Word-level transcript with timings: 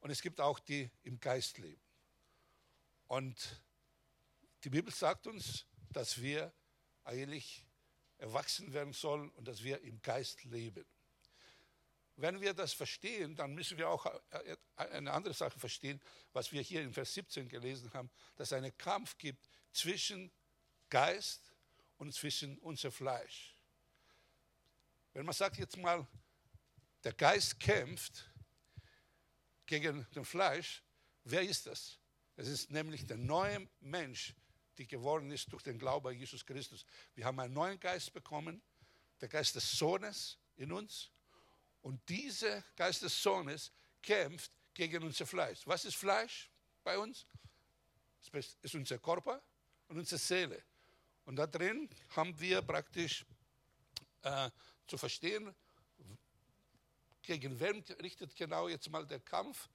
und 0.00 0.10
es 0.10 0.22
gibt 0.22 0.40
auch 0.40 0.58
die 0.58 0.90
im 1.02 1.20
Geist 1.20 1.58
leben. 1.58 1.80
Und 3.06 3.62
die 4.64 4.70
Bibel 4.70 4.92
sagt 4.92 5.26
uns, 5.26 5.66
dass 5.90 6.20
wir 6.20 6.52
eigentlich 7.04 7.66
erwachsen 8.18 8.72
werden 8.72 8.92
sollen 8.92 9.30
und 9.30 9.48
dass 9.48 9.62
wir 9.62 9.80
im 9.82 10.00
Geist 10.02 10.44
leben. 10.44 10.84
Wenn 12.16 12.40
wir 12.40 12.52
das 12.52 12.74
verstehen, 12.74 13.34
dann 13.34 13.54
müssen 13.54 13.78
wir 13.78 13.88
auch 13.88 14.04
äh, 14.30 14.56
eine 14.76 15.10
andere 15.12 15.32
Sache 15.32 15.58
verstehen, 15.58 16.00
was 16.32 16.52
wir 16.52 16.60
hier 16.60 16.82
in 16.82 16.92
Vers 16.92 17.14
17 17.14 17.48
gelesen 17.48 17.90
haben, 17.94 18.10
dass 18.36 18.48
es 18.48 18.52
einen 18.52 18.76
Kampf 18.76 19.16
gibt 19.16 19.48
zwischen 19.72 20.30
Geist 20.90 21.54
und 21.96 22.12
zwischen 22.12 22.58
unser 22.58 22.92
Fleisch. 22.92 23.56
Wenn 25.14 25.24
man 25.24 25.34
sagt 25.34 25.56
jetzt 25.56 25.78
mal, 25.78 26.06
der 27.04 27.14
Geist 27.14 27.58
kämpft 27.58 28.29
gegen 29.70 30.04
den 30.14 30.24
Fleisch, 30.24 30.82
wer 31.22 31.42
ist 31.42 31.66
das? 31.66 31.98
Es 32.36 32.48
ist 32.48 32.70
nämlich 32.70 33.06
der 33.06 33.16
neue 33.16 33.68
Mensch, 33.80 34.34
der 34.76 34.86
geworden 34.86 35.30
ist 35.30 35.52
durch 35.52 35.62
den 35.62 35.78
Glauben 35.78 36.08
an 36.08 36.18
Jesus 36.18 36.44
Christus. 36.44 36.84
Wir 37.14 37.24
haben 37.24 37.38
einen 37.38 37.54
neuen 37.54 37.78
Geist 37.78 38.12
bekommen, 38.12 38.60
der 39.20 39.28
Geist 39.28 39.54
des 39.54 39.70
Sohnes 39.70 40.38
in 40.56 40.72
uns. 40.72 41.10
Und 41.82 42.06
dieser 42.08 42.62
Geist 42.74 43.02
des 43.02 43.22
Sohnes 43.22 43.70
kämpft 44.02 44.50
gegen 44.74 45.04
unser 45.04 45.24
Fleisch. 45.24 45.60
Was 45.66 45.84
ist 45.84 45.96
Fleisch 45.96 46.50
bei 46.82 46.98
uns? 46.98 47.24
Es 48.32 48.56
ist 48.62 48.74
unser 48.74 48.98
Körper 48.98 49.40
und 49.86 49.98
unsere 49.98 50.18
Seele. 50.18 50.64
Und 51.26 51.36
da 51.36 51.46
drin 51.46 51.88
haben 52.08 52.38
wir 52.40 52.60
praktisch 52.62 53.24
äh, 54.22 54.50
zu 54.88 54.98
verstehen, 54.98 55.54
gegen 57.38 57.60
wen 57.60 57.84
richtet 58.02 58.34
genau 58.34 58.66
jetzt 58.66 58.90
mal 58.90 59.06
der 59.06 59.20
Kampf? 59.20 59.68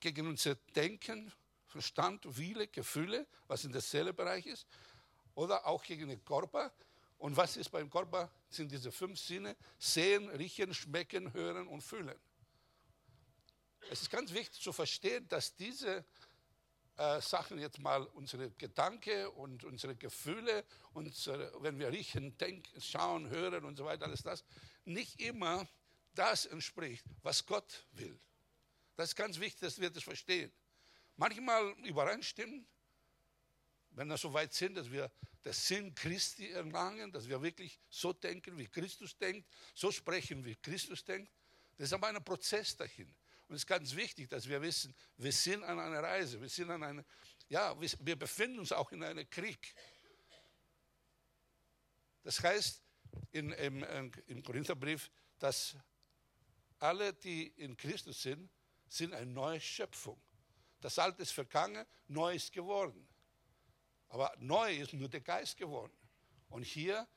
Gegen 0.00 0.26
unser 0.26 0.54
Denken, 0.74 1.30
Verstand, 1.66 2.24
Wille, 2.38 2.66
Gefühle, 2.68 3.26
was 3.46 3.64
in 3.64 3.72
der 3.72 3.82
Seelebereich 3.82 4.46
ist, 4.46 4.66
oder 5.34 5.66
auch 5.66 5.82
gegen 5.82 6.08
den 6.08 6.24
Körper. 6.24 6.72
Und 7.18 7.36
was 7.36 7.58
ist 7.58 7.68
beim 7.68 7.90
Körper? 7.90 8.30
Sind 8.48 8.72
diese 8.72 8.90
fünf 8.90 9.20
Sinne: 9.20 9.54
Sehen, 9.78 10.30
Riechen, 10.30 10.72
Schmecken, 10.72 11.30
Hören 11.34 11.68
und 11.68 11.82
Fühlen. 11.82 12.18
Es 13.90 14.00
ist 14.00 14.10
ganz 14.10 14.32
wichtig 14.32 14.62
zu 14.62 14.72
verstehen, 14.72 15.28
dass 15.28 15.54
diese 15.54 16.06
äh, 16.96 17.20
Sachen 17.20 17.58
jetzt 17.58 17.80
mal 17.80 18.02
unsere 18.14 18.50
Gedanken 18.52 19.26
und 19.26 19.64
unsere 19.64 19.94
Gefühle, 19.94 20.64
unsere, 20.94 21.52
wenn 21.60 21.78
wir 21.78 21.90
riechen, 21.90 22.34
denken, 22.38 22.80
schauen, 22.80 23.28
hören 23.28 23.66
und 23.66 23.76
so 23.76 23.84
weiter, 23.84 24.06
alles 24.06 24.22
das, 24.22 24.42
nicht 24.86 25.20
immer 25.20 25.68
das 26.14 26.46
entspricht, 26.46 27.04
was 27.22 27.44
Gott 27.44 27.86
will. 27.92 28.18
Das 28.96 29.10
ist 29.10 29.16
ganz 29.16 29.38
wichtig, 29.38 29.60
dass 29.60 29.80
wir 29.80 29.90
das 29.90 30.02
verstehen. 30.02 30.52
Manchmal 31.16 31.70
übereinstimmen, 31.84 32.66
wenn 33.90 34.08
wir 34.08 34.16
so 34.16 34.32
weit 34.32 34.52
sind, 34.52 34.74
dass 34.74 34.90
wir 34.90 35.10
den 35.44 35.52
Sinn 35.52 35.94
Christi 35.94 36.50
erlangen, 36.50 37.12
dass 37.12 37.28
wir 37.28 37.40
wirklich 37.42 37.78
so 37.88 38.12
denken, 38.12 38.56
wie 38.58 38.66
Christus 38.66 39.16
denkt, 39.16 39.48
so 39.74 39.92
sprechen, 39.92 40.44
wie 40.44 40.56
Christus 40.56 41.04
denkt. 41.04 41.30
Das 41.76 41.86
ist 41.86 41.92
aber 41.92 42.08
ein 42.08 42.24
Prozess 42.24 42.76
dahin. 42.76 43.14
Und 43.46 43.56
es 43.56 43.62
ist 43.62 43.66
ganz 43.66 43.94
wichtig, 43.94 44.28
dass 44.28 44.48
wir 44.48 44.60
wissen, 44.62 44.94
wir 45.16 45.32
sind 45.32 45.62
an 45.64 45.78
einer 45.78 46.02
Reise, 46.02 46.40
wir 46.40 46.48
sind 46.48 46.70
an 46.70 46.82
einer, 46.82 47.04
ja, 47.48 47.76
wir 47.80 48.16
befinden 48.16 48.58
uns 48.58 48.72
auch 48.72 48.90
in 48.90 49.02
einem 49.04 49.28
Krieg. 49.28 49.74
Das 52.22 52.42
heißt 52.42 52.82
in, 53.32 53.52
im, 53.52 54.12
im 54.26 54.42
Korintherbrief, 54.42 55.10
dass 55.38 55.76
alle, 56.84 57.12
die 57.14 57.48
in 57.56 57.76
Christus 57.76 58.22
sind, 58.22 58.48
sind 58.88 59.12
eine 59.14 59.26
neue 59.26 59.60
Schöpfung. 59.60 60.20
Das 60.80 60.98
Alte 60.98 61.22
ist 61.22 61.32
vergangen, 61.32 61.84
neu 62.08 62.34
ist 62.34 62.52
geworden. 62.52 63.08
Aber 64.08 64.32
neu 64.38 64.76
ist 64.76 64.92
nur 64.92 65.08
der 65.08 65.22
Geist 65.22 65.56
geworden. 65.56 65.96
Und 66.50 66.62
hier 66.62 67.08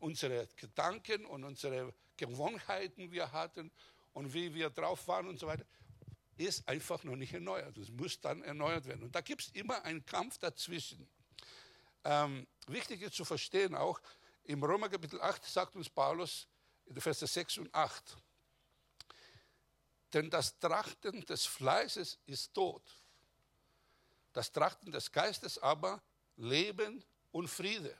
unsere 0.00 0.48
Gedanken 0.56 1.24
und 1.24 1.44
unsere 1.44 1.94
Gewohnheiten, 2.16 3.00
die 3.00 3.12
wir 3.12 3.30
hatten 3.30 3.70
und 4.12 4.34
wie 4.34 4.52
wir 4.52 4.68
drauf 4.68 5.06
waren 5.08 5.28
und 5.28 5.38
so 5.38 5.46
weiter, 5.46 5.64
ist 6.36 6.66
einfach 6.68 7.04
noch 7.04 7.16
nicht 7.16 7.32
erneuert. 7.32 7.76
Es 7.78 7.90
muss 7.90 8.20
dann 8.20 8.42
erneuert 8.42 8.86
werden. 8.86 9.04
Und 9.04 9.14
da 9.14 9.20
gibt 9.20 9.42
es 9.42 9.48
immer 9.50 9.84
einen 9.84 10.04
Kampf 10.04 10.38
dazwischen. 10.38 11.08
Ähm, 12.04 12.46
wichtig 12.66 13.02
ist 13.02 13.14
zu 13.14 13.24
verstehen 13.24 13.74
auch, 13.74 14.00
im 14.44 14.62
Römer 14.64 14.88
Kapitel 14.88 15.20
8 15.20 15.44
sagt 15.44 15.76
uns 15.76 15.88
Paulus 15.88 16.48
in 16.86 16.94
den 16.94 17.00
Verse 17.00 17.24
6 17.24 17.58
und 17.58 17.72
8, 17.72 18.16
denn 20.12 20.30
das 20.30 20.58
Trachten 20.58 21.24
des 21.26 21.46
Fleißes 21.46 22.18
ist 22.26 22.52
Tod. 22.54 22.82
Das 24.32 24.52
Trachten 24.52 24.92
des 24.92 25.10
Geistes 25.10 25.58
aber 25.58 26.02
Leben 26.36 27.04
und 27.30 27.48
Friede. 27.48 27.96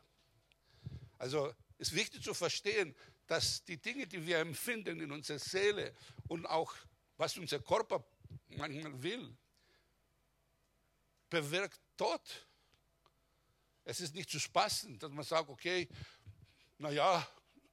Also 1.19 1.53
ist 1.79 1.95
wichtig 1.95 2.23
zu 2.23 2.35
verstehen, 2.35 2.95
dass 3.27 3.65
die 3.65 3.77
Dinge, 3.77 4.07
die 4.07 4.27
wir 4.27 4.39
empfinden 4.39 5.01
in 5.01 5.13
unserer 5.13 5.39
Seele 5.39 5.95
und 6.29 6.47
auch 6.47 6.75
was 7.17 7.37
unser 7.39 7.61
Körper 7.61 8.05
manchmal 8.49 9.03
will, 9.03 9.37
bewirkt 11.31 11.81
Tod. 11.97 12.21
Es 13.85 14.01
ist 14.01 14.15
nicht 14.15 14.31
zu 14.31 14.39
spaßen, 14.39 14.99
dass 14.99 15.11
man 15.11 15.25
sagt, 15.25 15.49
okay, 15.49 15.89
naja, 16.79 17.27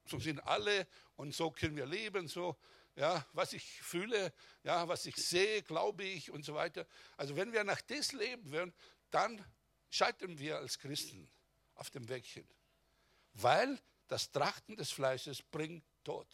so 0.05 0.19
sind 0.19 0.39
alle 0.39 0.87
und 1.15 1.35
so 1.35 1.51
können 1.51 1.75
wir 1.75 1.85
leben, 1.85 2.27
so, 2.27 2.57
ja, 2.99 3.25
was 3.31 3.53
ich 3.53 3.81
fühle, 3.81 4.33
ja, 4.63 4.85
was 4.89 5.05
ich 5.05 5.15
sehe, 5.15 5.63
glaube 5.63 6.03
ich 6.03 6.31
und 6.31 6.43
so 6.43 6.53
weiter. 6.53 6.85
Also 7.15 7.37
wenn 7.37 7.53
wir 7.53 7.63
nach 7.63 7.79
das 7.81 8.11
leben 8.11 8.51
würden, 8.51 8.73
dann 9.09 9.43
scheitern 9.89 10.37
wir 10.37 10.57
als 10.57 10.77
Christen 10.77 11.31
auf 11.75 11.89
dem 11.91 12.09
Weg 12.09 12.25
hin. 12.25 12.47
Weil 13.31 13.81
das 14.09 14.29
Trachten 14.31 14.75
des 14.75 14.91
Fleisches 14.91 15.41
bringt 15.41 15.85
Tod. 16.03 16.27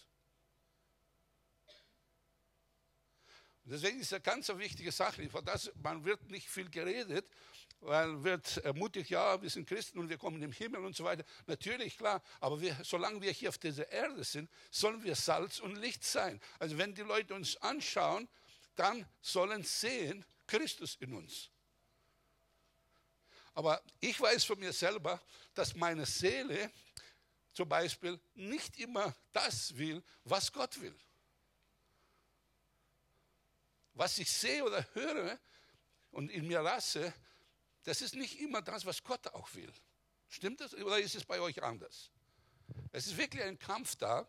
Und 3.64 3.72
deswegen 3.72 4.00
ist 4.00 4.08
es 4.08 4.14
eine 4.14 4.22
ganz 4.22 4.50
wichtige 4.50 4.92
Sache. 4.92 5.30
Von 5.30 5.46
das, 5.46 5.72
man 5.76 6.04
wird 6.04 6.32
nicht 6.32 6.50
viel 6.50 6.72
geredet, 6.72 7.30
weil 7.86 8.24
wird 8.24 8.58
ermutigt, 8.58 9.10
ja, 9.10 9.42
wir 9.42 9.50
sind 9.50 9.68
Christen 9.68 10.00
und 10.00 10.10
wir 10.10 10.18
kommen 10.18 10.42
im 10.42 10.52
Himmel 10.52 10.84
und 10.84 10.96
so 10.96 11.04
weiter. 11.04 11.24
Natürlich, 11.46 11.98
klar, 11.98 12.22
aber 12.40 12.60
wir, 12.60 12.78
solange 12.84 13.22
wir 13.22 13.32
hier 13.32 13.50
auf 13.50 13.58
dieser 13.58 13.90
Erde 13.92 14.24
sind, 14.24 14.50
sollen 14.72 15.04
wir 15.04 15.16
Salz 15.16 15.60
und 15.60 15.76
Licht 15.76 16.04
sein. 16.04 16.42
Also 16.60 16.78
wenn 16.78 16.96
die 16.96 17.04
Leute 17.04 17.34
uns 17.34 17.58
anschauen, 17.58 18.28
dann 18.76 19.08
sollen 19.22 19.64
sehen 19.64 20.26
Christus 20.48 20.96
in 21.00 21.14
uns. 21.14 21.50
Aber 23.54 23.82
ich 24.00 24.20
weiß 24.20 24.44
von 24.44 24.60
mir 24.60 24.74
selber, 24.74 25.22
dass 25.54 25.76
meine 25.76 26.06
Seele 26.06 26.72
zum 27.54 27.70
Beispiel 27.70 28.20
nicht 28.34 28.78
immer 28.80 29.16
das 29.32 29.78
will, 29.78 30.04
was 30.26 30.52
Gott 30.52 30.80
will. 30.82 30.96
Was 33.94 34.18
ich 34.18 34.30
sehe 34.30 34.64
oder 34.64 34.86
höre 34.94 35.40
und 36.12 36.30
in 36.30 36.48
mir 36.48 36.62
lasse, 36.62 37.14
das 37.86 38.02
ist 38.02 38.16
nicht 38.16 38.40
immer 38.42 38.62
das, 38.62 38.86
was 38.86 39.04
Gott 39.04 39.28
auch 39.30 39.54
will. 39.54 39.72
Stimmt 40.28 40.60
das 40.60 40.74
oder 40.74 41.00
ist 41.00 41.16
es 41.16 41.24
bei 41.24 41.40
euch 41.40 41.64
anders? 41.64 42.12
Es 42.92 43.08
ist 43.08 43.18
wirklich 43.18 43.44
ein 43.44 43.58
Kampf 43.58 43.96
da, 43.96 44.28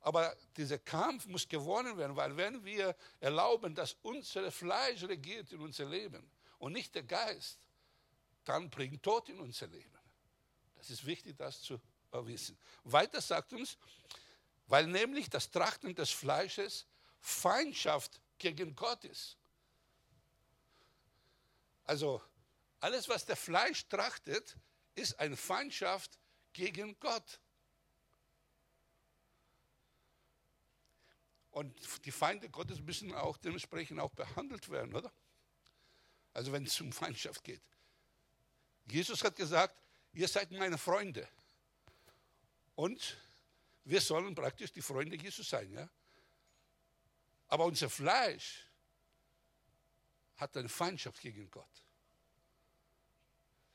aber 0.00 0.34
dieser 0.56 0.78
Kampf 0.78 1.26
muss 1.26 1.46
gewonnen 1.46 1.96
werden, 1.98 2.16
weil 2.16 2.36
wenn 2.36 2.64
wir 2.64 2.96
erlauben, 3.18 3.74
dass 3.74 3.96
unser 4.02 4.50
Fleisch 4.50 5.02
regiert 5.02 5.52
in 5.52 5.60
unser 5.60 5.84
Leben 5.84 6.30
und 6.58 6.72
nicht 6.72 6.94
der 6.94 7.02
Geist, 7.02 7.58
dann 8.44 8.70
bringt 8.70 9.02
Tod 9.02 9.28
in 9.28 9.40
unser 9.40 9.66
Leben. 9.66 9.98
Das 10.76 10.90
ist 10.90 11.04
wichtig, 11.04 11.36
das 11.36 11.60
zu 11.60 11.80
wissen. 12.12 12.56
Weiter 12.84 13.20
sagt 13.20 13.52
uns, 13.52 13.76
weil 14.68 14.86
nämlich 14.86 15.28
das 15.28 15.50
Trachten 15.50 15.94
des 15.94 16.10
Fleisches 16.10 16.86
Feindschaft 17.20 18.20
gegen 18.38 18.74
Gott 18.74 19.04
ist. 19.04 19.36
Also 21.84 22.22
alles, 22.80 23.08
was 23.08 23.24
der 23.26 23.36
Fleisch 23.36 23.86
trachtet, 23.88 24.56
ist 24.94 25.18
eine 25.18 25.36
Feindschaft 25.36 26.18
gegen 26.52 26.98
Gott. 26.98 27.40
Und 31.50 32.04
die 32.04 32.12
Feinde 32.12 32.48
Gottes 32.48 32.80
müssen 32.80 33.12
auch 33.14 33.36
dementsprechend 33.36 34.00
auch 34.00 34.12
behandelt 34.12 34.68
werden, 34.68 34.94
oder? 34.94 35.12
Also 36.32 36.52
wenn 36.52 36.64
es 36.64 36.80
um 36.80 36.92
Feindschaft 36.92 37.42
geht. 37.42 37.62
Jesus 38.86 39.22
hat 39.24 39.36
gesagt, 39.36 39.74
ihr 40.12 40.28
seid 40.28 40.50
meine 40.52 40.78
Freunde. 40.78 41.28
Und 42.76 43.16
wir 43.84 44.00
sollen 44.00 44.34
praktisch 44.34 44.72
die 44.72 44.82
Freunde 44.82 45.16
Jesus 45.16 45.48
sein. 45.48 45.70
Ja? 45.72 45.88
Aber 47.48 47.64
unser 47.64 47.90
Fleisch 47.90 48.66
hat 50.36 50.56
eine 50.56 50.68
Feindschaft 50.68 51.20
gegen 51.20 51.50
Gott. 51.50 51.84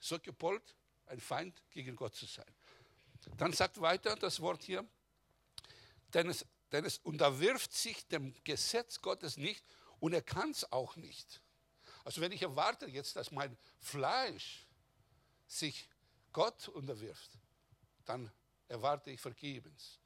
So 0.05 0.19
gepollt, 0.19 0.75
ein 1.07 1.19
Feind 1.19 1.63
gegen 1.71 1.95
Gott 1.95 2.13
zu 2.13 2.27
sein. 2.27 2.45
Dann 3.37 3.53
sagt 3.53 3.81
weiter 3.81 4.15
das 4.15 4.39
Wort 4.39 4.61
hier, 4.61 4.87
denn 6.13 6.29
es, 6.29 6.45
denn 6.71 6.85
es 6.85 6.99
unterwirft 6.99 7.73
sich 7.73 8.07
dem 8.07 8.31
Gesetz 8.43 9.01
Gottes 9.01 9.37
nicht 9.37 9.65
Und 9.99 10.13
er 10.13 10.21
kann 10.21 10.51
es 10.51 10.71
auch 10.71 10.95
nicht. 10.95 11.41
Also 12.03 12.21
wenn 12.21 12.31
ich 12.31 12.43
erwarte 12.43 12.85
jetzt, 12.85 13.15
dass 13.15 13.31
mein 13.31 13.57
Fleisch 13.79 14.67
sich 15.47 15.89
Gott 16.31 16.67
unterwirft, 16.67 17.31
dann 18.03 18.31
erwarte 18.67 19.09
ich 19.09 19.19
vergebens. 19.19 19.99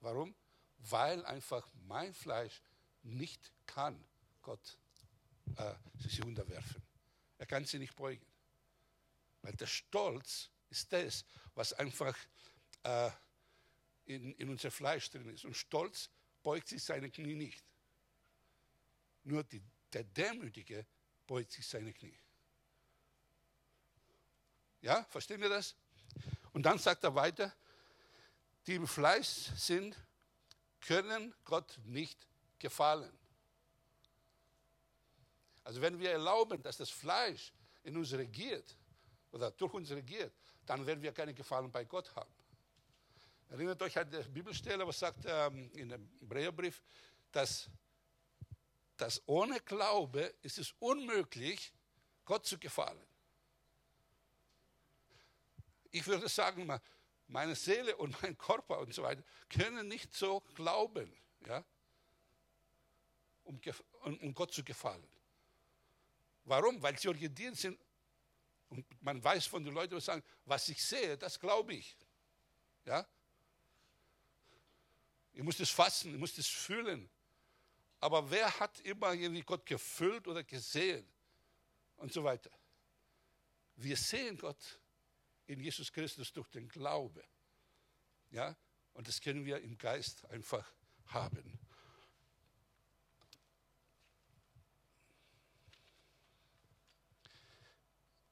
Warum? 0.00 0.34
Weil 0.78 1.26
einfach 1.26 1.68
mein 1.86 2.14
Fleisch 2.14 2.62
nicht 3.02 3.52
kann 3.66 4.02
Gott 4.40 4.78
äh, 5.56 5.74
sich 5.98 6.24
unterwerfen. 6.24 6.82
Er 7.36 7.44
kann 7.44 7.66
sie 7.66 7.78
nicht 7.78 7.94
beugen. 7.96 8.31
Weil 9.42 9.54
der 9.54 9.66
Stolz 9.66 10.50
ist 10.70 10.92
das, 10.92 11.24
was 11.54 11.72
einfach 11.72 12.16
äh, 12.84 13.10
in, 14.04 14.34
in 14.34 14.48
unser 14.48 14.70
Fleisch 14.70 15.10
drin 15.10 15.28
ist. 15.28 15.44
Und 15.44 15.56
Stolz 15.56 16.10
beugt 16.42 16.68
sich 16.68 16.82
seine 16.82 17.10
Knie 17.10 17.34
nicht. 17.34 17.64
Nur 19.24 19.44
die, 19.44 19.62
der 19.92 20.04
Demütige 20.04 20.86
beugt 21.26 21.52
sich 21.52 21.66
seine 21.66 21.92
Knie. 21.92 22.18
Ja, 24.80 25.04
verstehen 25.04 25.40
wir 25.40 25.48
das? 25.48 25.76
Und 26.52 26.64
dann 26.64 26.78
sagt 26.78 27.04
er 27.04 27.14
weiter, 27.14 27.54
die 28.66 28.74
im 28.74 28.86
Fleisch 28.86 29.50
sind, 29.56 29.96
können 30.80 31.34
Gott 31.44 31.78
nicht 31.84 32.26
gefallen. 32.58 33.16
Also 35.64 35.80
wenn 35.80 35.98
wir 35.98 36.10
erlauben, 36.10 36.60
dass 36.62 36.76
das 36.76 36.90
Fleisch 36.90 37.52
in 37.84 37.96
uns 37.96 38.12
regiert 38.12 38.76
oder 39.32 39.50
durch 39.50 39.74
uns 39.74 39.90
regiert, 39.90 40.32
dann 40.64 40.86
werden 40.86 41.02
wir 41.02 41.12
keine 41.12 41.34
Gefallen 41.34 41.70
bei 41.70 41.84
Gott 41.84 42.14
haben. 42.14 42.32
Erinnert 43.50 43.82
euch 43.82 43.98
an 43.98 44.08
die 44.10 44.22
Bibelstelle, 44.30 44.86
was 44.86 44.98
sagt 44.98 45.24
ähm, 45.26 45.70
in 45.74 45.88
dem 45.88 46.08
Hebräerbrief, 46.20 46.82
dass, 47.32 47.68
dass 48.96 49.20
ohne 49.26 49.60
Glaube 49.60 50.34
ist 50.42 50.58
es 50.58 50.74
unmöglich, 50.78 51.72
Gott 52.24 52.46
zu 52.46 52.58
gefallen. 52.58 53.04
Ich 55.90 56.06
würde 56.06 56.28
sagen, 56.28 56.70
meine 57.26 57.54
Seele 57.54 57.96
und 57.96 58.20
mein 58.22 58.38
Körper 58.38 58.78
und 58.78 58.94
so 58.94 59.02
weiter 59.02 59.22
können 59.50 59.88
nicht 59.88 60.14
so 60.14 60.40
glauben, 60.54 61.12
ja, 61.46 61.64
um, 63.44 63.60
um 64.20 64.34
Gott 64.34 64.52
zu 64.54 64.64
gefallen. 64.64 65.06
Warum? 66.44 66.82
Weil 66.82 66.98
sie 66.98 67.08
orientiert 67.08 67.56
sind 67.56 67.78
und 68.72 68.86
man 69.02 69.22
weiß 69.22 69.46
von 69.46 69.62
den 69.62 69.74
Leuten, 69.74 69.94
die 69.94 70.00
sagen, 70.00 70.22
was 70.46 70.66
ich 70.70 70.82
sehe, 70.82 71.18
das 71.18 71.38
glaube 71.38 71.74
ich. 71.74 71.94
Ja? 72.86 73.06
Ich 75.34 75.42
muss 75.42 75.58
das 75.58 75.68
fassen, 75.68 76.14
ich 76.14 76.18
muss 76.18 76.34
das 76.34 76.46
fühlen. 76.46 77.10
Aber 78.00 78.30
wer 78.30 78.58
hat 78.58 78.80
immer 78.80 79.12
irgendwie 79.12 79.42
Gott 79.42 79.66
gefüllt 79.66 80.26
oder 80.26 80.42
gesehen? 80.42 81.06
Und 81.96 82.14
so 82.14 82.24
weiter. 82.24 82.50
Wir 83.76 83.96
sehen 83.96 84.38
Gott 84.38 84.80
in 85.46 85.60
Jesus 85.60 85.92
Christus 85.92 86.32
durch 86.32 86.48
den 86.48 86.66
Glaube. 86.66 87.22
Ja? 88.30 88.56
Und 88.94 89.06
das 89.06 89.20
können 89.20 89.44
wir 89.44 89.60
im 89.60 89.76
Geist 89.76 90.24
einfach 90.30 90.66
haben. 91.08 91.58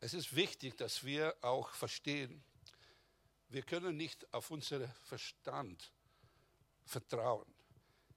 Es 0.00 0.14
ist 0.14 0.34
wichtig, 0.34 0.78
dass 0.78 1.04
wir 1.04 1.36
auch 1.42 1.74
verstehen, 1.74 2.42
wir 3.48 3.62
können 3.62 3.96
nicht 3.96 4.32
auf 4.32 4.50
unseren 4.50 4.90
Verstand 5.04 5.92
vertrauen. 6.86 7.52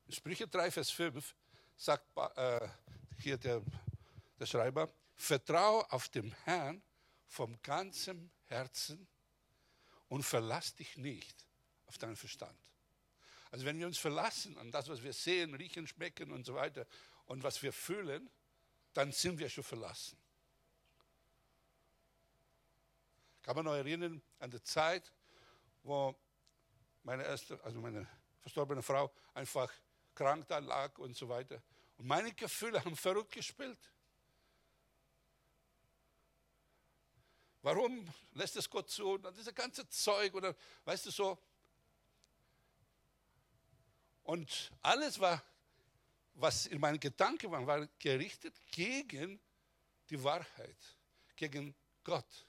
In 0.07 0.13
Sprüche 0.13 0.47
3, 0.47 0.71
Vers 0.71 0.91
5 0.91 1.35
sagt 1.75 2.05
äh, 2.37 2.67
hier 3.19 3.37
der, 3.37 3.61
der 4.39 4.45
Schreiber, 4.45 4.93
vertraue 5.15 5.91
auf 5.91 6.07
den 6.07 6.31
Herrn 6.45 6.81
vom 7.27 7.61
ganzen 7.61 8.31
Herzen 8.45 9.07
und 10.07 10.23
verlass 10.23 10.75
dich 10.75 10.95
nicht 10.97 11.45
auf 11.87 11.97
deinen 11.97 12.15
Verstand. 12.15 12.57
Also 13.51 13.65
wenn 13.65 13.77
wir 13.77 13.87
uns 13.87 13.97
verlassen 13.97 14.57
an 14.57 14.71
das, 14.71 14.87
was 14.87 15.03
wir 15.03 15.13
sehen, 15.13 15.53
riechen, 15.55 15.85
schmecken 15.87 16.31
und 16.31 16.45
so 16.45 16.55
weiter 16.55 16.87
und 17.25 17.43
was 17.43 17.61
wir 17.61 17.73
fühlen, 17.73 18.29
dann 18.93 19.11
sind 19.11 19.37
wir 19.37 19.49
schon 19.49 19.63
verlassen. 19.63 20.17
Kann 23.43 23.57
man 23.57 23.65
noch 23.65 23.75
erinnern 23.75 24.21
an 24.39 24.49
die 24.49 24.63
Zeit, 24.63 25.11
wo 25.83 26.15
meine 27.03 27.23
erste, 27.23 27.61
also 27.63 27.79
meine 27.81 28.07
verstorbene 28.39 28.81
Frau 28.81 29.13
einfach 29.33 29.71
krank 30.15 30.47
da 30.47 30.59
lag 30.59 30.97
und 30.97 31.15
so 31.15 31.27
weiter. 31.27 31.61
Und 31.97 32.07
meine 32.07 32.33
Gefühle 32.33 32.83
haben 32.83 32.95
verrückt 32.95 33.33
gespielt. 33.33 33.79
Warum 37.61 38.09
lässt 38.33 38.55
es 38.55 38.69
Gott 38.69 38.89
zu? 38.89 39.11
Und 39.11 39.37
dieses 39.37 39.53
ganze 39.53 39.87
Zeug 39.89 40.33
oder 40.33 40.55
weißt 40.85 41.05
du 41.05 41.11
so. 41.11 41.37
Und 44.23 44.71
alles 44.81 45.19
war, 45.19 45.43
was 46.35 46.65
in 46.65 46.79
meinen 46.79 46.99
Gedanken 46.99 47.51
war, 47.51 47.67
war 47.67 47.87
gerichtet 47.99 48.55
gegen 48.71 49.39
die 50.09 50.21
Wahrheit, 50.23 50.77
gegen 51.35 51.75
Gott 52.03 52.47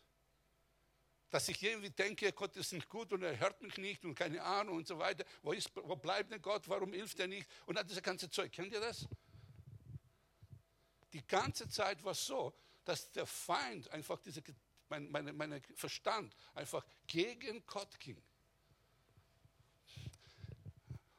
dass 1.35 1.49
ich 1.49 1.61
irgendwie 1.65 1.91
denke, 1.91 2.33
Gott 2.33 2.55
ist 2.55 2.73
nicht 2.73 2.89
gut 2.89 3.13
und 3.13 3.25
er 3.25 3.37
hört 3.41 3.61
mich 3.61 3.77
nicht 3.77 4.05
und 4.05 4.15
keine 4.15 4.41
Ahnung 4.41 4.77
und 4.77 4.87
so 4.87 5.01
weiter. 5.01 5.25
Wo, 5.43 5.53
ist, 5.53 5.69
wo 5.75 5.97
bleibt 5.97 6.31
denn 6.31 6.41
Gott? 6.41 6.69
Warum 6.69 6.93
hilft 6.93 7.19
er 7.19 7.27
nicht? 7.27 7.51
Und 7.67 7.75
dann 7.75 7.85
dieses 7.85 8.05
ganze 8.05 8.31
Zeug. 8.31 8.53
Kennt 8.53 8.73
ihr 8.73 8.79
das? 8.79 9.09
Die 11.13 11.27
ganze 11.27 11.69
Zeit 11.69 12.05
war 12.05 12.13
es 12.13 12.25
so, 12.25 12.55
dass 12.85 13.11
der 13.11 13.27
Feind 13.27 13.91
einfach 13.91 14.21
diese, 14.21 14.45
mein, 14.89 15.11
meine, 15.11 15.33
meine 15.33 15.61
Verstand 15.75 16.37
einfach 16.55 16.87
gegen 17.09 17.67
Gott 17.67 17.99
ging. 17.99 18.23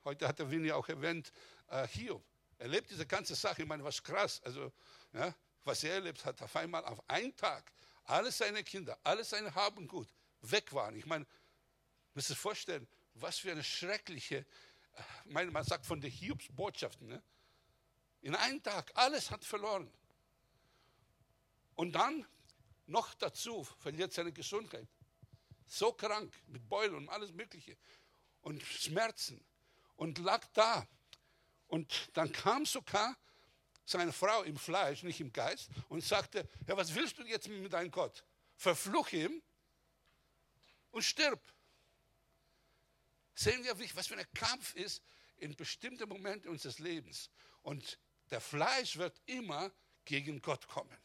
Heute 0.06 0.30
hat 0.30 0.40
der 0.40 0.50
Winnie 0.50 0.72
auch 0.72 0.88
erwähnt, 0.88 1.30
äh, 1.68 1.86
Hiob. 1.90 2.24
Er 2.58 2.70
lebt 2.70 2.90
diese 2.90 3.06
ganze 3.06 3.36
Sache, 3.36 3.64
ich 3.64 3.68
meine, 3.68 3.84
was 3.84 4.02
krass. 4.02 4.42
Also, 4.46 4.72
ja, 5.12 5.36
was 5.66 5.84
er 5.84 5.96
erlebt 5.96 6.24
hat, 6.24 6.42
auf 6.42 6.56
einmal 6.56 6.86
auf 6.86 7.04
einen 7.10 7.36
Tag 7.36 7.70
alle 8.06 8.32
seine 8.32 8.64
Kinder, 8.64 8.98
alle 9.04 9.24
seine 9.24 9.54
Haben 9.54 9.88
gut 9.88 10.08
weg 10.42 10.74
waren. 10.74 10.96
Ich 10.96 11.06
meine, 11.06 11.26
müsst 12.14 12.30
ihr 12.30 12.36
vorstellen, 12.36 12.88
was 13.16 13.40
für 13.40 13.52
eine 13.52 13.64
schreckliche, 13.64 14.38
äh, 14.38 14.46
meine, 15.26 15.52
man 15.52 15.64
sagt 15.64 15.86
von 15.86 16.02
der 16.02 16.10
Hiobs 16.10 16.48
Botschaften, 16.50 17.08
ne? 17.08 17.22
in 18.22 18.36
einem 18.36 18.62
Tag, 18.62 18.92
alles 18.96 19.30
hat 19.30 19.46
verloren. 19.46 19.92
Und 21.76 21.94
dann 21.94 22.26
noch 22.88 23.14
dazu 23.16 23.64
verliert 23.80 24.14
seine 24.14 24.32
Gesundheit. 24.32 24.88
So 25.68 25.92
krank, 25.94 26.34
mit 26.48 26.68
Beulen 26.68 26.96
und 26.96 27.10
alles 27.10 27.32
Mögliche. 27.32 27.78
Und 28.42 28.64
Schmerzen. 28.64 29.44
Und 29.96 30.18
lag 30.20 30.46
da. 30.54 30.88
Und 31.68 32.10
dann 32.14 32.32
kam 32.32 32.66
sogar 32.66 33.16
seine 33.86 34.12
Frau 34.12 34.44
im 34.44 34.58
Fleisch, 34.58 35.04
nicht 35.04 35.22
im 35.22 35.32
Geist, 35.32 35.70
und 35.90 36.04
sagte, 36.04 36.48
ja, 36.68 36.76
was 36.76 36.94
willst 36.94 37.18
du 37.18 37.24
jetzt 37.24 37.48
mit 37.48 37.72
deinem 37.72 37.92
Gott? 37.92 38.26
Verfluch 38.56 39.12
ihm 39.12 39.42
und 40.92 41.04
stirb. 41.04 41.42
Sehen 43.36 43.64
wir, 43.64 43.78
was 43.96 44.08
für 44.08 44.18
ein 44.18 44.34
Kampf 44.34 44.76
ist 44.76 45.04
in 45.38 45.56
bestimmten 45.56 46.08
Momenten 46.10 46.50
unseres 46.50 46.80
Lebens. 46.80 47.30
Und 47.62 48.00
der 48.32 48.42
Fleisch 48.42 48.98
wird 48.98 49.22
immer 49.26 49.72
gegen 50.06 50.42
Gott 50.42 50.68
kommen. 50.68 50.98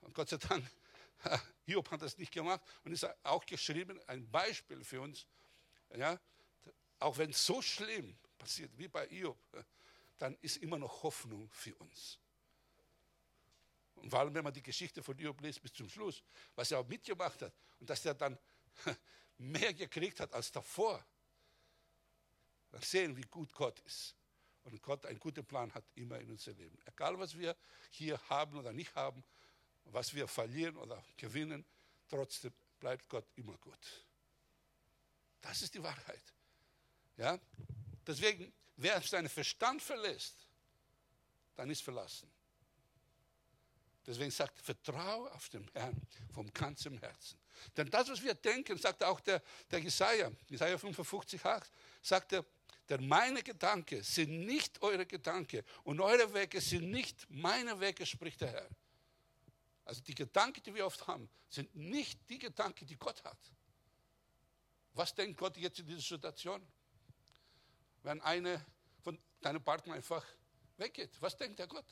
Und 0.00 0.14
Gott 0.14 0.28
sei 0.28 0.38
Dank, 0.38 0.64
Hiob 1.66 1.90
hat 1.90 2.02
das 2.02 2.16
nicht 2.16 2.32
gemacht 2.32 2.60
und 2.84 2.92
ist 2.92 3.06
auch 3.24 3.44
geschrieben, 3.44 4.00
ein 4.06 4.30
Beispiel 4.30 4.82
für 4.84 5.00
uns. 5.00 5.26
Ja, 5.96 6.18
auch 7.00 7.18
wenn 7.18 7.30
es 7.30 7.44
so 7.44 7.60
schlimm 7.60 8.16
passiert, 8.40 8.76
wie 8.76 8.88
bei 8.88 9.06
Iob, 9.10 9.38
dann 10.18 10.36
ist 10.40 10.56
immer 10.56 10.78
noch 10.78 11.02
Hoffnung 11.02 11.48
für 11.50 11.74
uns. 11.76 12.18
Und 13.96 14.10
vor 14.10 14.20
allem, 14.20 14.34
wenn 14.34 14.44
man 14.44 14.52
die 14.52 14.62
Geschichte 14.62 15.02
von 15.02 15.16
Iob 15.18 15.40
liest 15.40 15.62
bis 15.62 15.72
zum 15.72 15.88
Schluss, 15.88 16.22
was 16.54 16.70
er 16.72 16.80
auch 16.80 16.88
mitgemacht 16.88 17.42
hat 17.42 17.52
und 17.78 17.88
dass 17.88 18.04
er 18.04 18.14
dann 18.14 18.38
mehr 19.38 19.72
gekriegt 19.74 20.20
hat 20.20 20.32
als 20.32 20.50
davor, 20.50 21.04
dann 22.70 22.82
sehen, 22.82 23.16
wie 23.16 23.22
gut 23.22 23.52
Gott 23.52 23.78
ist. 23.80 24.14
Und 24.64 24.82
Gott 24.82 25.06
einen 25.06 25.18
guten 25.18 25.44
Plan 25.44 25.72
hat 25.74 25.84
immer 25.94 26.18
in 26.18 26.30
unserem 26.30 26.58
Leben. 26.58 26.78
Egal, 26.84 27.18
was 27.18 27.36
wir 27.36 27.56
hier 27.90 28.20
haben 28.28 28.56
oder 28.58 28.72
nicht 28.72 28.94
haben, 28.94 29.22
was 29.84 30.14
wir 30.14 30.28
verlieren 30.28 30.76
oder 30.76 31.02
gewinnen, 31.16 31.64
trotzdem 32.08 32.52
bleibt 32.78 33.08
Gott 33.08 33.26
immer 33.36 33.56
gut. 33.58 34.06
Das 35.40 35.62
ist 35.62 35.74
die 35.74 35.82
Wahrheit. 35.82 36.22
Ja? 37.16 37.38
Deswegen, 38.06 38.52
wer 38.76 39.00
seinen 39.02 39.28
Verstand 39.28 39.82
verlässt, 39.82 40.46
dann 41.54 41.70
ist 41.70 41.82
verlassen. 41.82 42.30
Deswegen 44.06 44.30
sagt, 44.30 44.58
vertraue 44.60 45.30
auf 45.32 45.48
den 45.50 45.68
Herrn 45.74 46.00
vom 46.32 46.52
ganzen 46.52 46.98
Herzen. 46.98 47.38
Denn 47.76 47.90
das, 47.90 48.08
was 48.08 48.22
wir 48.22 48.34
denken, 48.34 48.78
sagt 48.78 49.04
auch 49.04 49.20
der, 49.20 49.42
der 49.70 49.78
Jesaja, 49.78 50.30
Jesaja 50.48 50.78
55, 50.78 51.44
8, 51.44 51.70
sagt 52.02 52.32
er, 52.32 52.44
Denn 52.88 53.06
meine 53.06 53.42
Gedanken 53.42 54.02
sind 54.02 54.46
nicht 54.46 54.80
eure 54.82 55.06
Gedanken 55.06 55.62
und 55.84 56.00
eure 56.00 56.32
Wege 56.34 56.60
sind 56.60 56.90
nicht 56.90 57.26
meine 57.28 57.78
Wege, 57.78 58.06
spricht 58.06 58.40
der 58.40 58.50
Herr. 58.50 58.68
Also 59.84 60.02
die 60.02 60.14
Gedanken, 60.14 60.62
die 60.62 60.74
wir 60.74 60.86
oft 60.86 61.06
haben, 61.06 61.28
sind 61.48 61.74
nicht 61.74 62.18
die 62.28 62.38
Gedanken, 62.38 62.86
die 62.86 62.96
Gott 62.96 63.22
hat. 63.22 63.38
Was 64.94 65.14
denkt 65.14 65.38
Gott 65.38 65.56
jetzt 65.56 65.78
in 65.78 65.86
dieser 65.86 66.00
Situation? 66.00 66.66
Wenn 68.02 68.20
eine 68.22 68.64
von 69.02 69.18
deinen 69.40 69.62
Partner 69.62 69.94
einfach 69.94 70.24
weggeht, 70.76 71.10
was 71.20 71.36
denkt 71.36 71.58
der 71.58 71.66
Gott? 71.66 71.84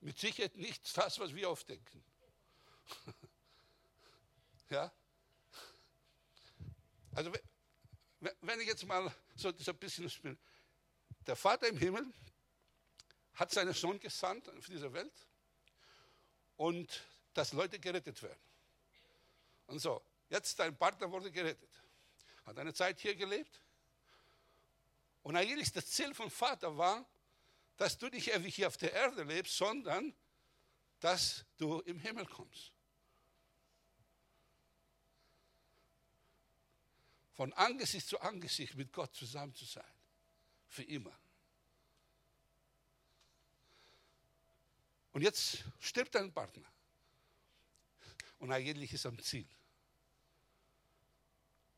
Mit 0.00 0.18
Sicherheit 0.18 0.56
nicht 0.56 0.96
das, 0.96 1.18
was 1.18 1.34
wir 1.34 1.48
oft 1.48 1.66
denken. 1.68 2.04
ja? 4.70 4.92
Also, 7.12 7.32
wenn 8.40 8.60
ich 8.60 8.66
jetzt 8.66 8.84
mal 8.86 9.14
so, 9.34 9.48
ein 9.48 9.78
bisschen 9.78 10.10
spiele. 10.10 10.36
Der 11.26 11.36
Vater 11.36 11.68
im 11.68 11.78
Himmel 11.78 12.12
hat 13.34 13.50
seinen 13.50 13.72
Sohn 13.72 13.98
gesandt 13.98 14.48
auf 14.50 14.66
diese 14.66 14.92
Welt 14.92 15.26
und 16.56 17.04
dass 17.32 17.52
Leute 17.52 17.78
gerettet 17.78 18.22
werden. 18.22 18.40
Und 19.66 19.78
so, 19.78 20.04
jetzt 20.28 20.58
dein 20.58 20.76
Partner 20.76 21.10
wurde 21.10 21.30
gerettet. 21.30 21.70
Hat 22.44 22.58
eine 22.58 22.74
Zeit 22.74 23.00
hier 23.00 23.14
gelebt. 23.14 23.60
Und 25.22 25.36
eigentlich 25.36 25.72
das 25.72 25.86
Ziel 25.86 26.14
vom 26.14 26.30
Vater 26.30 26.76
war, 26.76 27.06
dass 27.76 27.98
du 27.98 28.08
nicht 28.08 28.28
ewig 28.28 28.54
hier 28.54 28.68
auf 28.68 28.76
der 28.76 28.92
Erde 28.92 29.22
lebst, 29.22 29.56
sondern 29.56 30.14
dass 31.00 31.44
du 31.56 31.80
im 31.80 31.98
Himmel 31.98 32.26
kommst. 32.26 32.72
Von 37.32 37.52
Angesicht 37.54 38.06
zu 38.06 38.20
Angesicht 38.20 38.74
mit 38.74 38.92
Gott 38.92 39.14
zusammen 39.14 39.54
zu 39.54 39.64
sein. 39.64 39.82
Für 40.68 40.84
immer. 40.84 41.18
Und 45.12 45.22
jetzt 45.22 45.64
stirbt 45.80 46.14
dein 46.14 46.32
Partner. 46.32 46.66
Und 48.38 48.52
eigentlich 48.52 48.92
ist 48.92 49.04
er 49.04 49.10
am 49.10 49.18
Ziel. 49.20 49.48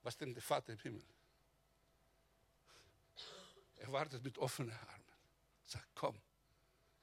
Was 0.06 0.16
denkt 0.16 0.36
der 0.36 0.42
Vater 0.42 0.72
im 0.72 0.78
Himmel? 0.78 1.04
Er 3.74 3.90
wartet 3.90 4.22
mit 4.22 4.38
offenen 4.38 4.70
Armen. 4.70 5.04
Sagt, 5.64 5.88
komm, 5.96 6.22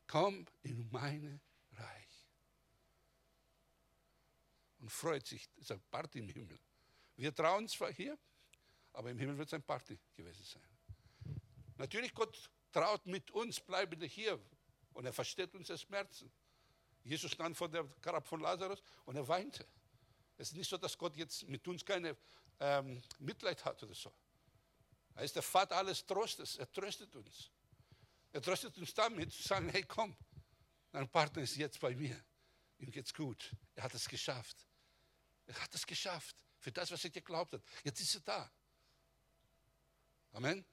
komm 0.08 0.46
in 0.62 0.90
meine 0.90 1.42
Reich. 1.74 2.28
Und 4.80 4.90
freut 4.90 5.28
sich, 5.28 5.50
ein 5.70 5.82
Party 5.92 6.20
im 6.20 6.30
Himmel. 6.30 6.58
Wir 7.18 7.36
trauen 7.36 7.68
zwar 7.68 7.92
hier, 7.92 8.18
aber 8.94 9.12
im 9.12 9.20
Himmel 9.20 9.38
wird 9.38 9.50
es 9.50 9.54
ein 9.54 9.64
Party 9.64 10.00
gewesen 10.16 10.46
sein. 10.46 11.36
Natürlich, 11.76 12.14
Gott 12.14 12.50
traut 12.72 13.06
mit 13.06 13.32
uns, 13.32 13.60
bleibende 13.60 14.06
hier. 14.06 14.40
Und 14.94 15.06
er 15.06 15.12
versteht 15.12 15.54
uns 15.56 15.68
das 15.68 15.82
Schmerzen. 15.82 16.32
Jesus 17.04 17.32
stand 17.32 17.58
vor 17.58 17.68
der 17.68 17.84
Grab 18.02 18.26
von 18.26 18.40
Lazarus 18.40 18.82
und 19.04 19.18
er 19.18 19.28
weinte. 19.28 19.68
Es 20.38 20.52
ist 20.52 20.56
nicht 20.56 20.70
so, 20.70 20.78
dass 20.78 20.98
Gott 20.98 21.18
jetzt 21.18 21.48
mit 21.50 21.68
uns 21.68 21.84
keine 21.84 22.16
ähm, 22.60 23.02
Mitleid 23.20 23.64
hat 23.66 23.82
oder 23.84 23.96
so. 23.96 24.12
Er 25.16 25.24
ist 25.24 25.36
der 25.36 25.44
Vater 25.44 25.78
alles 25.78 26.06
Trostes. 26.06 26.58
Er 26.58 26.72
tröstet 26.72 27.16
uns. 27.16 27.52
Er 28.32 28.42
tröstet 28.42 28.78
uns 28.78 28.94
damit, 28.94 29.32
zu 29.32 29.44
sagen, 29.44 29.70
hey 29.70 29.84
komm, 29.84 30.16
dein 30.92 31.08
Partner 31.08 31.44
ist 31.44 31.56
jetzt 31.56 31.80
bei 31.80 31.96
mir. 31.96 32.20
Ihm 32.80 32.92
geht's 32.92 33.14
gut. 33.14 33.56
Er 33.76 33.84
hat 33.84 33.94
es 33.94 34.08
geschafft. 34.08 34.68
Er 35.46 35.56
hat 35.62 35.74
es 35.74 35.86
geschafft. 35.86 36.36
Für 36.58 36.72
das, 36.72 36.92
was 36.92 37.04
er 37.04 37.10
geglaubt 37.12 37.54
hat. 37.54 37.62
Jetzt 37.84 38.00
ist 38.00 38.16
er 38.16 38.22
da. 38.22 38.52
Amen. 40.32 40.66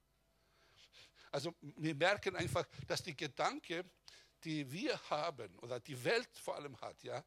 Also 1.30 1.54
wir 1.60 1.94
merken 1.94 2.34
einfach, 2.34 2.66
dass 2.86 3.02
die 3.02 3.16
Gedanken, 3.16 3.90
die 4.42 4.70
wir 4.70 4.98
haben 5.10 5.58
oder 5.58 5.78
die 5.80 6.02
Welt 6.02 6.30
vor 6.38 6.56
allem 6.56 6.80
hat, 6.80 7.02
ja, 7.02 7.24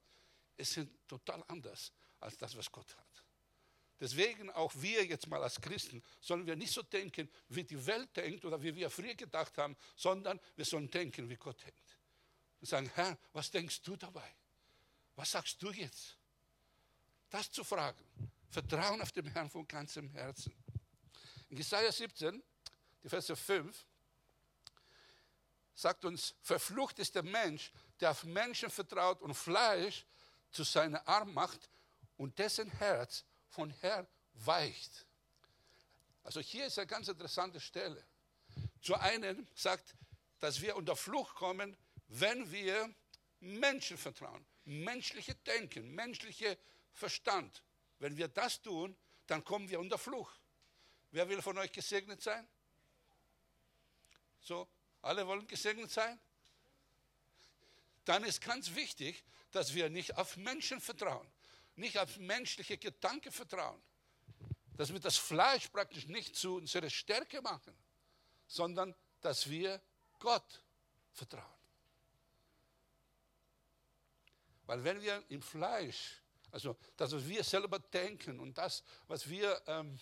es 0.58 0.72
sind 0.72 1.08
total 1.08 1.44
anders 1.48 1.92
als 2.20 2.38
das, 2.38 2.58
was 2.58 2.72
Gott 2.72 2.96
hat. 2.98 3.13
Deswegen 4.00 4.50
auch 4.52 4.74
wir 4.76 5.06
jetzt 5.06 5.28
mal 5.28 5.42
als 5.42 5.62
Christen 5.62 6.04
sollen 6.20 6.46
wir 6.46 6.56
nicht 6.56 6.74
so 6.74 6.82
denken, 6.82 7.30
wie 7.50 7.64
die 7.64 7.86
Welt 7.86 8.16
denkt 8.18 8.44
oder 8.44 8.62
wie 8.62 8.76
wir 8.76 8.90
früher 8.90 9.16
gedacht 9.16 9.58
haben, 9.58 9.78
sondern 9.96 10.40
wir 10.56 10.66
sollen 10.66 10.90
denken, 10.90 11.30
wie 11.30 11.36
Gott 11.36 11.62
denkt. 11.64 11.98
Und 12.60 12.68
sagen, 12.68 12.92
Herr, 12.96 13.18
was 13.32 13.52
denkst 13.52 13.82
du 13.82 13.96
dabei? 13.96 14.36
Was 15.16 15.32
sagst 15.32 15.62
du 15.62 15.72
jetzt? 15.72 16.18
Das 17.30 17.52
zu 17.52 17.64
fragen. 17.64 18.04
Vertrauen 18.50 19.02
auf 19.02 19.12
den 19.12 19.28
Herrn 19.28 19.50
von 19.50 19.68
ganzem 19.68 20.10
Herzen. 20.10 20.54
In 21.50 21.58
Jesaja 21.58 21.92
17, 21.92 22.42
die 23.04 23.10
Verse 23.10 23.36
5, 23.36 23.86
sagt 25.76 26.06
uns, 26.06 26.36
verflucht 26.42 27.00
ist 27.00 27.16
der 27.16 27.24
Mensch, 27.24 27.72
der 28.00 28.12
auf 28.12 28.24
Menschen 28.24 28.70
vertraut 28.70 29.22
und 29.22 29.34
Fleisch 29.34 30.06
zu 30.52 30.64
seiner 30.64 31.08
Arm 31.08 31.34
macht 31.34 31.70
und 32.18 32.38
dessen 32.38 32.70
Herz 32.70 33.24
von 33.54 33.70
Herr 33.82 34.08
weicht. 34.34 35.06
Also 36.24 36.40
hier 36.40 36.66
ist 36.66 36.80
eine 36.80 36.88
ganz 36.88 37.08
interessante 37.08 37.60
Stelle. 37.60 38.04
Zu 38.82 38.96
einem 38.96 39.48
sagt, 39.54 39.96
dass 40.40 40.62
wir 40.62 40.76
unter 40.76 40.96
Flucht 40.96 41.36
kommen, 41.36 41.78
wenn 42.08 42.52
wir 42.52 42.94
Menschen 43.40 43.98
vertrauen, 43.98 44.46
menschliche 44.66 45.36
Denken, 45.36 45.94
menschliche 45.94 46.58
Verstand. 46.92 47.64
Wenn 48.00 48.18
wir 48.18 48.28
das 48.28 48.62
tun, 48.62 48.98
dann 49.28 49.44
kommen 49.44 49.70
wir 49.70 49.80
unter 49.80 49.98
Flucht. 49.98 50.40
Wer 51.12 51.30
will 51.30 51.42
von 51.42 51.58
euch 51.58 51.72
gesegnet 51.72 52.22
sein? 52.22 52.48
So, 54.42 54.68
alle 55.02 55.26
wollen 55.28 55.48
gesegnet 55.48 55.92
sein? 55.92 56.20
Dann 58.06 58.24
ist 58.24 58.42
ganz 58.42 58.74
wichtig, 58.76 59.24
dass 59.52 59.74
wir 59.74 59.90
nicht 59.90 60.18
auf 60.18 60.36
Menschen 60.38 60.82
vertrauen 60.82 61.33
nicht 61.76 61.98
auf 61.98 62.18
menschliche 62.18 62.78
Gedanken 62.78 63.32
vertrauen. 63.32 63.82
Dass 64.76 64.92
wir 64.92 65.00
das 65.00 65.18
Fleisch 65.18 65.68
praktisch 65.70 66.08
nicht 66.08 66.36
zu 66.36 66.56
unserer 66.56 66.90
Stärke 66.90 67.42
machen, 67.42 67.76
sondern 68.48 68.96
dass 69.22 69.50
wir 69.50 69.82
Gott 70.20 70.64
vertrauen. 71.12 71.44
Weil 74.66 74.84
wenn 74.84 75.02
wir 75.02 75.24
im 75.30 75.42
Fleisch, 75.42 76.22
also 76.52 76.78
das, 76.96 77.12
was 77.12 77.28
wir 77.28 77.44
selber 77.44 77.80
denken 77.80 78.40
und 78.40 78.58
das, 78.58 78.84
was 79.08 79.30
wir 79.30 79.62
ähm, 79.68 80.00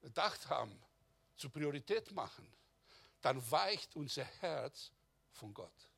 gedacht 0.00 0.48
haben, 0.48 0.80
zur 1.36 1.50
Priorität 1.50 2.12
machen, 2.12 2.50
dann 3.20 3.50
weicht 3.50 3.94
unser 3.96 4.24
Herz 4.24 4.92
von 5.32 5.52
Gott. 5.52 5.88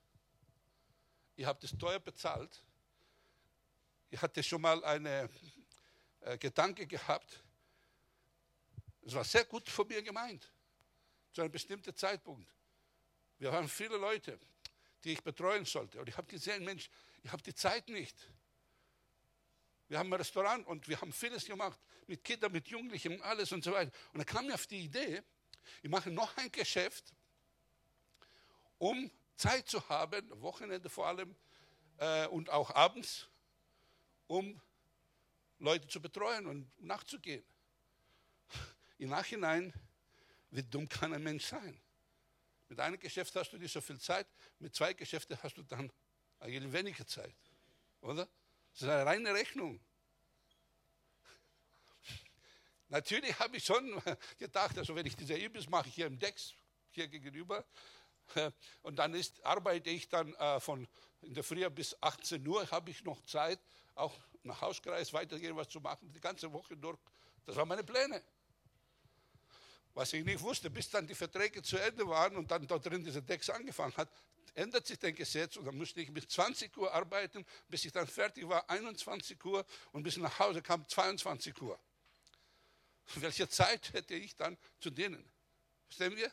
Ihr 1.37 1.47
habt 1.47 1.63
es 1.63 1.77
teuer 1.77 2.01
bezahlt, 2.01 2.63
ich 4.11 4.21
hatte 4.21 4.43
schon 4.43 4.61
mal 4.61 4.83
einen 4.85 5.29
äh, 6.21 6.39
Gedanke 6.39 6.87
gehabt. 6.87 7.43
Es 9.03 9.15
war 9.15 9.25
sehr 9.25 9.45
gut 9.45 9.69
von 9.69 9.87
mir 9.87 10.03
gemeint, 10.03 10.51
zu 11.33 11.41
einem 11.41 11.53
bestimmten 11.53 11.95
Zeitpunkt. 11.95 12.51
Wir 13.39 13.53
waren 13.53 13.69
viele 13.69 13.97
Leute, 13.97 14.39
die 15.05 15.13
ich 15.13 15.23
betreuen 15.23 15.65
sollte. 15.65 16.01
Und 16.01 16.09
ich 16.09 16.17
habe 16.17 16.27
gesehen, 16.27 16.65
Mensch, 16.65 16.91
ich 17.23 17.31
habe 17.31 17.43
die 17.43 17.55
Zeit 17.55 17.89
nicht. 17.89 18.17
Wir 19.89 19.99
haben 19.99 20.13
ein 20.13 20.19
Restaurant 20.19 20.67
und 20.67 20.87
wir 20.89 21.01
haben 21.01 21.13
vieles 21.13 21.47
gemacht 21.47 21.81
mit 22.07 22.23
Kindern, 22.23 22.53
mit 22.53 22.69
Jugendlichen 22.69 23.23
alles 23.23 23.53
und 23.53 23.65
so 23.65 23.73
weiter. 23.73 23.91
Und 24.13 24.19
dann 24.19 24.27
kam 24.27 24.47
mir 24.47 24.55
auf 24.55 24.67
die 24.67 24.81
Idee, 24.81 25.23
ich 25.83 25.89
mache 25.89 26.11
noch 26.11 26.37
ein 26.37 26.51
Geschäft, 26.53 27.15
um 28.79 29.11
Zeit 29.37 29.69
zu 29.69 29.87
haben, 29.89 30.29
Wochenende 30.43 30.91
vor 30.91 31.07
allem 31.07 31.35
äh, 31.99 32.27
und 32.27 32.51
auch 32.51 32.75
abends, 32.75 33.29
um 34.29 34.61
Leute 35.59 35.89
zu 35.89 36.01
betreuen 36.01 36.47
und 36.47 36.71
nachzugehen. 36.81 37.45
Im 38.99 39.09
Nachhinein, 39.09 39.73
wie 40.51 40.63
dumm 40.63 40.89
kann 40.89 41.13
ein 41.13 41.23
Mensch 41.23 41.47
sein? 41.47 41.81
Mit 42.69 42.79
einem 42.79 42.99
Geschäft 42.99 43.35
hast 43.35 43.51
du 43.51 43.59
nicht 43.59 43.73
so 43.73 43.81
viel 43.81 43.99
Zeit, 43.99 44.27
mit 44.59 44.75
zwei 44.75 44.93
Geschäften 44.93 45.37
hast 45.43 45.57
du 45.57 45.63
dann 45.63 45.91
eigentlich 46.39 46.73
weniger 46.73 47.07
Zeit. 47.07 47.35
Oder? 48.01 48.29
Das 48.73 48.83
ist 48.83 48.89
eine 48.89 49.05
reine 49.05 49.35
Rechnung. 49.35 49.81
Natürlich 52.89 53.39
habe 53.39 53.57
ich 53.57 53.65
schon 53.65 54.01
gedacht, 54.39 54.79
also 54.79 54.95
wenn 54.95 55.07
ich 55.07 55.17
diese 55.17 55.37
Ibis 55.37 55.69
mache, 55.69 55.89
hier 55.89 56.07
im 56.07 56.19
Dex, 56.19 56.55
hier 56.91 57.09
gegenüber, 57.09 57.65
und 58.83 58.97
dann 58.97 59.15
ist, 59.15 59.45
arbeite 59.45 59.91
ich 59.91 60.09
dann 60.09 60.35
äh, 60.35 60.61
von 60.61 60.87
in 61.23 61.35
der 61.35 61.43
Früh 61.43 61.69
bis 61.71 62.01
18 62.01 62.47
Uhr, 62.47 62.71
habe 62.71 62.91
ich 62.91 63.03
noch 63.05 63.21
Zeit, 63.25 63.59
auch 63.99 64.15
nach 64.43 64.61
Hauskreis 64.61 65.13
weitergehen, 65.13 65.57
was 65.57 65.69
zu 65.69 65.81
machen, 65.81 66.13
die 66.13 66.21
ganze 66.21 66.53
Woche 66.53 66.77
durch. 66.77 66.99
Das 67.45 67.57
waren 67.57 67.69
meine 67.69 67.85
Pläne. 67.85 68.23
Was 69.95 70.13
ich 70.13 70.25
nicht 70.25 70.41
wusste, 70.41 70.71
bis 70.71 70.89
dann 70.89 71.07
die 71.07 71.15
Verträge 71.15 71.63
zu 71.63 71.77
Ende 71.77 72.07
waren 72.07 72.37
und 72.37 72.51
dann 72.51 72.67
dort 72.67 72.87
drin 72.87 73.05
dieser 73.05 73.21
Dex 73.21 73.51
angefangen 73.51 73.97
hat, 73.97 74.09
ändert 74.55 74.87
sich 74.87 74.99
das 74.99 75.15
Gesetz 75.15 75.57
und 75.57 75.65
dann 75.65 75.77
musste 75.77 76.01
ich 76.01 76.13
bis 76.13 76.29
20 76.29 76.77
Uhr 76.77 76.93
arbeiten, 76.93 77.45
bis 77.69 77.85
ich 77.85 77.93
dann 77.93 78.07
fertig 78.07 78.49
war, 78.49 78.69
21 78.71 79.45
Uhr 79.45 79.65
und 79.93 80.03
bis 80.03 80.17
ich 80.17 80.23
nach 80.23 80.39
Hause 80.39 80.63
kam, 80.63 80.87
22 80.87 81.61
Uhr. 81.61 81.79
welche 83.17 83.49
Zeit 83.49 83.93
hätte 83.93 84.15
ich 84.15 84.37
dann 84.37 84.57
zu 84.81 84.91
dienen? 84.91 85.25
Verstehen 85.87 86.17
wir? 86.17 86.31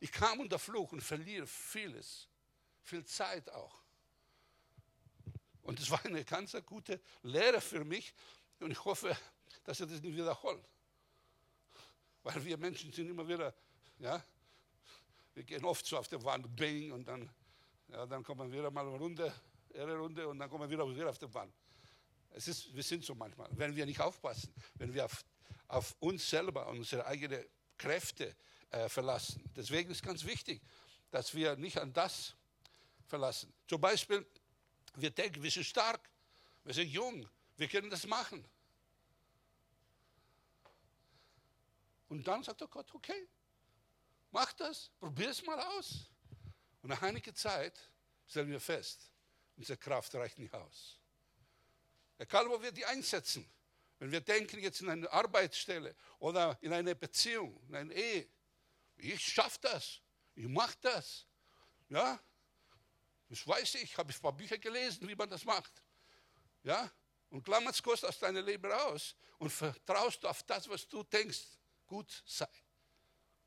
Ich 0.00 0.12
kam 0.12 0.40
unter 0.40 0.58
Fluch 0.58 0.92
und 0.92 1.00
verliere 1.00 1.46
vieles, 1.46 2.28
viel 2.82 3.04
Zeit 3.04 3.48
auch. 3.50 3.82
Und 5.70 5.78
es 5.78 5.88
war 5.88 6.04
eine 6.04 6.24
ganz 6.24 6.56
gute 6.66 7.00
Lehre 7.22 7.60
für 7.60 7.84
mich 7.84 8.12
und 8.58 8.72
ich 8.72 8.84
hoffe, 8.84 9.16
dass 9.62 9.78
er 9.78 9.86
das 9.86 10.02
nicht 10.02 10.16
wiederholt. 10.16 10.68
Weil 12.24 12.44
wir 12.44 12.58
Menschen 12.58 12.90
sind 12.92 13.08
immer 13.08 13.28
wieder, 13.28 13.54
ja, 14.00 14.20
wir 15.32 15.44
gehen 15.44 15.64
oft 15.64 15.86
so 15.86 15.96
auf 15.96 16.08
der 16.08 16.20
Wand, 16.24 16.56
bang, 16.56 16.90
und 16.90 17.06
dann, 17.06 17.30
ja, 17.86 18.04
dann 18.04 18.24
kommen 18.24 18.50
wir 18.50 18.58
wieder 18.58 18.72
mal 18.72 18.84
eine 18.84 18.98
Runde, 18.98 19.32
eine 19.72 19.94
Runde 19.94 20.26
und 20.26 20.40
dann 20.40 20.50
kommen 20.50 20.68
wir 20.68 20.70
wieder, 20.70 20.92
wieder 20.92 21.08
auf 21.08 21.18
der 21.18 21.32
Wand. 21.32 21.54
Es 22.30 22.48
ist, 22.48 22.74
wir 22.74 22.82
sind 22.82 23.04
so 23.04 23.14
manchmal, 23.14 23.48
wenn 23.52 23.76
wir 23.76 23.86
nicht 23.86 24.00
aufpassen, 24.00 24.52
wenn 24.74 24.92
wir 24.92 25.04
auf, 25.04 25.24
auf 25.68 25.94
uns 26.00 26.28
selber, 26.28 26.66
unsere 26.66 27.06
eigenen 27.06 27.44
Kräfte 27.78 28.34
äh, 28.70 28.88
verlassen. 28.88 29.48
Deswegen 29.54 29.92
ist 29.92 30.02
ganz 30.02 30.24
wichtig, 30.24 30.62
dass 31.12 31.32
wir 31.32 31.54
nicht 31.54 31.78
an 31.78 31.92
das 31.92 32.34
verlassen. 33.06 33.54
Zum 33.68 33.80
Beispiel, 33.80 34.26
wir 34.94 35.10
denken, 35.10 35.42
wir 35.42 35.50
sind 35.50 35.64
stark, 35.64 36.08
wir 36.64 36.74
sind 36.74 36.88
jung, 36.88 37.28
wir 37.56 37.68
können 37.68 37.90
das 37.90 38.06
machen. 38.06 38.44
Und 42.08 42.26
dann 42.26 42.42
sagt 42.42 42.60
der 42.60 42.68
Gott, 42.68 42.92
okay, 42.94 43.28
mach 44.32 44.52
das, 44.54 44.90
probier 44.98 45.30
es 45.30 45.44
mal 45.44 45.60
aus. 45.60 46.10
Und 46.82 46.90
nach 46.90 47.02
einiger 47.02 47.34
Zeit 47.34 47.78
stellen 48.26 48.50
wir 48.50 48.60
fest, 48.60 49.10
unsere 49.56 49.78
Kraft 49.78 50.14
reicht 50.14 50.38
nicht 50.38 50.52
aus. 50.54 50.98
Egal, 52.18 52.48
wo 52.48 52.60
wir 52.60 52.72
die 52.72 52.84
einsetzen. 52.84 53.48
Wenn 53.98 54.10
wir 54.10 54.20
denken 54.20 54.60
jetzt 54.60 54.80
in 54.80 54.88
eine 54.88 55.10
Arbeitsstelle 55.12 55.94
oder 56.18 56.58
in 56.62 56.72
eine 56.72 56.94
Beziehung, 56.94 57.62
in 57.68 57.76
eine 57.76 57.94
Ehe, 57.94 58.28
ich 58.96 59.22
schaffe 59.22 59.58
das, 59.60 60.00
ich 60.34 60.48
mache 60.48 60.76
das. 60.80 61.26
Ja, 61.90 62.18
das 63.30 63.46
weiß 63.46 63.76
ich, 63.76 63.96
habe 63.96 64.10
ich 64.10 64.18
ein 64.18 64.22
paar 64.22 64.32
Bücher 64.32 64.58
gelesen, 64.58 65.08
wie 65.08 65.14
man 65.14 65.30
das 65.30 65.44
macht. 65.44 65.72
Ja, 66.64 66.90
und 67.30 67.44
klammerst 67.44 67.82
kurz 67.82 68.02
aus 68.02 68.18
deinem 68.18 68.44
Leben 68.44 68.70
raus 68.70 69.14
und 69.38 69.50
vertraust 69.50 70.26
auf 70.26 70.42
das, 70.42 70.68
was 70.68 70.86
du 70.88 71.04
denkst, 71.04 71.40
gut 71.86 72.22
sei. 72.26 72.48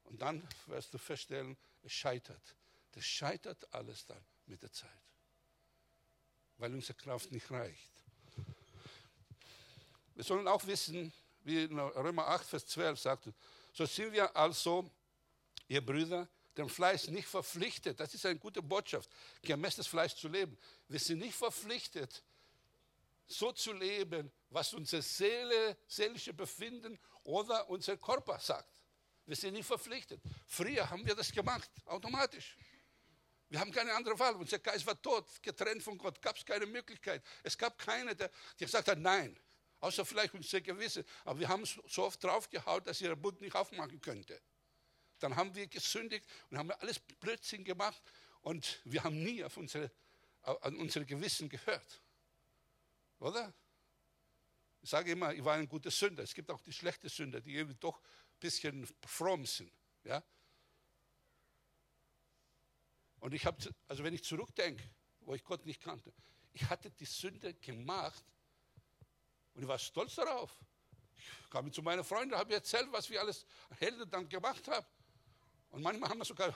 Und 0.06 0.22
dann 0.22 0.48
wirst 0.68 0.94
du 0.94 0.98
feststellen, 0.98 1.58
es 1.82 1.92
scheitert. 1.92 2.56
Das 2.92 3.04
scheitert 3.04 3.72
alles 3.74 4.06
dann 4.06 4.24
mit 4.46 4.62
der 4.62 4.72
Zeit, 4.72 4.90
weil 6.58 6.74
unsere 6.74 6.94
Kraft 6.94 7.32
nicht 7.32 7.52
reicht. 7.52 7.92
Wir 10.16 10.24
sollen 10.24 10.48
auch 10.48 10.66
wissen, 10.66 11.12
wie 11.42 11.66
Römer 11.66 12.28
8, 12.28 12.48
Vers 12.48 12.68
12 12.68 13.00
sagt, 13.00 13.30
so 13.74 13.86
sind 13.86 14.14
wir 14.14 14.34
also, 14.34 14.90
ihr 15.68 15.86
Brüder, 15.86 16.30
dem 16.58 16.70
Fleisch 16.70 17.08
nicht 17.08 17.28
verpflichtet. 17.28 18.00
Das 18.00 18.14
ist 18.14 18.26
eine 18.26 18.40
gute 18.40 18.62
Botschaft, 18.62 19.10
gemäß 19.42 19.76
des 19.76 19.88
Fleisch 19.88 20.16
zu 20.16 20.28
leben. 20.28 20.58
Wir 20.88 21.00
sind 21.00 21.20
nicht 21.20 21.36
verpflichtet, 21.36 22.24
so 23.26 23.52
zu 23.52 23.74
leben, 23.74 24.32
was 24.50 24.74
unsere 24.74 25.02
Seele, 25.02 25.78
seelische 25.88 26.34
Befinden 26.34 27.00
oder 27.24 27.70
unser 27.70 27.98
Körper 27.98 28.40
sagt. 28.40 28.82
Wir 29.26 29.36
sind 29.36 29.54
nicht 29.54 29.66
verpflichtet. 29.66 30.22
Früher 30.48 30.90
haben 30.90 31.06
wir 31.06 31.16
das 31.16 31.32
gemacht, 31.32 31.70
automatisch. 31.86 32.58
Wir 33.50 33.60
haben 33.60 33.72
keine 33.72 33.94
andere 33.94 34.18
Wahl. 34.18 34.36
Unser 34.36 34.60
Geist 34.60 34.86
war 34.86 35.00
tot, 35.02 35.26
getrennt 35.42 35.84
von 35.84 35.98
Gott. 35.98 36.22
Gab 36.22 36.36
es 36.36 36.46
keine 36.46 36.66
Möglichkeit. 36.66 37.24
Es 37.44 37.58
gab 37.58 37.78
keinen, 37.78 38.18
der, 38.18 38.30
der 38.60 38.66
gesagt 38.66 38.88
hat, 38.88 38.98
nein. 38.98 39.40
Außer 39.80 40.06
vielleicht 40.06 40.34
unser 40.34 40.60
Gewissen. 40.62 41.06
Aber 41.24 41.40
wir 41.40 41.48
haben 41.48 41.64
so 41.66 42.04
oft 42.04 42.24
draufgehauen, 42.24 42.84
dass 42.84 43.00
ihr 43.02 43.16
Bund 43.16 43.40
nicht 43.42 43.56
aufmachen 43.56 44.02
könnte. 44.02 44.42
Dann 45.20 45.36
haben 45.36 45.54
wir 45.56 45.68
gesündigt 45.68 46.26
und 46.50 46.58
haben 46.58 46.72
alles 46.72 47.00
Blödsinn 47.00 47.64
gemacht. 47.64 48.02
Und 48.42 48.82
wir 48.84 49.04
haben 49.04 49.24
nie 49.24 49.44
auf 49.44 49.58
unsere, 49.58 49.92
an 50.42 50.76
unser 50.76 51.06
Gewissen 51.06 51.48
gehört. 51.50 52.02
Oder? 53.20 53.54
Ich 54.82 54.90
sage 54.90 55.12
immer, 55.12 55.34
ich 55.34 55.44
war 55.44 55.56
ein 55.56 55.68
guter 55.68 55.92
Sünder. 55.92 56.24
Es 56.24 56.34
gibt 56.34 56.52
auch 56.52 56.62
die 56.62 56.74
schlechten 56.74 57.08
Sünder, 57.08 57.40
die 57.40 57.56
irgendwie 57.56 57.78
doch 57.80 58.00
ein 58.00 58.40
bisschen 58.40 58.88
fromm 59.06 59.46
sind. 59.46 59.72
Ja? 60.04 60.22
Und 63.22 63.34
ich 63.34 63.46
habe, 63.46 63.58
also 63.88 64.04
wenn 64.04 64.14
ich 64.14 64.24
zurückdenke, 64.26 64.84
wo 65.22 65.34
ich 65.34 65.44
Gott 65.46 65.66
nicht 65.66 65.82
kannte, 65.82 66.14
ich 66.52 66.70
hatte 66.70 66.92
die 66.92 67.06
Sünde 67.06 67.54
gemacht 67.54 68.24
und 69.54 69.62
ich 69.62 69.68
war 69.68 69.80
stolz 69.80 70.16
darauf. 70.16 70.54
Ich 71.16 71.50
kam 71.50 71.72
zu 71.72 71.82
meinen 71.82 72.04
Freunden, 72.04 72.36
habe 72.36 72.54
erzählt, 72.54 72.92
was 72.92 73.10
wir 73.10 73.22
alles 73.22 73.46
Helden 73.80 74.10
dann 74.10 74.28
gemacht 74.28 74.68
haben. 74.68 74.86
Und 75.74 75.82
manchmal 75.82 76.12
haben 76.12 76.20
wir 76.20 76.26
sogar 76.26 76.56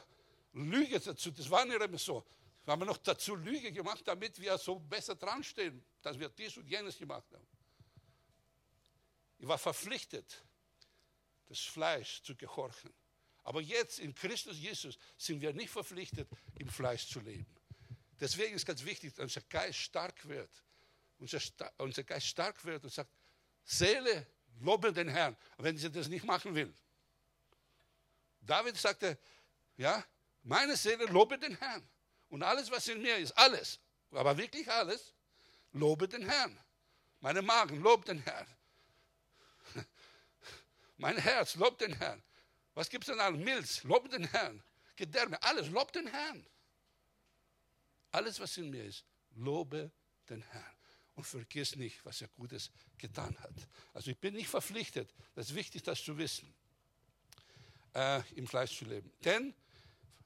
Lüge 0.53 0.99
dazu, 0.99 1.31
das 1.31 1.49
war 1.49 1.65
nicht 1.65 1.81
immer 1.81 1.97
so. 1.97 2.23
Wir 2.63 2.71
haben 2.71 2.85
noch 2.85 2.97
dazu 2.97 3.35
Lüge 3.35 3.71
gemacht, 3.71 4.07
damit 4.07 4.39
wir 4.39 4.55
so 4.59 4.77
besser 4.77 5.15
dran 5.15 5.43
stehen, 5.43 5.83
dass 6.03 6.19
wir 6.19 6.29
dies 6.29 6.55
und 6.57 6.67
jenes 6.67 6.99
gemacht 6.99 7.25
haben. 7.33 7.47
Ich 9.39 9.47
war 9.47 9.57
verpflichtet, 9.57 10.43
das 11.47 11.59
Fleisch 11.61 12.21
zu 12.21 12.35
gehorchen. 12.35 12.93
Aber 13.43 13.59
jetzt 13.59 13.97
in 13.97 14.13
Christus 14.13 14.59
Jesus 14.59 14.99
sind 15.17 15.41
wir 15.41 15.51
nicht 15.51 15.71
verpflichtet, 15.71 16.29
im 16.59 16.69
Fleisch 16.69 17.07
zu 17.07 17.19
leben. 17.19 17.47
Deswegen 18.19 18.53
ist 18.53 18.67
ganz 18.67 18.85
wichtig, 18.85 19.15
dass 19.15 19.23
unser 19.23 19.41
Geist 19.49 19.79
stark 19.79 20.27
wird. 20.27 20.63
Unser, 21.17 21.39
unser 21.77 22.03
Geist 22.03 22.27
stark 22.27 22.63
wird 22.65 22.83
und 22.83 22.93
sagt, 22.93 23.09
Seele, 23.63 24.27
lobe 24.59 24.93
den 24.93 25.07
Herrn, 25.07 25.35
wenn 25.57 25.75
sie 25.75 25.89
das 25.89 26.07
nicht 26.07 26.23
machen 26.23 26.53
will. 26.53 26.71
David 28.47 28.77
sagte, 28.77 29.17
ja, 29.75 30.03
meine 30.43 30.75
Seele 30.75 31.05
lobe 31.05 31.37
den 31.37 31.55
Herrn. 31.57 31.87
Und 32.29 32.43
alles, 32.43 32.71
was 32.71 32.87
in 32.87 33.01
mir 33.01 33.17
ist, 33.17 33.31
alles, 33.37 33.79
aber 34.11 34.37
wirklich 34.37 34.69
alles, 34.69 35.13
lobe 35.73 36.07
den 36.07 36.27
Herrn. 36.27 36.57
Meine 37.19 37.41
Magen 37.41 37.81
lobt 37.81 38.07
den 38.07 38.19
Herrn. 38.19 38.47
Mein 40.97 41.17
Herz 41.17 41.55
lobt 41.55 41.81
den 41.81 41.93
Herrn. 41.93 42.23
Was 42.73 42.89
gibt 42.89 43.03
es 43.05 43.09
denn 43.09 43.19
an 43.19 43.39
Milz? 43.39 43.83
Lobt 43.83 44.11
den 44.13 44.23
Herrn. 44.25 44.63
Gedärme, 44.95 45.41
alles 45.43 45.69
lobt 45.69 45.95
den 45.95 46.07
Herrn. 46.07 46.45
Alles, 48.11 48.39
was 48.39 48.57
in 48.57 48.69
mir 48.69 48.83
ist, 48.83 49.05
lobe 49.35 49.91
den 50.29 50.41
Herrn. 50.41 50.77
Und 51.15 51.23
vergiss 51.23 51.75
nicht, 51.75 52.03
was 52.05 52.21
er 52.21 52.27
Gutes 52.29 52.71
getan 52.97 53.37
hat. 53.39 53.53
Also 53.93 54.11
ich 54.11 54.17
bin 54.17 54.35
nicht 54.35 54.47
verpflichtet, 54.47 55.13
das 55.33 55.49
ist 55.49 55.55
wichtig, 55.55 55.83
das 55.83 56.03
zu 56.03 56.17
wissen, 56.17 56.53
äh, 57.97 58.21
im 58.35 58.47
Fleisch 58.47 58.77
zu 58.77 58.85
leben. 58.85 59.11
Denn, 59.25 59.53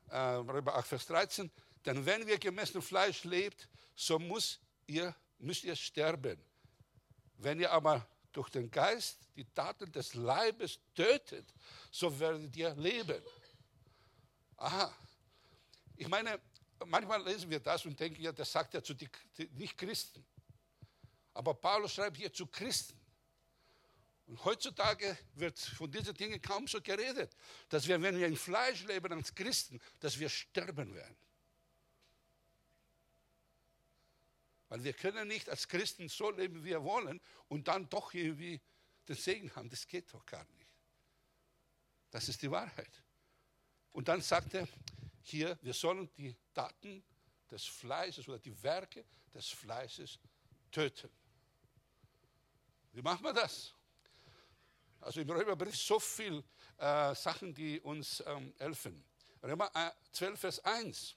äh, 0.10 0.18
Römer 0.18 0.76
8, 0.76 0.88
Vers 0.88 1.06
13, 1.08 1.50
denn 1.86 2.06
wenn 2.06 2.28
wir 2.28 2.38
gemäß 2.38 2.74
dem 2.74 2.82
Fleisch 2.82 3.24
lebt, 3.24 3.68
so 3.96 4.20
muss 4.20 4.60
ihr, 4.88 5.16
müsst 5.40 5.64
ihr 5.64 5.76
sterben. 5.76 6.38
Wenn 7.38 7.60
ihr 7.60 7.72
aber 7.72 8.06
durch 8.34 8.50
den 8.50 8.70
Geist 8.70 9.18
die 9.36 9.46
Taten 9.46 9.92
des 9.92 10.14
Leibes 10.14 10.80
tötet, 10.94 11.54
so 11.92 12.20
werdet 12.20 12.56
ihr 12.56 12.76
leben. 12.76 13.24
Aha. 14.58 14.94
Ich 15.96 16.08
meine, 16.08 16.40
manchmal 16.86 17.24
lesen 17.24 17.50
wir 17.50 17.60
das 17.60 17.86
und 17.86 18.00
denken, 18.00 18.22
ja, 18.22 18.32
das 18.32 18.52
sagt 18.52 18.76
er 18.76 18.84
zu 18.84 18.94
die 18.94 19.10
Nicht-Christen. 19.54 20.24
Aber 21.34 21.54
Paulus 21.54 21.94
schreibt 21.94 22.18
hier 22.18 22.34
zu 22.34 22.46
Christen. 22.48 23.01
Und 24.32 24.46
heutzutage 24.46 25.18
wird 25.34 25.60
von 25.60 25.92
diesen 25.92 26.14
Dingen 26.14 26.42
kaum 26.42 26.66
so 26.66 26.80
geredet, 26.82 27.36
dass 27.68 27.86
wir, 27.86 28.02
wenn 28.02 28.18
wir 28.18 28.28
im 28.28 28.38
Fleisch 28.38 28.86
leben 28.86 29.12
als 29.12 29.36
Christen, 29.36 29.78
dass 30.00 30.18
wir 30.18 30.30
sterben 30.30 30.96
werden. 30.96 31.18
Weil 34.70 34.86
wir 34.86 34.94
können 34.94 35.28
nicht 35.28 35.50
als 35.50 35.68
Christen 35.68 36.08
so 36.08 36.32
leben, 36.32 36.64
wie 36.64 36.70
wir 36.70 36.82
wollen 36.82 37.20
und 37.50 37.68
dann 37.68 37.90
doch 37.90 38.14
irgendwie 38.14 38.62
den 39.06 39.18
Segen 39.18 39.54
haben. 39.54 39.70
Das 39.70 39.86
geht 39.86 40.14
doch 40.14 40.26
gar 40.26 40.46
nicht. 40.46 40.70
Das 42.10 42.30
ist 42.30 42.42
die 42.42 42.50
Wahrheit. 42.50 43.04
Und 43.92 44.08
dann 44.08 44.22
sagt 44.22 44.54
er 44.54 44.66
hier, 45.24 45.60
wir 45.62 45.74
sollen 45.74 46.10
die 46.16 46.38
Taten 46.54 47.04
des 47.50 47.66
Fleißes 47.66 48.30
oder 48.30 48.40
die 48.40 48.64
Werke 48.64 49.04
des 49.34 49.50
Fleißes 49.50 50.20
töten. 50.72 51.12
Wie 52.94 53.02
machen 53.02 53.26
wir 53.26 53.34
das? 53.34 53.76
Also 55.02 55.20
im 55.22 55.30
Römerbrief 55.30 55.76
so 55.76 56.00
viele 56.00 56.44
äh, 56.78 57.14
Sachen, 57.16 57.54
die 57.54 57.80
uns 57.82 58.24
ähm, 58.26 58.54
helfen. 58.60 59.04
Römer 59.44 59.72
12, 60.12 60.40
Vers 60.40 60.60
1. 60.60 61.16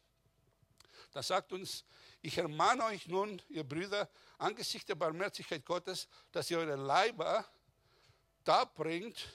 Da 1.13 1.23
sagt 1.23 1.53
uns, 1.53 1.85
ich 2.23 2.39
ermahne 2.39 2.85
euch 2.85 3.07
nun, 3.07 3.41
ihr 3.51 3.65
Brüder, 3.65 4.09
angesichts 4.39 4.87
der 4.87 4.95
Barmherzigkeit 4.95 5.65
Gottes, 5.65 6.09
dass 6.33 6.51
ihr 6.51 6.59
eure 6.59 6.77
Leiber 6.77 7.47
da 8.43 8.65
bringt 8.65 9.29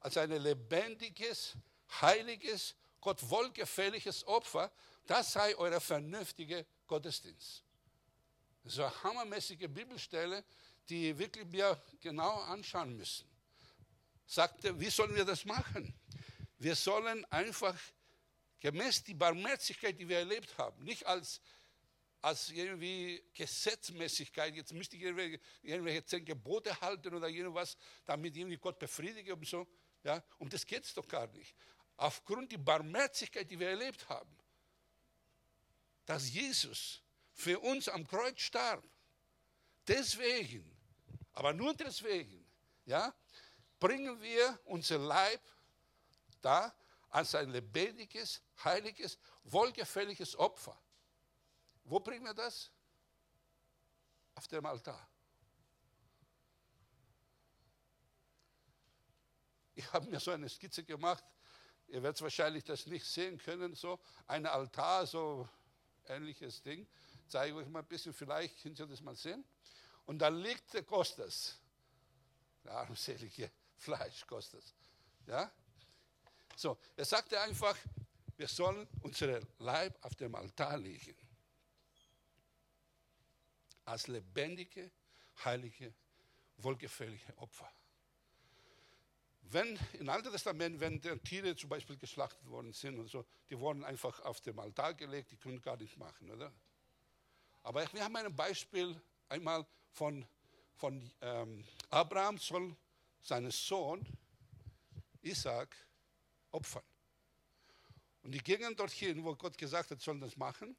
als 0.00 0.16
ein 0.16 0.30
lebendiges, 0.30 1.54
heiliges, 2.00 2.74
Gott 3.00 3.18
wohlgefälliges 3.28 4.26
Opfer. 4.26 4.72
Das 5.06 5.32
sei 5.32 5.54
euer 5.56 5.80
vernünftiger 5.80 6.64
Gottesdienst. 6.86 7.62
Ist 8.64 8.78
eine 8.78 9.02
hammermäßige 9.02 9.68
Bibelstelle, 9.68 10.44
die 10.88 11.16
wirklich 11.18 11.50
wir 11.52 11.80
genau 12.00 12.40
anschauen 12.42 12.96
müssen. 12.96 13.31
Sagte, 14.26 14.78
wie 14.78 14.90
sollen 14.90 15.14
wir 15.14 15.24
das 15.24 15.44
machen? 15.44 15.94
Wir 16.58 16.76
sollen 16.76 17.24
einfach 17.26 17.76
gemäß 18.60 19.02
die 19.02 19.14
Barmherzigkeit, 19.14 19.98
die 19.98 20.08
wir 20.08 20.18
erlebt 20.18 20.56
haben, 20.56 20.84
nicht 20.84 21.04
als, 21.04 21.40
als 22.20 22.48
irgendwie 22.50 23.20
Gesetzmäßigkeit, 23.34 24.54
jetzt 24.54 24.72
müsste 24.72 24.96
ich 24.96 25.02
irgendwelche, 25.02 25.40
irgendwelche 25.62 26.04
zehn 26.04 26.24
Gebote 26.24 26.80
halten 26.80 27.12
oder 27.12 27.28
irgendwas, 27.28 27.76
damit 28.06 28.36
irgendwie 28.36 28.58
Gott 28.58 28.78
befriedige 28.78 29.34
und 29.34 29.46
so. 29.46 29.66
Ja, 30.04 30.22
um 30.38 30.48
das 30.48 30.64
geht 30.64 30.84
es 30.84 30.94
doch 30.94 31.06
gar 31.08 31.26
nicht. 31.32 31.54
Aufgrund 31.96 32.52
der 32.52 32.58
Barmherzigkeit, 32.58 33.50
die 33.50 33.58
wir 33.58 33.70
erlebt 33.70 34.08
haben, 34.08 34.36
dass 36.06 36.32
Jesus 36.32 37.02
für 37.32 37.58
uns 37.58 37.88
am 37.88 38.06
Kreuz 38.06 38.40
starb, 38.40 38.84
deswegen, 39.88 40.64
aber 41.32 41.52
nur 41.52 41.74
deswegen, 41.74 42.44
ja, 42.84 43.12
bringen 43.82 44.22
wir 44.22 44.60
unser 44.66 44.98
Leib 44.98 45.40
da 46.40 46.72
als 47.10 47.34
ein 47.34 47.50
lebendiges, 47.50 48.40
heiliges, 48.62 49.18
wohlgefälliges 49.42 50.36
Opfer. 50.36 50.80
Wo 51.82 51.98
bringen 51.98 52.24
wir 52.24 52.32
das? 52.32 52.70
Auf 54.36 54.46
dem 54.46 54.64
Altar. 54.66 55.08
Ich 59.74 59.92
habe 59.92 60.08
mir 60.08 60.20
so 60.20 60.30
eine 60.30 60.48
Skizze 60.48 60.84
gemacht. 60.84 61.24
Ihr 61.88 62.04
werdet 62.04 62.22
wahrscheinlich 62.22 62.62
das 62.62 62.86
nicht 62.86 63.04
sehen 63.04 63.36
können. 63.36 63.74
So 63.74 63.98
ein 64.28 64.46
Altar, 64.46 65.08
so 65.08 65.48
ähnliches 66.06 66.62
Ding. 66.62 66.86
Zeige 67.26 67.50
ich 67.50 67.64
euch 67.64 67.68
mal 67.68 67.80
ein 67.80 67.88
bisschen, 67.88 68.12
vielleicht 68.12 68.62
könnt 68.62 68.78
ihr 68.78 68.86
das 68.86 69.00
mal 69.00 69.16
sehen. 69.16 69.44
Und 70.06 70.20
da 70.20 70.28
liegt 70.28 70.72
der 70.72 70.84
Kostas. 70.84 71.58
Der 72.62 72.74
armselige 72.74 73.50
Fleisch 73.82 74.24
kostet. 74.26 74.64
Ja? 75.26 75.50
So, 76.54 76.78
er 76.96 77.04
sagte 77.04 77.40
einfach, 77.40 77.76
wir 78.36 78.46
sollen 78.46 78.86
unseren 79.00 79.44
Leib 79.58 79.98
auf 80.04 80.14
dem 80.14 80.34
Altar 80.36 80.76
legen. 80.76 81.16
Als 83.84 84.06
lebendige, 84.06 84.90
heilige, 85.44 85.92
wohlgefällige 86.58 87.36
Opfer. 87.38 87.68
Wenn 89.42 89.76
im 89.94 90.08
Alten 90.08 90.30
Testament, 90.30 90.78
wenn 90.78 91.00
die 91.00 91.18
Tiere 91.18 91.56
zum 91.56 91.68
Beispiel 91.68 91.96
geschlachtet 91.96 92.48
worden 92.48 92.72
sind 92.72 92.98
und 92.98 93.08
so, 93.08 93.24
die 93.50 93.58
wurden 93.58 93.84
einfach 93.84 94.20
auf 94.20 94.40
dem 94.40 94.58
Altar 94.60 94.94
gelegt, 94.94 95.32
die 95.32 95.36
können 95.36 95.60
gar 95.60 95.76
nichts 95.76 95.96
machen, 95.96 96.30
oder? 96.30 96.52
Aber 97.64 97.92
wir 97.92 98.04
haben 98.04 98.14
ein 98.16 98.34
Beispiel 98.34 99.00
einmal 99.28 99.66
von, 99.90 100.24
von 100.76 101.10
ähm, 101.20 101.64
Abraham 101.90 102.38
soll 102.38 102.76
seinen 103.22 103.50
Sohn 103.50 104.06
Isaac 105.22 105.74
opfern. 106.50 106.82
Und 108.22 108.32
die 108.32 108.38
gingen 108.38 108.76
dorthin, 108.76 109.24
wo 109.24 109.34
Gott 109.34 109.56
gesagt 109.56 109.90
hat, 109.90 110.00
sollen 110.00 110.20
das 110.20 110.36
machen. 110.36 110.76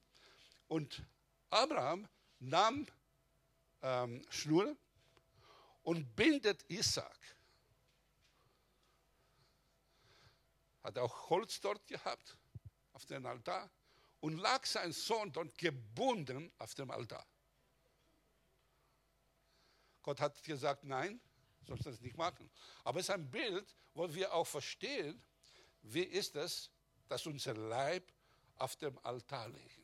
Und 0.67 1.03
Abraham 1.49 2.08
nahm 2.39 2.88
ähm, 3.82 4.25
Schnur 4.29 4.77
und 5.84 6.15
bindet 6.15 6.63
Isaac. 6.69 7.19
Hat 10.84 10.97
auch 10.97 11.29
Holz 11.29 11.60
dort 11.62 11.86
gehabt, 11.88 12.38
auf 12.93 13.06
dem 13.06 13.25
Altar. 13.25 13.69
Und 14.19 14.38
lag 14.38 14.65
sein 14.65 14.93
Sohn 14.93 15.32
dort 15.32 15.58
gebunden 15.58 16.51
auf 16.58 16.75
dem 16.75 16.91
Altar. 16.91 17.25
Gott 20.01 20.19
hat 20.19 20.41
gesagt, 20.43 20.86
nein, 20.86 21.19
sollst 21.65 21.86
das 21.86 22.02
nicht 22.02 22.17
machen. 22.17 22.49
Aber 22.84 22.99
es 22.99 23.08
ist 23.08 23.15
ein 23.15 23.30
Bild, 23.30 23.76
wo 23.93 24.13
wir 24.13 24.34
auch 24.34 24.47
verstehen, 24.47 25.21
wie 25.84 26.04
ist 26.04 26.36
es, 26.36 26.69
dass 27.08 27.26
unser 27.26 27.54
Leib 27.54 28.12
auf 28.58 28.76
dem 28.76 28.97
Altar 29.04 29.49
legen. 29.49 29.84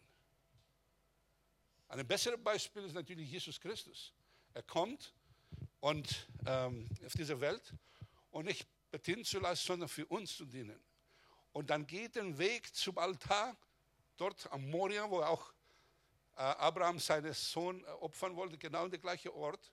Ein 1.89 2.07
besseres 2.07 2.41
Beispiel 2.41 2.83
ist 2.83 2.93
natürlich 2.93 3.29
Jesus 3.31 3.59
Christus. 3.59 4.13
Er 4.53 4.63
kommt 4.63 5.13
und 5.79 6.27
ähm, 6.45 6.87
auf 7.05 7.13
diese 7.13 7.39
Welt 7.41 7.73
und 8.31 8.45
nicht 8.45 8.67
bedienen 8.91 9.25
zu 9.25 9.39
lassen, 9.39 9.65
sondern 9.65 9.89
für 9.89 10.05
uns 10.05 10.35
zu 10.35 10.45
dienen. 10.45 10.79
Und 11.51 11.69
dann 11.69 11.85
geht 11.87 12.15
den 12.15 12.37
Weg 12.37 12.73
zum 12.75 12.97
Altar, 12.97 13.57
dort 14.17 14.51
am 14.51 14.69
Moria, 14.69 15.09
wo 15.09 15.21
auch 15.21 15.51
äh, 16.35 16.41
Abraham 16.41 16.99
seinen 16.99 17.33
Sohn 17.33 17.83
äh, 17.83 17.87
opfern 17.87 18.35
wollte, 18.35 18.57
genau 18.57 18.83
an 18.83 18.91
der 18.91 18.99
gleiche 18.99 19.33
Ort, 19.33 19.71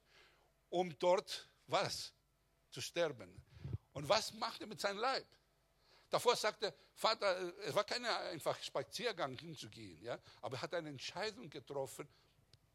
um 0.71 0.97
dort 0.99 1.49
was? 1.67 2.13
Zu 2.71 2.81
sterben. 2.81 3.43
Und 3.93 4.09
was 4.09 4.33
macht 4.35 4.61
er 4.61 4.67
mit 4.67 4.81
seinem 4.81 4.99
Leib? 4.99 5.27
Davor 6.09 6.37
sagte 6.37 6.75
Vater, 6.95 7.59
es 7.65 7.75
war 7.75 7.85
kein 7.85 8.05
einfach 8.05 8.61
Spaziergang 8.63 9.37
hinzugehen, 9.39 10.01
ja, 10.03 10.19
aber 10.41 10.57
er 10.57 10.63
hat 10.63 10.75
eine 10.75 10.89
Entscheidung 10.89 11.51
getroffen, 11.51 12.09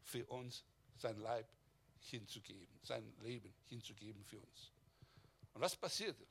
für 0.04 0.26
uns 0.26 0.64
sein 0.96 1.18
Leib 1.18 1.48
hinzugeben, 2.00 2.78
sein 2.82 3.14
Leben 3.20 3.54
hinzugeben 3.68 4.24
für 4.24 4.40
uns. 4.40 4.72
Und 5.54 5.60
was 5.60 5.76
passierte? 5.76 6.26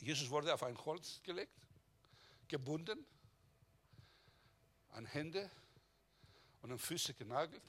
Jesus 0.00 0.28
wurde 0.30 0.52
auf 0.52 0.62
ein 0.62 0.76
Holz 0.84 1.20
gelegt, 1.22 1.66
gebunden, 2.48 3.06
an 4.90 5.06
Hände 5.06 5.50
und 6.62 6.72
an 6.72 6.78
Füße 6.78 7.14
genagelt. 7.14 7.64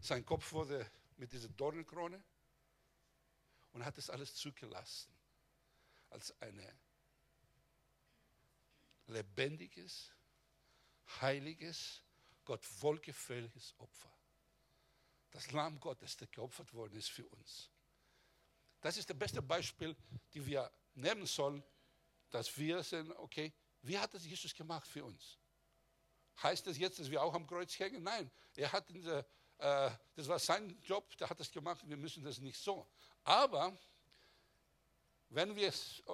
Sein 0.00 0.24
Kopf 0.24 0.52
wurde 0.52 0.90
mit 1.16 1.32
dieser 1.32 1.48
Dornenkrone 1.50 2.22
und 3.72 3.84
hat 3.84 3.98
das 3.98 4.10
alles 4.10 4.34
zugelassen 4.34 5.12
als 6.10 6.38
eine 6.40 6.74
lebendiges, 9.06 10.10
heiliges, 11.20 12.02
Gott 12.44 12.66
wohlgefälliges 12.80 13.74
Opfer. 13.78 14.12
Das 15.30 15.52
Lamm 15.52 15.80
Gottes, 15.80 16.16
der 16.16 16.28
geopfert 16.28 16.72
worden 16.74 16.96
ist 16.96 17.10
für 17.10 17.26
uns. 17.28 17.70
Das 18.80 18.96
ist 18.96 19.08
das 19.08 19.18
beste 19.18 19.40
Beispiel, 19.40 19.96
das 20.34 20.44
wir 20.44 20.70
nehmen 20.94 21.26
sollen, 21.26 21.62
dass 22.30 22.56
wir 22.58 22.82
sind, 22.82 23.10
okay, 23.12 23.52
wie 23.82 23.98
hat 23.98 24.12
das 24.14 24.24
Jesus 24.24 24.54
gemacht 24.54 24.86
für 24.86 25.04
uns? 25.04 25.38
Heißt 26.42 26.66
das 26.66 26.78
jetzt, 26.78 26.98
dass 26.98 27.10
wir 27.10 27.22
auch 27.22 27.34
am 27.34 27.46
Kreuz 27.46 27.78
hängen? 27.78 28.02
Nein, 28.02 28.30
er 28.56 28.72
hat 28.72 28.88
diese, 28.90 29.26
äh, 29.58 29.90
das 30.14 30.28
war 30.28 30.38
sein 30.38 30.78
Job, 30.82 31.16
der 31.16 31.30
hat 31.30 31.38
das 31.38 31.50
gemacht, 31.50 31.82
wir 31.88 31.96
müssen 31.96 32.24
das 32.24 32.38
nicht 32.38 32.58
so. 32.58 32.88
Aber 33.24 33.76
wenn, 35.30 35.54
wir, 35.56 35.72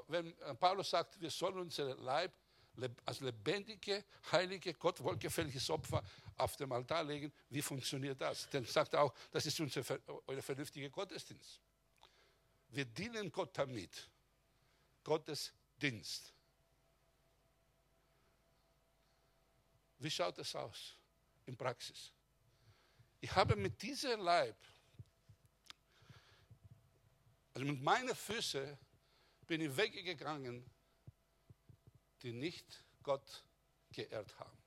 wenn 0.08 0.34
Paulus 0.58 0.90
sagt, 0.90 1.20
wir 1.20 1.30
sollen 1.30 1.58
unser 1.58 1.96
Leib 1.96 2.32
als 3.04 3.20
lebendige, 3.20 4.04
heilige, 4.30 4.74
Gott 4.74 5.02
wohlgefälliges 5.02 5.68
Opfer 5.70 6.02
auf 6.36 6.56
dem 6.56 6.70
Altar 6.72 7.02
legen. 7.02 7.32
Wie 7.48 7.62
funktioniert 7.62 8.20
das? 8.20 8.48
Denn 8.50 8.64
sagt 8.64 8.94
er 8.94 9.02
auch, 9.02 9.14
das 9.30 9.46
ist 9.46 9.58
unser 9.60 9.82
euer 10.26 10.42
vernünftiger 10.42 10.88
Gottesdienst. 10.88 11.60
Wir 12.68 12.84
dienen 12.84 13.32
Gott 13.32 13.56
damit. 13.56 14.08
Gottes 15.02 15.52
Dienst. 15.80 16.32
Wie 19.98 20.10
schaut 20.10 20.38
es 20.38 20.54
aus 20.54 20.94
in 21.46 21.56
Praxis? 21.56 22.12
Ich 23.20 23.34
habe 23.34 23.56
mit 23.56 23.80
diesem 23.82 24.20
Leib, 24.20 24.56
also 27.58 27.72
mit 27.72 27.82
meinen 27.82 28.14
Füßen, 28.14 28.78
bin 29.48 29.60
ich 29.60 29.76
weggegangen 29.76 30.64
die 32.22 32.32
nicht 32.32 32.84
Gott 33.02 33.44
geehrt 33.90 34.38
haben. 34.38 34.58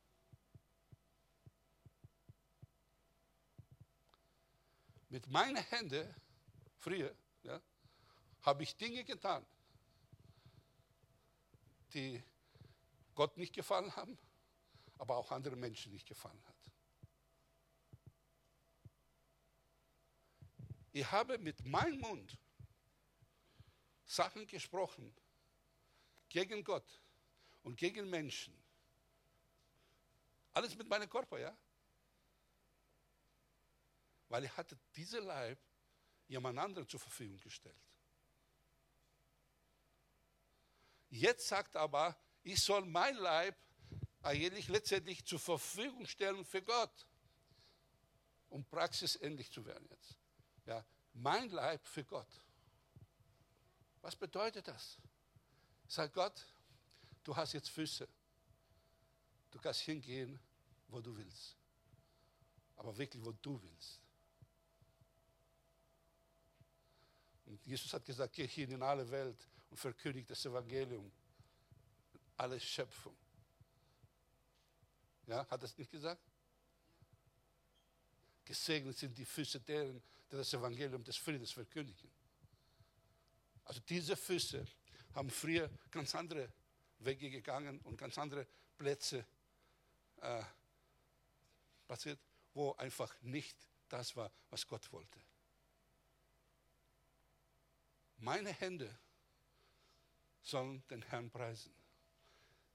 Mit 5.08 5.28
meinen 5.28 5.56
Händen, 5.56 6.14
früher, 6.80 7.16
ja, 7.44 7.62
habe 8.42 8.64
ich 8.64 8.76
Dinge 8.76 9.06
getan, 9.06 9.46
die 11.94 12.22
Gott 13.16 13.38
nicht 13.38 13.54
gefallen 13.54 13.96
haben, 13.96 14.18
aber 14.98 15.16
auch 15.16 15.32
anderen 15.32 15.62
Menschen 15.62 15.94
nicht 15.94 16.08
gefallen 16.08 16.44
hat. 16.46 16.72
Ich 20.92 21.10
habe 21.10 21.38
mit 21.38 21.64
meinem 21.66 22.00
Mund 22.00 22.38
Sachen 24.12 24.46
gesprochen 24.48 25.16
gegen 26.30 26.64
Gott, 26.64 27.02
und 27.64 27.78
gegen 27.78 28.10
Menschen. 28.10 28.54
Alles 30.54 30.76
mit 30.76 30.88
meinem 30.88 31.10
Körper, 31.10 31.40
ja? 31.40 31.56
Weil 34.28 34.46
ich 34.46 34.58
hatte 34.58 34.78
diesen 34.96 35.24
Leib 35.26 35.60
jemand 36.28 36.58
anderem 36.60 36.88
zur 36.88 37.00
Verfügung 37.00 37.40
gestellt. 37.40 37.76
Jetzt 41.10 41.48
sagt 41.48 41.76
aber, 41.76 42.18
ich 42.44 42.62
soll 42.62 42.86
mein 42.86 43.16
Leib 43.16 43.58
eigentlich 44.22 44.68
letztendlich 44.70 45.26
zur 45.26 45.40
Verfügung 45.40 46.06
stellen 46.06 46.46
für 46.46 46.62
Gott, 46.62 47.06
um 48.50 48.64
praxisähnlich 48.66 49.52
zu 49.52 49.66
werden 49.66 49.88
jetzt. 49.90 50.18
Ja, 50.66 50.86
mein 51.14 51.50
Leib 51.50 51.86
für 51.86 52.06
Gott. 52.06 52.30
Was 54.02 54.16
bedeutet 54.16 54.68
das? 54.68 54.98
Sag 55.88 56.14
Gott, 56.14 56.46
du 57.24 57.36
hast 57.36 57.54
jetzt 57.54 57.70
Füße. 57.70 58.08
Du 59.52 59.60
kannst 59.60 59.82
hingehen, 59.82 60.40
wo 60.88 61.02
du 61.02 61.16
willst. 61.16 61.56
Aber 62.78 62.98
wirklich, 62.98 63.24
wo 63.24 63.32
du 63.32 63.62
willst. 63.62 64.02
Und 67.46 67.64
Jesus 67.66 67.94
hat 67.94 68.06
gesagt, 68.06 68.34
geh 68.34 68.48
hin 68.48 68.72
in 68.72 68.82
alle 68.82 69.10
Welt 69.12 69.48
und 69.70 69.78
verkündigt 69.78 70.30
das 70.30 70.46
Evangelium. 70.46 71.12
Alle 72.38 72.60
Schöpfung. 72.60 73.16
Ja, 75.28 75.46
hat 75.48 75.62
es 75.64 75.78
nicht 75.78 75.92
gesagt? 75.92 76.22
Gesegnet 78.46 78.98
sind 78.98 79.18
die 79.18 79.26
Füße 79.26 79.60
deren, 79.60 80.02
die 80.32 80.36
das 80.36 80.54
Evangelium 80.54 81.04
des 81.04 81.18
Friedens 81.18 81.52
verkündigen. 81.52 82.10
Also 83.72 83.80
diese 83.88 84.18
Füße 84.18 84.68
haben 85.14 85.30
früher 85.30 85.70
ganz 85.92 86.14
andere 86.14 86.52
Wege 87.00 87.30
gegangen 87.30 87.80
und 87.86 87.96
ganz 87.96 88.18
andere 88.18 88.46
Plätze 88.78 89.26
äh, 90.18 90.44
passiert, 91.88 92.20
wo 92.54 92.74
einfach 92.74 93.16
nicht 93.22 93.56
das 93.88 94.14
war, 94.18 94.30
was 94.50 94.68
Gott 94.68 94.92
wollte. 94.92 95.22
Meine 98.18 98.52
Hände 98.52 98.94
sollen 100.42 100.86
den 100.90 101.02
Herrn 101.04 101.32
preisen. 101.32 101.74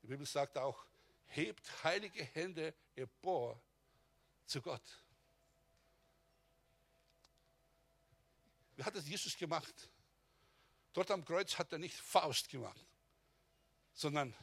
Die 0.00 0.06
Bibel 0.06 0.24
sagt 0.24 0.56
auch, 0.56 0.87
hebt 1.26 1.85
heilige 1.85 2.24
Hände 2.24 2.72
empor 2.94 3.61
zu 4.46 4.62
Gott. 4.62 5.04
Wie 8.76 8.82
hat 8.82 8.96
das 8.96 9.06
Jesus 9.06 9.37
gemacht? 9.37 9.90
Dort 10.96 11.11
am 11.11 11.26
Kreuz 11.26 11.59
hat 11.59 11.70
er 11.72 11.78
nicht 11.78 11.94
Faust 11.94 12.48
gemacht, 12.48 12.87
sondern 13.92 14.35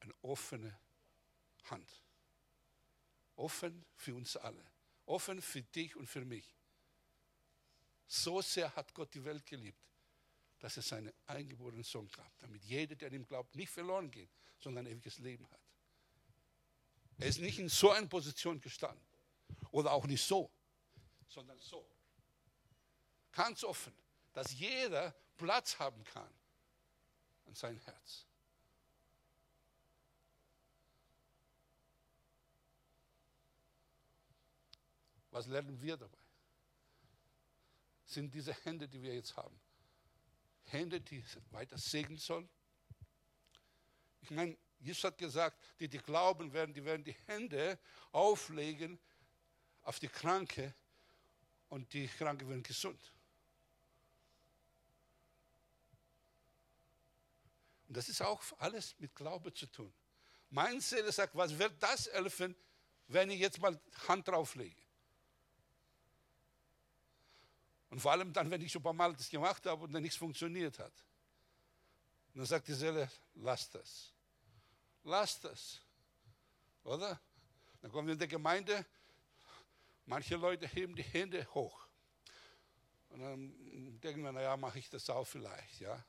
eine 0.00 0.14
offene 0.22 0.80
Hand. 1.64 2.02
Offen 3.34 3.84
für 3.94 4.14
uns 4.14 4.34
alle. 4.34 4.64
Offen 5.04 5.42
für 5.42 5.60
dich 5.60 5.94
und 5.94 6.06
für 6.06 6.24
mich. 6.24 6.56
So 8.06 8.40
sehr 8.40 8.74
hat 8.74 8.94
Gott 8.94 9.12
die 9.12 9.22
Welt 9.26 9.44
geliebt, 9.44 9.90
dass 10.58 10.78
er 10.78 10.82
seinen 10.82 11.12
eingeborenen 11.26 11.84
Sohn 11.84 12.08
gab, 12.08 12.38
damit 12.38 12.64
jeder, 12.64 12.96
der 12.96 13.12
ihm 13.12 13.26
glaubt, 13.26 13.54
nicht 13.56 13.68
verloren 13.68 14.10
geht, 14.10 14.30
sondern 14.58 14.86
ein 14.86 14.92
ewiges 14.92 15.18
Leben 15.18 15.46
hat. 15.50 15.60
Er 17.18 17.26
ist 17.26 17.40
nicht 17.40 17.58
in 17.58 17.68
so 17.68 17.90
einer 17.90 18.06
Position 18.06 18.58
gestanden 18.58 19.06
oder 19.70 19.92
auch 19.92 20.06
nicht 20.06 20.24
so, 20.24 20.50
sondern 21.28 21.58
so. 21.58 21.86
Ganz 23.32 23.62
offen, 23.62 23.92
dass 24.36 24.52
jeder 24.52 25.12
Platz 25.38 25.78
haben 25.78 26.04
kann 26.04 26.30
an 27.46 27.54
sein 27.54 27.78
Herz. 27.78 28.26
Was 35.30 35.46
lernen 35.46 35.80
wir 35.80 35.96
dabei? 35.96 36.18
Sind 38.04 38.34
diese 38.34 38.52
Hände, 38.52 38.86
die 38.86 39.00
wir 39.00 39.14
jetzt 39.14 39.34
haben, 39.38 39.58
Hände, 40.64 41.00
die 41.00 41.24
weiter 41.50 41.78
segnen 41.78 42.18
sollen? 42.18 42.46
Ich 44.20 44.30
meine, 44.30 44.58
Jesus 44.80 45.04
hat 45.04 45.16
gesagt, 45.16 45.58
die, 45.80 45.88
die 45.88 45.96
glauben 45.96 46.52
werden, 46.52 46.74
die 46.74 46.84
werden 46.84 47.04
die 47.04 47.16
Hände 47.24 47.78
auflegen 48.12 49.00
auf 49.80 49.98
die 49.98 50.08
Kranke 50.08 50.74
und 51.70 51.90
die 51.94 52.06
Kranke 52.06 52.46
werden 52.46 52.62
gesund. 52.62 53.15
Und 57.88 57.96
das 57.96 58.08
ist 58.08 58.20
auch 58.22 58.42
alles 58.58 58.94
mit 58.98 59.14
Glaube 59.14 59.52
zu 59.52 59.66
tun. 59.66 59.92
Mein 60.50 60.80
Seele 60.80 61.12
sagt, 61.12 61.34
was 61.36 61.56
wird 61.58 61.74
das 61.82 62.06
helfen, 62.12 62.54
wenn 63.08 63.30
ich 63.30 63.40
jetzt 63.40 63.60
mal 63.60 63.78
Hand 64.08 64.26
drauflege? 64.28 64.80
Und 67.90 68.00
vor 68.00 68.12
allem 68.12 68.32
dann, 68.32 68.50
wenn 68.50 68.60
ich 68.60 68.72
schon 68.72 68.80
ein 68.80 68.84
paar 68.84 68.92
Mal 68.92 69.14
das 69.14 69.30
gemacht 69.30 69.64
habe 69.66 69.84
und 69.84 69.92
dann 69.92 70.02
nichts 70.02 70.16
funktioniert 70.16 70.78
hat. 70.78 70.92
Und 72.34 72.40
dann 72.40 72.46
sagt 72.46 72.68
die 72.68 72.74
Seele, 72.74 73.10
lass 73.34 73.70
das. 73.70 74.12
Lass 75.04 75.40
das. 75.40 75.80
Oder? 76.84 77.20
Dann 77.80 77.90
kommen 77.90 78.08
wir 78.08 78.12
in 78.12 78.18
der 78.18 78.28
Gemeinde, 78.28 78.84
manche 80.04 80.36
Leute 80.36 80.66
heben 80.66 80.94
die 80.96 81.02
Hände 81.02 81.46
hoch. 81.54 81.86
Und 83.10 83.20
dann 83.20 84.00
denken 84.00 84.22
wir, 84.22 84.32
naja, 84.32 84.56
mache 84.56 84.78
ich 84.78 84.90
das 84.90 85.08
auch 85.08 85.24
vielleicht, 85.24 85.80
ja. 85.80 86.04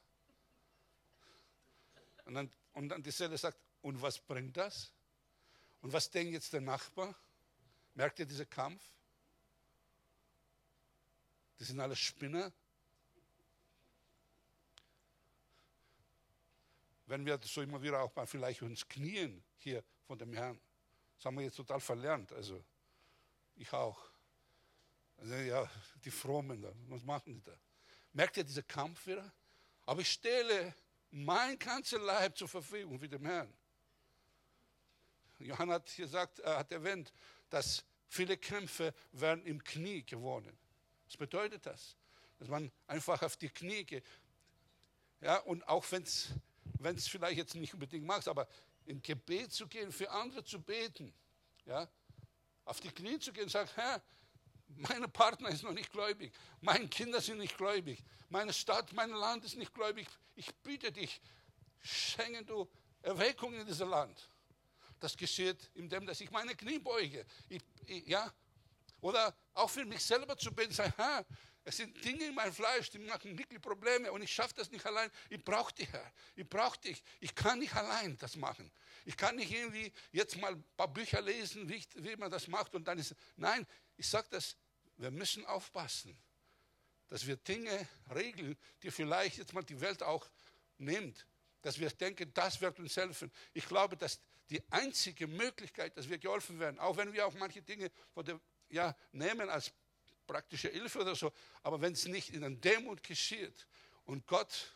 Und 2.27 2.33
dann, 2.33 2.51
und 2.73 2.89
dann 2.89 3.01
die 3.01 3.11
Seele 3.11 3.37
sagt, 3.37 3.57
und 3.81 4.01
was 4.01 4.19
bringt 4.19 4.57
das? 4.57 4.91
Und 5.81 5.93
was 5.93 6.09
denkt 6.09 6.33
jetzt 6.33 6.51
der 6.51 6.59
Nachbar? 6.59 7.15
Merkt 7.93 8.19
ihr 8.19 8.25
diesen 8.25 8.49
Kampf? 8.49 8.83
Die 11.57 11.63
sind 11.63 11.79
alle 11.79 11.95
Spinner. 11.95 12.51
Wenn 17.05 17.25
wir 17.25 17.39
so 17.43 17.61
immer 17.61 17.81
wieder 17.81 18.01
auch 18.01 18.13
mal 18.13 18.27
vielleicht 18.27 18.61
uns 18.61 18.85
knien 18.85 19.41
hier 19.59 19.81
von 20.05 20.19
dem 20.19 20.33
Herrn, 20.33 20.59
das 21.15 21.25
haben 21.25 21.37
wir 21.37 21.45
jetzt 21.45 21.55
total 21.55 21.79
verlernt. 21.79 22.33
Also 22.33 22.61
ich 23.55 23.71
auch. 23.71 24.11
Also, 25.15 25.33
ja, 25.33 25.71
die 26.03 26.11
Frommen 26.11 26.61
da, 26.61 26.73
was 26.89 27.03
machen 27.03 27.35
die 27.35 27.41
da? 27.41 27.57
Merkt 28.11 28.35
ihr 28.35 28.43
diesen 28.43 28.67
Kampf 28.67 29.07
wieder? 29.07 29.33
Aber 29.85 30.01
ich 30.01 30.11
stelle 30.11 30.75
mein 31.11 31.57
ganzer 31.57 31.99
Leib 31.99 32.37
zur 32.37 32.47
Verfügung 32.47 32.99
für 32.99 33.07
den 33.07 33.25
Herrn. 33.25 33.53
Johann 35.39 35.71
hat 35.71 35.95
gesagt, 35.95 36.39
er 36.39 36.57
hat 36.57 36.71
erwähnt, 36.71 37.13
dass 37.49 37.85
viele 38.07 38.37
Kämpfe 38.37 38.93
werden 39.11 39.45
im 39.45 39.63
Knie 39.63 40.03
gewonnen. 40.03 40.57
Was 41.05 41.17
bedeutet 41.17 41.65
das? 41.65 41.95
Dass 42.39 42.47
man 42.47 42.71
einfach 42.87 43.21
auf 43.21 43.37
die 43.37 43.49
Knie 43.49 43.83
geht. 43.83 44.03
Ja, 45.21 45.37
und 45.37 45.67
auch 45.67 45.85
wenn 45.91 46.03
es 46.03 47.07
vielleicht 47.07 47.37
jetzt 47.37 47.55
nicht 47.55 47.73
unbedingt 47.73 48.05
macht, 48.05 48.27
aber 48.27 48.47
im 48.85 49.01
Gebet 49.01 49.51
zu 49.51 49.67
gehen, 49.67 49.91
für 49.91 50.09
andere 50.11 50.43
zu 50.43 50.61
beten. 50.61 51.13
Ja, 51.65 51.87
auf 52.65 52.79
die 52.79 52.91
Knie 52.91 53.19
zu 53.19 53.31
gehen 53.31 53.43
und 53.43 53.49
sagen, 53.49 53.69
Herr, 53.75 54.01
mein 54.75 55.11
Partner 55.11 55.49
ist 55.49 55.63
noch 55.63 55.73
nicht 55.73 55.91
gläubig, 55.91 56.31
meine 56.61 56.87
Kinder 56.87 57.21
sind 57.21 57.39
nicht 57.39 57.57
gläubig, 57.57 58.03
meine 58.29 58.53
Stadt, 58.53 58.93
mein 58.93 59.11
Land 59.11 59.45
ist 59.45 59.55
nicht 59.55 59.73
gläubig. 59.73 60.07
Ich 60.35 60.53
bitte 60.57 60.91
dich, 60.91 61.21
schenke 61.81 62.43
du 62.43 62.69
Erweckung 63.01 63.53
in 63.53 63.65
diesem 63.65 63.89
Land. 63.89 64.29
Das 64.99 65.15
geschieht, 65.15 65.69
indem 65.75 66.05
dass 66.05 66.21
ich 66.21 66.31
meine 66.31 66.55
Knie 66.55 66.79
beuge. 66.79 67.25
Ich, 67.49 67.61
ich, 67.85 68.07
ja, 68.07 68.31
oder 69.01 69.35
auch 69.53 69.69
für 69.69 69.85
mich 69.85 70.03
selber 70.03 70.35
zu 70.37 70.51
beten, 70.51 70.73
sagen, 70.73 70.93
Herr, 70.97 71.25
es 71.67 71.75
sind 71.75 72.01
Dinge 72.05 72.23
in 72.23 72.33
meinem 72.33 72.53
Fleisch, 72.53 72.89
die 72.91 72.97
machen 72.97 73.37
wirklich 73.37 73.61
Probleme 73.61 74.09
und 74.13 74.21
ich 74.21 74.31
schaffe 74.31 74.53
das 74.55 74.71
nicht 74.71 74.85
allein. 74.85 75.11
Ich 75.29 75.43
brauche 75.43 75.73
dich, 75.73 75.91
Herr. 75.91 76.13
Ich 76.33 76.47
brauche 76.47 76.79
dich. 76.79 77.03
Ich 77.19 77.35
kann 77.35 77.59
nicht 77.59 77.75
allein 77.75 78.17
das 78.19 78.37
machen. 78.37 78.71
Ich 79.03 79.17
kann 79.17 79.35
nicht 79.35 79.51
irgendwie 79.51 79.91
jetzt 80.13 80.37
mal 80.37 80.53
ein 80.53 80.63
paar 80.77 80.87
Bücher 80.87 81.19
lesen, 81.19 81.67
wie, 81.67 81.83
wie 81.95 82.15
man 82.15 82.31
das 82.31 82.47
macht 82.47 82.73
und 82.73 82.87
dann 82.87 82.97
ist. 82.97 83.13
Nein, 83.35 83.67
ich 83.97 84.07
sage 84.07 84.27
das, 84.29 84.55
wir 84.95 85.11
müssen 85.11 85.45
aufpassen, 85.45 86.17
dass 87.09 87.27
wir 87.27 87.35
Dinge 87.35 87.85
regeln, 88.15 88.57
die 88.81 88.89
vielleicht 88.89 89.37
jetzt 89.37 89.53
mal 89.53 89.63
die 89.65 89.81
Welt 89.81 90.01
auch 90.01 90.25
nimmt. 90.77 91.27
Dass 91.63 91.77
wir 91.77 91.89
denken, 91.89 92.33
das 92.33 92.61
wird 92.61 92.79
uns 92.79 92.95
helfen. 92.95 93.29
Ich 93.53 93.67
glaube, 93.67 93.97
dass 93.97 94.21
die 94.49 94.63
einzige 94.71 95.27
Möglichkeit, 95.27 95.97
dass 95.97 96.07
wir 96.07 96.17
geholfen 96.17 96.61
werden, 96.61 96.79
auch 96.79 96.95
wenn 96.95 97.11
wir 97.11 97.27
auch 97.27 97.33
manche 97.33 97.61
Dinge 97.61 97.91
von 98.13 98.23
der 98.23 98.39
ja, 98.69 98.95
nehmen 99.11 99.49
als 99.49 99.73
praktische 100.27 100.69
Hilfe 100.69 100.99
oder 100.99 101.15
so, 101.15 101.31
aber 101.63 101.81
wenn 101.81 101.93
es 101.93 102.05
nicht 102.05 102.33
in 102.33 102.41
der 102.41 102.49
Demut 102.51 103.01
geschieht 103.01 103.67
und 104.05 104.27
Gott 104.27 104.73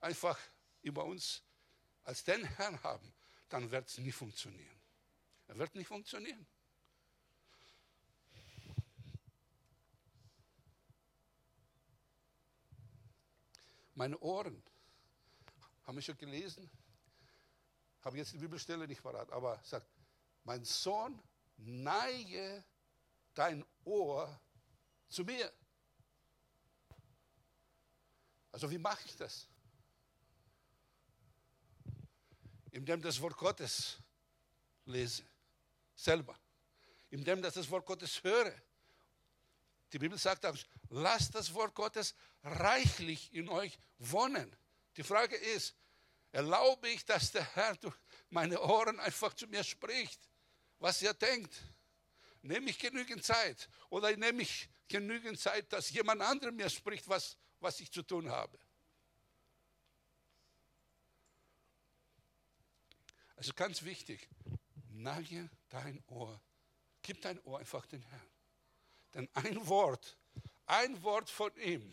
einfach 0.00 0.38
über 0.82 1.04
uns 1.04 1.42
als 2.04 2.24
den 2.24 2.44
Herrn 2.44 2.82
haben, 2.82 3.12
dann 3.48 3.70
wird 3.70 3.88
es 3.88 3.98
nie 3.98 4.12
funktionieren. 4.12 4.80
Er 5.48 5.58
wird 5.58 5.74
nicht 5.74 5.88
funktionieren. 5.88 6.46
Meine 13.96 14.18
Ohren, 14.18 14.60
haben 15.84 15.96
wir 15.96 16.02
schon 16.02 16.18
gelesen, 16.18 16.68
habe 18.02 18.16
jetzt 18.16 18.32
die 18.32 18.38
Bibelstelle 18.38 18.88
nicht 18.88 19.02
parat, 19.02 19.30
aber 19.30 19.60
sagt, 19.62 19.86
mein 20.42 20.64
Sohn, 20.64 21.22
neige 21.56 22.64
dein 23.34 23.64
Ohr 23.84 24.40
zu 25.14 25.24
mir. 25.24 25.50
Also 28.50 28.70
wie 28.70 28.78
mache 28.78 29.02
ich 29.06 29.16
das? 29.16 29.48
Indem 32.72 33.00
das 33.00 33.20
Wort 33.20 33.36
Gottes 33.36 33.98
lese, 34.84 35.24
selber. 35.94 36.38
Indem 37.10 37.40
das 37.40 37.54
das 37.54 37.70
Wort 37.70 37.86
Gottes 37.86 38.22
höre. 38.22 38.52
Die 39.92 39.98
Bibel 39.98 40.18
sagt 40.18 40.44
auch, 40.44 40.56
lasst 40.90 41.34
das 41.34 41.54
Wort 41.54 41.74
Gottes 41.74 42.14
reichlich 42.42 43.32
in 43.32 43.48
euch 43.48 43.78
wohnen. 43.98 44.54
Die 44.96 45.04
Frage 45.04 45.36
ist, 45.36 45.76
erlaube 46.32 46.88
ich, 46.88 47.04
dass 47.04 47.30
der 47.30 47.44
Herr 47.54 47.76
durch 47.76 47.94
meine 48.30 48.60
Ohren 48.60 48.98
einfach 48.98 49.34
zu 49.34 49.46
mir 49.46 49.62
spricht, 49.62 50.28
was 50.80 51.00
er 51.02 51.14
denkt? 51.14 51.54
Nehme 52.42 52.70
ich 52.70 52.78
genügend 52.78 53.24
Zeit 53.24 53.68
oder 53.88 54.14
nehme 54.16 54.42
ich 54.42 54.68
genügend 54.88 55.38
Zeit, 55.38 55.72
dass 55.72 55.90
jemand 55.90 56.22
anderes 56.22 56.54
mir 56.54 56.70
spricht, 56.70 57.08
was, 57.08 57.36
was 57.60 57.80
ich 57.80 57.90
zu 57.90 58.02
tun 58.02 58.30
habe? 58.30 58.58
Also 63.36 63.52
ganz 63.52 63.82
wichtig, 63.82 64.28
neige 64.90 65.50
dein 65.68 66.02
Ohr, 66.06 66.40
gib 67.02 67.20
dein 67.20 67.40
Ohr 67.44 67.58
einfach 67.58 67.84
den 67.86 68.02
Herrn. 68.02 68.30
Denn 69.12 69.28
ein 69.34 69.66
Wort, 69.66 70.16
ein 70.66 71.02
Wort 71.02 71.28
von 71.28 71.54
ihm, 71.56 71.92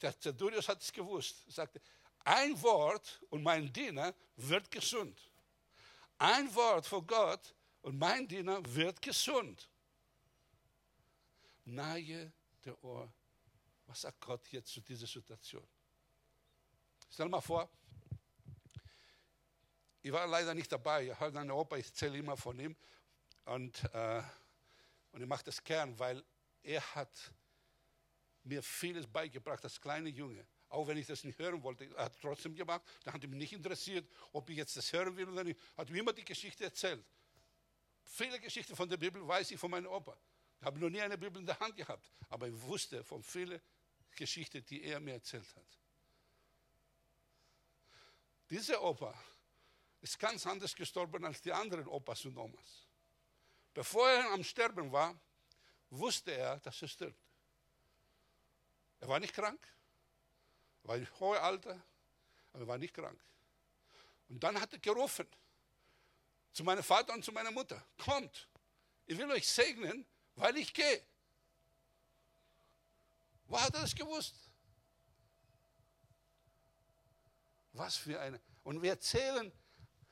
der 0.00 0.18
Zedurius 0.18 0.68
hat 0.68 0.82
es 0.82 0.92
gewusst, 0.92 1.44
sagte, 1.48 1.80
ein 2.24 2.60
Wort 2.62 3.20
und 3.30 3.42
mein 3.42 3.72
Diener 3.72 4.14
wird 4.36 4.70
gesund. 4.70 5.18
Ein 6.18 6.54
Wort 6.54 6.86
von 6.86 7.06
Gott 7.06 7.54
und 7.82 7.98
mein 7.98 8.26
Diener 8.26 8.60
wird 8.74 9.00
gesund. 9.02 9.68
Neige 11.64 12.32
der 12.64 12.82
Ohr. 12.82 13.12
Was 13.86 14.02
sagt 14.02 14.20
Gott 14.20 14.48
jetzt 14.48 14.72
zu 14.72 14.80
dieser 14.80 15.06
Situation? 15.06 15.66
Stell 17.10 17.28
mal 17.28 17.40
vor, 17.40 17.68
ich 20.02 20.12
war 20.12 20.26
leider 20.26 20.54
nicht 20.54 20.70
dabei. 20.70 21.06
Ich 21.08 21.18
habe 21.18 21.38
einen 21.38 21.50
Opa, 21.50 21.76
ich 21.76 21.92
zähle 21.94 22.18
immer 22.18 22.36
von 22.36 22.58
ihm. 22.58 22.76
Und, 23.46 23.82
äh, 23.94 24.22
und 25.12 25.22
ich 25.22 25.28
mache 25.28 25.44
das 25.44 25.62
gern, 25.62 25.98
weil 25.98 26.22
er 26.62 26.82
hat 26.94 27.32
mir 28.42 28.62
vieles 28.62 29.06
beigebracht 29.06 29.64
als 29.64 29.80
kleiner 29.80 30.08
Junge. 30.08 30.46
Auch 30.68 30.86
wenn 30.88 30.96
ich 30.96 31.06
das 31.06 31.24
nicht 31.24 31.38
hören 31.38 31.62
wollte, 31.62 31.84
er 31.84 32.06
hat 32.06 32.20
trotzdem 32.20 32.54
gemacht. 32.54 32.82
Da 33.04 33.12
hat 33.12 33.22
mich 33.22 33.30
nicht 33.30 33.52
interessiert, 33.52 34.06
ob 34.32 34.50
ich 34.50 34.56
jetzt 34.56 34.76
das 34.76 34.92
hören 34.92 35.16
will 35.16 35.28
oder 35.28 35.44
nicht. 35.44 35.58
Hat 35.76 35.88
mir 35.88 36.00
immer 36.00 36.12
die 36.12 36.24
Geschichte 36.24 36.64
erzählt. 36.64 37.04
Viele 38.02 38.38
Geschichten 38.40 38.76
von 38.76 38.88
der 38.88 38.96
Bibel 38.96 39.26
weiß 39.26 39.50
ich 39.52 39.58
von 39.58 39.70
meinem 39.70 39.86
Opa. 39.86 40.18
Ich 40.60 40.66
habe 40.66 40.78
noch 40.78 40.90
nie 40.90 41.00
eine 41.00 41.18
Bibel 41.18 41.40
in 41.40 41.46
der 41.46 41.58
Hand 41.60 41.76
gehabt, 41.76 42.10
aber 42.28 42.48
ich 42.48 42.60
wusste 42.62 43.04
von 43.04 43.22
vielen 43.22 43.60
Geschichten, 44.16 44.64
die 44.64 44.82
er 44.84 45.00
mir 45.00 45.14
erzählt 45.14 45.54
hat. 45.56 45.78
Dieser 48.48 48.82
Opa 48.82 49.14
ist 50.00 50.18
ganz 50.18 50.46
anders 50.46 50.74
gestorben 50.74 51.24
als 51.24 51.40
die 51.40 51.52
anderen 51.52 51.86
Opas 51.88 52.24
und 52.24 52.36
Omas. 52.36 52.86
Bevor 53.72 54.08
er 54.08 54.30
am 54.32 54.44
Sterben 54.44 54.92
war, 54.92 55.18
wusste 55.90 56.32
er, 56.32 56.60
dass 56.60 56.80
er 56.82 56.88
stirbt. 56.88 57.20
Er 59.00 59.08
war 59.08 59.18
nicht 59.18 59.34
krank, 59.34 59.66
er 60.82 60.88
war 60.88 60.96
im 60.96 61.20
hohen 61.20 61.38
Alter, 61.38 61.82
aber 62.52 62.62
er 62.62 62.66
war 62.68 62.78
nicht 62.78 62.94
krank. 62.94 63.20
Und 64.28 64.42
dann 64.42 64.60
hat 64.60 64.72
er 64.72 64.78
gerufen 64.78 65.26
zu 66.52 66.64
meinem 66.64 66.82
Vater 66.82 67.12
und 67.12 67.24
zu 67.24 67.32
meiner 67.32 67.50
Mutter, 67.50 67.84
kommt, 67.98 68.48
ich 69.06 69.18
will 69.18 69.30
euch 69.30 69.46
segnen, 69.46 70.06
weil 70.36 70.56
ich 70.56 70.72
gehe. 70.72 71.02
Wo 73.46 73.60
hat 73.60 73.74
er 73.74 73.82
das 73.82 73.94
gewusst? 73.94 74.34
Was 77.72 77.96
für 77.96 78.20
eine. 78.20 78.40
Und 78.62 78.82
wir 78.82 78.90
erzählen, 78.90 79.52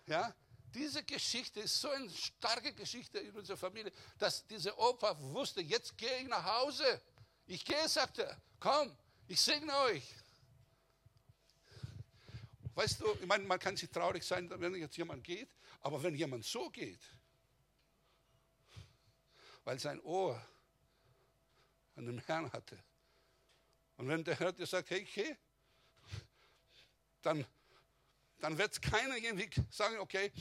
ja, 0.06 0.34
diese 0.74 1.04
Geschichte 1.04 1.60
ist 1.60 1.80
so 1.80 1.90
eine 1.90 2.10
starke 2.10 2.72
Geschichte 2.72 3.18
in 3.18 3.34
unserer 3.36 3.56
Familie, 3.56 3.92
dass 4.18 4.46
dieser 4.46 4.78
Opa 4.78 5.18
wusste, 5.20 5.60
jetzt 5.60 5.96
gehe 5.96 6.18
ich 6.18 6.28
nach 6.28 6.44
Hause. 6.44 7.00
Ich 7.46 7.64
gehe, 7.64 7.88
sagte 7.88 8.24
er, 8.24 8.42
komm, 8.58 8.96
ich 9.28 9.40
segne 9.40 9.74
euch. 9.80 10.14
Weißt 12.74 13.00
du, 13.00 13.12
ich 13.20 13.26
meine, 13.26 13.44
man 13.44 13.58
kann 13.58 13.76
sich 13.76 13.90
traurig 13.90 14.24
sein, 14.24 14.48
wenn 14.48 14.74
jetzt 14.74 14.96
jemand 14.96 15.22
geht, 15.22 15.50
aber 15.80 16.02
wenn 16.02 16.14
jemand 16.14 16.44
so 16.44 16.70
geht, 16.70 17.00
weil 19.64 19.78
sein 19.78 20.00
Ohr 20.00 20.40
an 21.96 22.06
dem 22.06 22.18
Herrn 22.18 22.52
hatte, 22.52 22.78
und 23.96 24.08
wenn 24.08 24.24
der 24.24 24.38
Herr 24.38 24.52
dir 24.52 24.66
sagt, 24.66 24.90
hey, 24.90 25.04
geh, 25.04 25.36
dann, 27.20 27.46
dann 28.40 28.58
wird 28.58 28.80
keiner 28.82 29.16
irgendwie 29.16 29.48
sagen, 29.70 29.98
okay, 29.98 30.32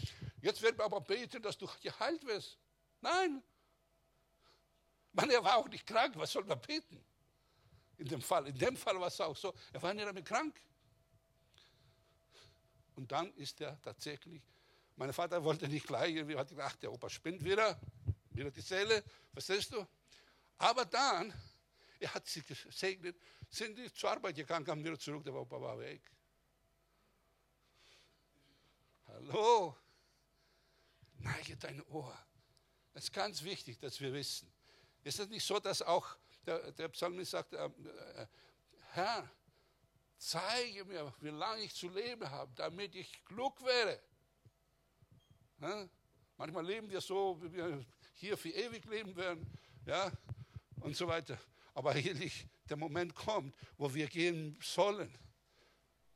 jetzt 0.42 0.62
werden 0.62 0.78
wir 0.80 0.86
aber 0.86 1.02
beten, 1.02 1.42
dass 1.42 1.58
du 1.58 1.68
geheilt 1.82 2.26
wirst. 2.26 2.58
Nein. 3.02 3.44
Man, 5.14 5.30
er 5.30 5.44
war 5.44 5.58
auch 5.58 5.68
nicht 5.68 5.86
krank, 5.86 6.16
was 6.18 6.32
soll 6.32 6.46
man 6.46 6.60
beten? 6.60 7.04
In 7.98 8.08
dem 8.08 8.22
Fall, 8.22 8.48
in 8.48 8.58
dem 8.58 8.76
Fall 8.76 9.00
war 9.00 9.08
es 9.08 9.22
auch 9.22 9.36
so, 9.36 9.54
er 9.74 9.82
war 9.82 9.94
nicht 9.94 10.08
damit 10.08 10.26
krank. 10.26 10.60
Und 12.96 13.12
dann 13.12 13.32
ist 13.34 13.62
er 13.62 13.80
tatsächlich, 13.82 14.42
mein 14.96 15.14
Vater 15.14 15.44
wollte 15.44 15.68
nicht 15.68 15.86
gleich, 15.86 16.16
irgendwie 16.16 16.38
hat 16.38 16.50
gedacht, 16.50 16.82
der 16.82 16.92
Opa 16.92 17.10
spinnt 17.10 17.44
wieder, 17.44 17.80
wieder 18.32 18.52
die 18.52 18.62
Seele, 18.62 19.04
verstehst 19.34 19.74
du? 19.74 19.86
Aber 20.58 20.86
dann, 20.86 21.34
er 22.00 22.14
hat 22.14 22.28
sie 22.28 22.42
gesegnet, 22.42 23.18
sind 23.50 23.78
die 23.78 23.92
zur 23.94 24.12
Arbeit 24.12 24.36
gegangen, 24.36 24.66
kamen 24.66 24.84
wieder 24.84 24.98
zurück, 24.98 25.24
der 25.24 25.34
Opa 25.34 25.60
war 25.60 25.80
weg. 25.80 26.02
Hallo, 29.08 29.76
neige 31.18 31.58
dein 31.58 31.82
Ohr. 31.88 32.18
Das 32.94 33.06
ist 33.06 33.14
ganz 33.14 33.44
wichtig, 33.44 33.80
dass 33.80 34.00
wir 34.00 34.14
wissen. 34.14 34.52
Ist 35.04 35.20
es 35.20 35.28
nicht 35.30 35.46
so, 35.46 35.60
dass 35.60 35.82
auch 35.82 36.16
der, 36.46 36.72
der 36.72 36.90
Psalmist 36.90 37.32
sagt, 37.32 37.54
äh, 37.54 37.66
äh, 37.66 38.28
Herr, 38.92 39.30
zeige 40.18 40.86
mir, 40.86 41.14
wie 41.20 41.30
lange 41.30 41.64
ich 41.64 41.74
zu 41.74 41.90
leben 41.90 42.30
habe, 42.30 42.52
damit 42.56 42.96
ich 42.96 43.24
klug 43.26 43.62
wäre. 43.64 44.02
Ja? 45.60 45.90
Manchmal 46.38 46.66
leben 46.66 46.90
wir 46.90 47.02
so, 47.02 47.42
wie 47.42 47.52
wir 47.54 47.86
hier 48.22 48.38
für 48.38 48.50
ewig 48.50 48.86
leben 48.86 49.16
werden, 49.16 49.52
ja, 49.86 50.12
und 50.82 50.96
so 50.96 51.08
weiter. 51.08 51.40
Aber 51.74 51.92
eigentlich 51.92 52.46
der 52.70 52.78
Moment 52.78 53.16
kommt, 53.16 53.56
wo 53.78 53.92
wir 53.94 54.08
gehen 54.08 54.58
sollen. 54.62 55.12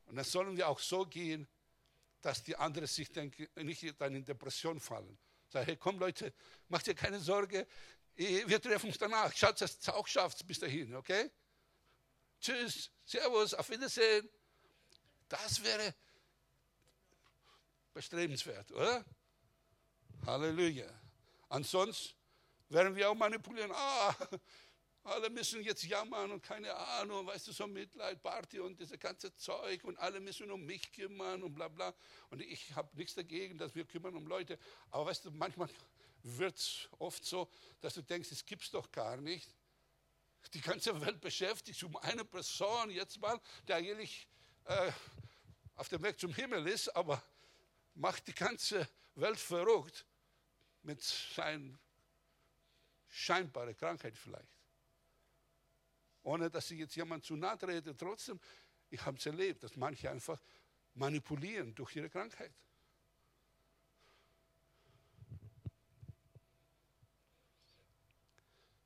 Und 0.06 0.14
dann 0.14 0.24
sollen 0.24 0.56
wir 0.56 0.68
auch 0.68 0.78
so 0.78 1.04
gehen, 1.04 1.48
dass 2.20 2.44
die 2.44 2.56
anderen 2.56 2.86
sich 2.86 3.10
denken, 3.10 3.48
nicht 3.56 4.00
dann 4.00 4.14
in 4.14 4.24
Depression 4.24 4.78
fallen. 4.78 5.18
Sag, 5.48 5.66
hey, 5.66 5.76
komm 5.76 5.98
Leute, 5.98 6.32
macht 6.68 6.86
dir 6.86 6.94
keine 6.94 7.18
Sorge, 7.18 7.66
wir 8.14 8.62
treffen 8.62 8.86
uns 8.86 8.98
danach. 8.98 9.34
Schaut, 9.34 9.60
dass 9.60 9.78
es 9.78 9.88
auch 9.88 10.06
schafft 10.06 10.46
bis 10.46 10.60
dahin, 10.60 10.94
okay? 10.94 11.30
Tschüss, 12.40 12.90
Servus, 13.04 13.52
auf 13.52 13.68
Wiedersehen. 13.68 14.28
Das 15.28 15.60
wäre 15.62 15.92
bestrebenswert, 17.92 18.70
oder? 18.70 19.04
Halleluja. 20.24 21.05
Ansonsten 21.48 22.14
werden 22.68 22.94
wir 22.96 23.10
auch 23.10 23.14
manipulieren. 23.14 23.70
Ah, 23.72 24.14
alle 25.06 25.30
müssen 25.30 25.62
jetzt 25.62 25.84
jammern 25.84 26.32
und 26.32 26.42
keine 26.42 26.74
Ahnung, 26.74 27.26
weißt 27.26 27.46
du, 27.46 27.52
so 27.52 27.66
Mitleid, 27.66 28.20
Party 28.22 28.58
und 28.58 28.78
dieses 28.80 28.98
ganze 28.98 29.34
Zeug 29.36 29.84
und 29.84 29.96
alle 29.98 30.18
müssen 30.20 30.50
um 30.50 30.64
mich 30.64 30.90
kümmern 30.92 31.42
und 31.42 31.54
bla 31.54 31.68
bla. 31.68 31.94
Und 32.30 32.42
ich 32.42 32.74
habe 32.74 32.88
nichts 32.96 33.14
dagegen, 33.14 33.56
dass 33.56 33.74
wir 33.74 33.84
kümmern 33.84 34.16
um 34.16 34.26
Leute. 34.26 34.58
Aber 34.90 35.06
weißt 35.06 35.24
du, 35.24 35.30
manchmal 35.30 35.68
wird 36.22 36.56
es 36.56 36.88
oft 36.98 37.24
so, 37.24 37.48
dass 37.80 37.94
du 37.94 38.02
denkst, 38.02 38.32
es 38.32 38.44
gibt 38.44 38.62
es 38.62 38.70
doch 38.70 38.90
gar 38.90 39.16
nicht. 39.16 39.48
Die 40.54 40.60
ganze 40.60 41.00
Welt 41.00 41.20
beschäftigt 41.20 41.78
sich 41.78 41.84
um 41.84 41.96
eine 41.96 42.24
Person 42.24 42.90
jetzt 42.90 43.20
mal, 43.20 43.40
der 43.68 43.76
eigentlich 43.76 44.26
äh, 44.64 44.90
auf 45.76 45.88
dem 45.88 46.02
Weg 46.02 46.18
zum 46.18 46.34
Himmel 46.34 46.66
ist, 46.66 46.88
aber 46.96 47.22
macht 47.94 48.26
die 48.26 48.34
ganze 48.34 48.88
Welt 49.14 49.38
verrückt 49.38 50.04
mit 50.86 51.02
seiner 51.02 51.76
scheinbaren 53.08 53.76
Krankheit 53.76 54.16
vielleicht. 54.16 54.56
Ohne 56.22 56.48
dass 56.48 56.70
ich 56.70 56.78
jetzt 56.78 56.94
jemand 56.96 57.24
zu 57.24 57.36
nahe 57.36 57.58
trete, 57.58 57.96
trotzdem, 57.96 58.40
ich 58.88 59.04
habe 59.04 59.18
es 59.18 59.26
erlebt, 59.26 59.62
dass 59.62 59.76
manche 59.76 60.10
einfach 60.10 60.40
manipulieren 60.94 61.74
durch 61.74 61.96
ihre 61.96 62.08
Krankheit. 62.08 62.52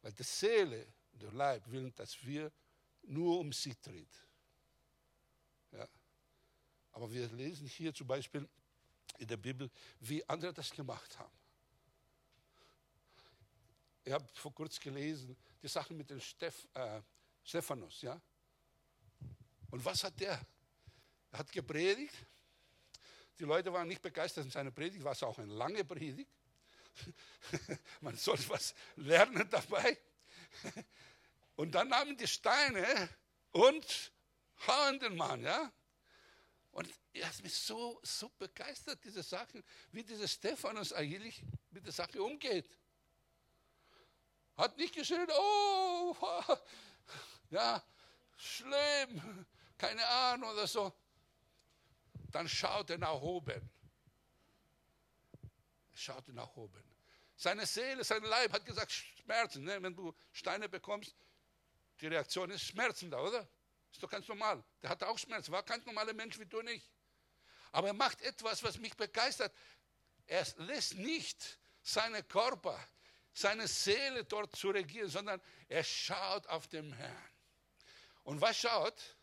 Weil 0.03 0.13
die 0.13 0.23
Seele, 0.23 0.87
der 1.13 1.33
Leib 1.33 1.71
will, 1.71 1.91
dass 1.93 2.25
wir 2.25 2.51
nur 3.03 3.39
um 3.39 3.53
sie 3.53 3.77
dreht. 3.83 4.27
Ja. 5.73 5.87
Aber 6.93 7.13
wir 7.13 7.29
lesen 7.29 7.67
hier 7.67 7.93
zum 7.93 8.07
Beispiel 8.07 8.49
in 9.19 9.29
der 9.29 9.37
Bibel, 9.37 9.71
wie 10.01 10.27
andere 10.29 10.55
das 10.55 10.71
gemacht 10.71 11.19
haben. 11.19 11.40
Ich 14.05 14.13
habe 14.13 14.27
vor 14.35 14.55
kurzem 14.55 14.83
gelesen, 14.83 15.37
die 15.63 15.69
Sache 15.69 15.93
mit 15.93 16.09
dem 16.11 16.21
Steph, 16.21 16.67
äh, 16.75 17.03
Stephanus. 17.45 18.03
Ja? 18.03 18.21
Und 19.71 19.85
was 19.85 20.05
hat 20.05 20.19
der? 20.19 20.41
Er 21.33 21.39
hat 21.39 21.53
gepredigt. 21.53 22.15
Die 23.39 23.45
Leute 23.45 23.73
waren 23.73 23.89
nicht 23.89 24.03
begeistert 24.03 24.45
in 24.45 24.51
seiner 24.51 24.71
Predigt, 24.71 25.03
war 25.05 25.13
es 25.13 25.23
auch 25.23 25.39
eine 25.39 25.53
lange 25.53 25.85
Predigt. 25.85 26.31
Man 28.01 28.17
soll 28.17 28.39
was 28.49 28.75
lernen 28.97 29.49
dabei. 29.49 29.97
Und 31.57 31.73
dann 31.73 31.89
nahmen 31.89 32.17
die 32.17 32.27
Steine 32.27 33.09
und 33.53 34.13
hauen 34.67 34.99
den 34.99 35.17
Mann, 35.17 35.43
ja. 35.43 35.73
Und 36.73 36.89
er 37.13 37.29
hat 37.29 37.43
mich 37.43 37.55
so, 37.55 38.01
so 38.03 38.29
begeistert, 38.39 39.03
diese 39.05 39.23
Sachen, 39.23 39.65
wie 39.93 40.05
dieser 40.05 40.29
Stephanus 40.29 40.93
eigentlich 40.93 41.43
mit 41.71 41.85
der 41.85 41.93
Sache 41.93 42.23
umgeht. 42.23 42.69
Hat 44.61 44.77
nicht 44.77 44.95
geschrien, 44.95 45.27
oh, 45.31 46.15
ja, 47.51 47.83
schlimm, 48.37 49.47
keine 49.79 50.07
Ahnung 50.07 50.51
oder 50.51 50.67
so. 50.67 50.93
Dann 52.31 52.47
schaut 52.47 52.91
er 52.91 52.99
nach 52.99 53.15
oben. 53.15 53.71
Er 55.93 55.97
schaute 55.97 56.35
nach 56.35 56.55
oben. 56.57 56.85
Seine 57.37 57.65
Seele, 57.65 58.05
sein 58.05 58.23
Leib 58.23 58.53
hat 58.53 58.67
gesagt, 58.67 58.93
Schmerzen. 58.93 59.65
Ne? 59.65 59.83
Wenn 59.83 59.97
du 59.97 60.15
Steine 60.31 60.69
bekommst, 60.69 61.17
die 62.03 62.09
Reaktion 62.09 62.51
ist 62.51 62.63
Schmerzen 62.63 63.11
da, 63.11 63.19
oder? 63.19 63.49
Ist 63.91 64.03
doch 64.03 64.11
ganz 64.11 64.29
normal. 64.29 64.63
Der 64.83 64.91
hatte 64.91 65.09
auch 65.09 65.19
Schmerzen, 65.19 65.53
war 65.53 65.63
kein 65.63 65.83
normaler 65.85 66.13
Mensch 66.13 66.39
wie 66.39 66.45
du 66.45 66.61
nicht. 66.61 66.87
Aber 67.73 67.87
er 67.87 67.95
macht 67.95 68.21
etwas, 68.21 68.63
was 68.63 68.79
mich 68.79 68.95
begeistert. 68.95 69.55
Er 70.27 70.47
lässt 70.59 70.97
nicht 70.97 71.59
seinen 71.83 72.29
Körper, 72.29 72.79
seine 73.33 73.69
Seele 73.69 74.25
dort 74.25 74.57
zu 74.57 74.71
regieren, 74.71 75.09
sondern 75.09 75.41
er 75.69 75.85
schaut 75.85 76.47
auf 76.49 76.67
den 76.69 76.93
Herrn. 76.93 77.31
Und 78.25 78.41
was 78.41 78.59
schaut? 78.59 79.17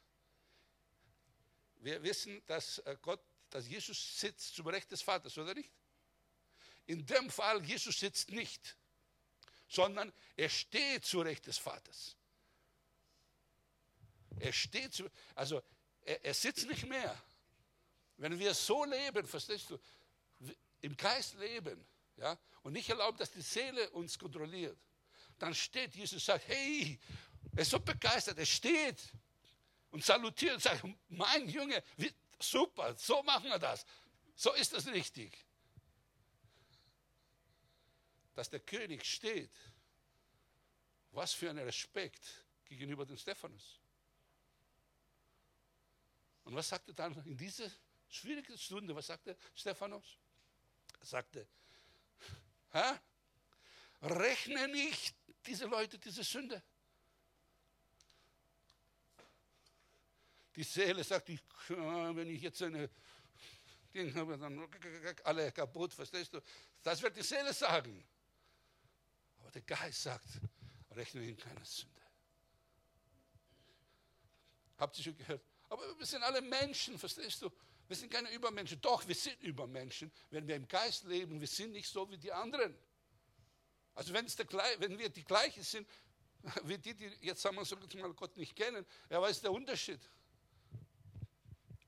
Wir 1.77 2.01
wissen, 2.03 2.43
dass 2.47 2.79
äh, 2.79 2.97
Gott, 3.01 3.21
dass 3.49 3.67
Jesus 3.67 4.19
sitzt 4.19 4.55
zum 4.55 4.67
Recht 4.67 4.91
des 4.91 5.01
Vaters, 5.01 5.37
oder 5.37 5.53
nicht? 5.53 5.71
In 6.85 7.05
dem 7.05 7.29
Fall, 7.29 7.63
Jesus 7.63 7.99
sitzt 7.99 8.31
nicht, 8.31 8.77
sondern 9.67 10.11
er 10.35 10.49
steht 10.49 11.05
zu 11.05 11.21
Recht 11.21 11.45
des 11.45 11.57
Vaters. 11.57 12.15
Er 14.39 14.53
steht 14.53 14.93
zu, 14.93 15.09
also 15.35 15.61
er, 16.01 16.23
er 16.23 16.33
sitzt 16.33 16.67
nicht 16.67 16.87
mehr. 16.87 17.21
Wenn 18.17 18.39
wir 18.39 18.53
so 18.53 18.83
leben, 18.85 19.27
verstehst 19.27 19.69
du, 19.69 19.79
im 20.81 20.95
Geist 20.95 21.35
leben, 21.35 21.85
ja, 22.17 22.37
und 22.63 22.73
nicht 22.73 22.89
erlauben, 22.89 23.17
dass 23.17 23.31
die 23.31 23.41
Seele 23.41 23.89
uns 23.91 24.17
kontrolliert, 24.17 24.77
dann 25.37 25.53
steht 25.53 25.95
Jesus 25.95 26.13
und 26.13 26.25
sagt, 26.25 26.47
hey, 26.47 26.99
er 27.55 27.61
ist 27.61 27.71
so 27.71 27.79
begeistert, 27.79 28.37
er 28.37 28.45
steht 28.45 29.13
und 29.91 30.03
salutiert 30.03 30.55
und 30.55 30.61
sagt, 30.61 30.83
mein 31.09 31.47
Junge, 31.47 31.83
super, 32.39 32.95
so 32.95 33.23
machen 33.23 33.45
wir 33.45 33.59
das. 33.59 33.85
So 34.35 34.53
ist 34.53 34.73
das 34.73 34.87
richtig. 34.87 35.45
Dass 38.33 38.49
der 38.49 38.59
König 38.59 39.05
steht, 39.05 39.51
was 41.11 41.33
für 41.33 41.49
ein 41.49 41.57
Respekt 41.57 42.45
gegenüber 42.65 43.05
dem 43.05 43.17
Stephanus. 43.17 43.79
Und 46.43 46.55
was 46.55 46.69
sagte 46.69 46.93
dann 46.93 47.13
in 47.25 47.35
dieser 47.35 47.69
schwierigen 48.09 48.57
Stunde, 48.57 48.95
was 48.95 49.07
sagte 49.07 49.35
Stephanus? 49.55 50.17
Er 50.99 51.05
sagte, 51.05 51.47
Hä? 52.77 52.99
rechne 54.01 54.67
nicht 54.67 55.15
diese 55.45 55.65
Leute 55.65 55.97
diese 55.97 56.23
Sünde. 56.23 56.61
Die 60.55 60.63
Seele 60.63 61.03
sagt, 61.03 61.29
ich, 61.29 61.41
wenn 61.69 62.29
ich 62.29 62.41
jetzt 62.41 62.61
eine 62.61 62.89
Ding 63.93 64.13
habe, 64.15 64.37
dann 64.37 64.67
alle 65.23 65.51
kaputt, 65.51 65.93
verstehst 65.93 66.33
du? 66.33 66.41
Das 66.81 67.01
wird 67.01 67.15
die 67.15 67.23
Seele 67.23 67.53
sagen. 67.53 68.03
Aber 69.39 69.51
der 69.51 69.61
Geist 69.61 70.03
sagt, 70.03 70.27
rechne 70.91 71.23
ihm 71.23 71.37
keine 71.37 71.63
Sünde. 71.63 72.01
Habt 74.77 74.97
ihr 74.97 75.03
schon 75.03 75.17
gehört? 75.17 75.43
Aber 75.69 75.97
wir 75.97 76.05
sind 76.05 76.23
alle 76.23 76.41
Menschen, 76.41 76.97
verstehst 76.97 77.41
du? 77.41 77.51
Wir 77.87 77.95
sind 77.95 78.11
keine 78.11 78.29
Übermenschen. 78.31 78.81
Doch, 78.81 79.07
wir 79.07 79.15
sind 79.15 79.41
Übermenschen, 79.41 80.11
wenn 80.29 80.47
wir 80.47 80.55
im 80.55 80.67
Geist 80.67 81.05
leben. 81.05 81.39
Wir 81.39 81.47
sind 81.47 81.71
nicht 81.71 81.87
so 81.87 82.09
wie 82.11 82.17
die 82.17 82.31
anderen. 82.31 82.77
Also 83.95 84.13
wenn, 84.13 84.27
der, 84.27 84.45
wenn 84.79 84.99
wir 84.99 85.09
die 85.09 85.23
gleichen 85.23 85.63
sind, 85.63 85.87
wie 86.63 86.77
die, 86.77 86.93
die 86.93 87.11
jetzt 87.21 87.41
sagen 87.41 87.55
wir 87.55 87.65
so 87.65 87.75
mal 87.75 88.13
Gott 88.13 88.35
nicht 88.37 88.55
kennen, 88.55 88.85
was 89.09 89.31
ist 89.31 89.43
der 89.43 89.51
Unterschied? 89.51 89.99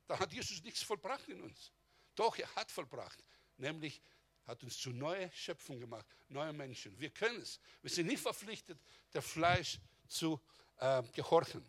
Da 0.08 0.18
hat 0.18 0.34
Jesus 0.34 0.64
nichts 0.64 0.82
vollbracht 0.82 1.28
in 1.30 1.42
uns. 1.42 1.72
Doch, 2.16 2.36
er 2.38 2.54
hat 2.56 2.72
vollbracht. 2.72 3.24
Nämlich 3.58 4.02
hat 4.46 4.64
uns 4.64 4.78
zu 4.78 4.90
neue 4.90 5.32
Schöpfung 5.32 5.80
gemacht, 5.80 6.08
neue 6.30 6.52
Menschen. 6.52 7.00
Wir 7.00 7.12
können 7.12 7.42
es. 7.42 7.60
Wir 7.82 7.92
sind 7.92 8.08
nicht 8.08 8.22
verpflichtet, 8.22 8.80
der 9.14 9.22
Fleisch 9.22 9.80
zu 10.08 10.42
äh, 10.80 11.04
gehorchen. 11.14 11.64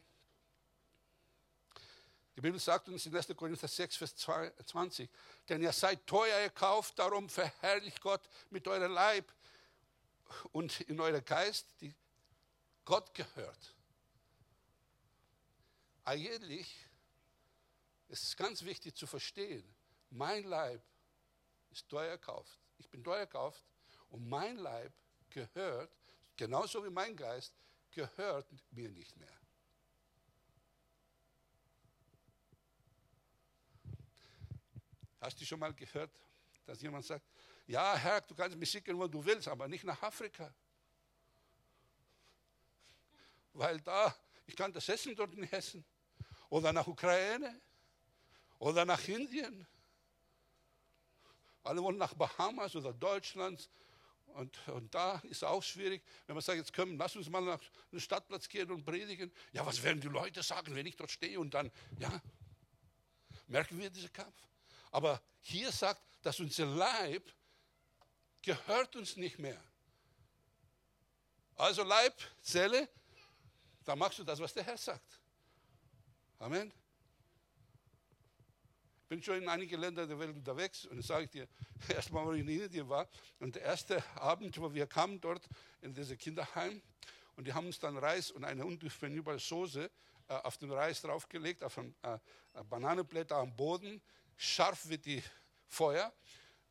Die 2.36 2.40
Bibel 2.40 2.60
sagt 2.60 2.88
uns 2.88 3.06
in 3.06 3.14
1. 3.14 3.28
Korinther 3.36 3.68
6, 3.68 3.96
Vers 3.96 4.14
20, 4.16 5.10
denn 5.48 5.62
ihr 5.62 5.72
seid 5.72 6.06
teuer 6.06 6.38
erkauft, 6.38 6.98
darum 6.98 7.28
verherrlicht 7.28 8.00
Gott 8.00 8.22
mit 8.50 8.66
eurem 8.68 8.92
Leib 8.92 9.32
und 10.52 10.80
in 10.82 11.00
eurem 11.00 11.24
Geist, 11.24 11.66
die 11.80 11.94
Gott 12.84 13.12
gehört. 13.14 13.74
Eigentlich 16.04 16.86
ist 18.08 18.24
es 18.24 18.36
ganz 18.36 18.64
wichtig 18.64 18.96
zu 18.96 19.06
verstehen, 19.06 19.64
mein 20.10 20.44
Leib 20.44 20.82
ist 21.70 21.88
teuer 21.88 22.10
erkauft. 22.10 22.58
Ich 22.78 22.88
bin 22.88 23.04
teuer 23.04 23.20
erkauft 23.20 23.62
und 24.08 24.28
mein 24.28 24.56
Leib 24.56 24.92
gehört, 25.28 25.94
genauso 26.36 26.84
wie 26.84 26.90
mein 26.90 27.16
Geist, 27.16 27.54
gehört 27.90 28.46
mir 28.70 28.88
nicht 28.88 29.16
mehr. 29.16 29.39
Hast 35.20 35.40
du 35.40 35.44
schon 35.44 35.58
mal 35.58 35.74
gehört, 35.74 36.10
dass 36.64 36.80
jemand 36.80 37.04
sagt, 37.04 37.24
ja 37.66 37.94
Herr, 37.96 38.20
du 38.22 38.34
kannst 38.34 38.56
mich 38.56 38.70
schicken, 38.70 38.98
wo 38.98 39.06
du 39.06 39.24
willst, 39.24 39.48
aber 39.48 39.68
nicht 39.68 39.84
nach 39.84 40.02
Afrika. 40.02 40.52
Weil 43.52 43.80
da, 43.80 44.14
ich 44.46 44.56
kann 44.56 44.72
das 44.72 44.88
essen 44.88 45.14
dort 45.14 45.34
nicht 45.34 45.52
essen. 45.52 45.84
Oder 46.48 46.72
nach 46.72 46.86
Ukraine. 46.86 47.60
Oder 48.58 48.84
nach 48.84 49.06
Indien. 49.08 49.66
Alle 51.62 51.82
wollen 51.82 51.98
nach 51.98 52.14
Bahamas 52.14 52.74
oder 52.76 52.92
Deutschland. 52.92 53.68
Und, 54.28 54.68
und 54.68 54.94
da 54.94 55.18
ist 55.24 55.44
auch 55.44 55.62
schwierig, 55.62 56.02
wenn 56.26 56.34
man 56.34 56.42
sagt, 56.42 56.58
jetzt 56.58 56.72
komm, 56.72 56.96
lass 56.96 57.16
uns 57.16 57.28
mal 57.28 57.40
nach 57.40 57.60
einem 57.90 58.00
Stadtplatz 58.00 58.48
gehen 58.48 58.70
und 58.70 58.84
predigen. 58.84 59.32
Ja, 59.52 59.66
was 59.66 59.82
werden 59.82 60.00
die 60.00 60.08
Leute 60.08 60.42
sagen, 60.42 60.74
wenn 60.74 60.86
ich 60.86 60.96
dort 60.96 61.10
stehe 61.10 61.38
und 61.38 61.52
dann, 61.52 61.70
ja, 61.98 62.22
merken 63.48 63.78
wir 63.78 63.90
diesen 63.90 64.12
Kampf. 64.12 64.34
Aber 64.90 65.20
hier 65.40 65.70
sagt, 65.72 66.02
dass 66.22 66.40
unser 66.40 66.66
Leib 66.66 67.30
gehört 68.42 68.96
uns 68.96 69.16
nicht 69.16 69.38
mehr. 69.38 69.62
Also 71.56 71.82
Leib, 71.84 72.14
Zelle, 72.40 72.88
da 73.84 73.94
machst 73.94 74.18
du 74.18 74.24
das, 74.24 74.40
was 74.40 74.52
der 74.52 74.64
Herr 74.64 74.78
sagt. 74.78 75.20
Amen. 76.38 76.72
Ich 79.02 79.08
bin 79.08 79.22
schon 79.22 79.42
in 79.42 79.48
einigen 79.48 79.80
Ländern 79.80 80.08
der 80.08 80.18
Welt 80.18 80.34
unterwegs 80.36 80.86
und 80.86 81.02
sage 81.02 81.24
ich 81.24 81.30
dir, 81.30 81.48
erstmal, 81.88 82.24
wo 82.24 82.32
ich 82.32 82.40
in 82.40 82.48
Indien 82.48 82.88
war 82.88 83.08
und 83.40 83.56
der 83.56 83.62
erste 83.62 84.02
Abend, 84.16 84.56
wo 84.58 84.72
wir 84.72 84.86
kamen 84.86 85.20
dort 85.20 85.48
in 85.80 85.92
dieses 85.92 86.16
Kinderheim 86.16 86.80
und 87.36 87.46
die 87.46 87.52
haben 87.52 87.66
uns 87.66 87.78
dann 87.78 87.96
Reis 87.98 88.30
und 88.30 88.44
eine 88.44 88.64
undurchvernehmbare 88.64 89.38
Soße 89.38 89.90
äh, 90.28 90.34
auf 90.34 90.58
den 90.58 90.70
Reis 90.70 91.02
draufgelegt, 91.02 91.62
auf 91.62 91.76
ein 91.76 91.94
äh, 92.02 92.18
Bananenblätter 92.64 93.36
am 93.36 93.54
Boden 93.54 94.00
scharf 94.40 94.88
wie 94.88 94.98
die 94.98 95.22
Feuer. 95.68 96.12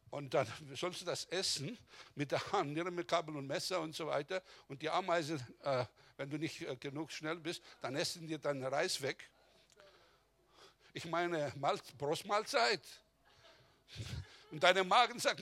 Und 0.09 0.33
dann 0.33 0.47
sollst 0.75 1.01
du 1.01 1.05
das 1.05 1.25
essen 1.25 1.77
mit 2.15 2.31
der 2.31 2.51
Hand, 2.51 2.73
nicht 2.73 2.89
mit 2.91 3.07
Kabel 3.07 3.35
und 3.37 3.45
Messer 3.47 3.79
und 3.79 3.95
so 3.95 4.07
weiter. 4.07 4.41
Und 4.67 4.81
die 4.81 4.89
Ameisen, 4.89 5.39
äh, 5.63 5.85
wenn 6.17 6.29
du 6.29 6.37
nicht 6.37 6.61
äh, 6.61 6.75
genug 6.75 7.11
schnell 7.11 7.37
bist, 7.37 7.61
dann 7.81 7.95
essen 7.95 8.27
die 8.27 8.39
deinen 8.39 8.63
Reis 8.63 9.01
weg. 9.01 9.29
Ich 10.93 11.05
meine, 11.05 11.53
Brustmahlzeit. 11.97 12.81
Und 14.51 14.63
dein 14.63 14.87
Magen 14.87 15.19
sagt, 15.19 15.41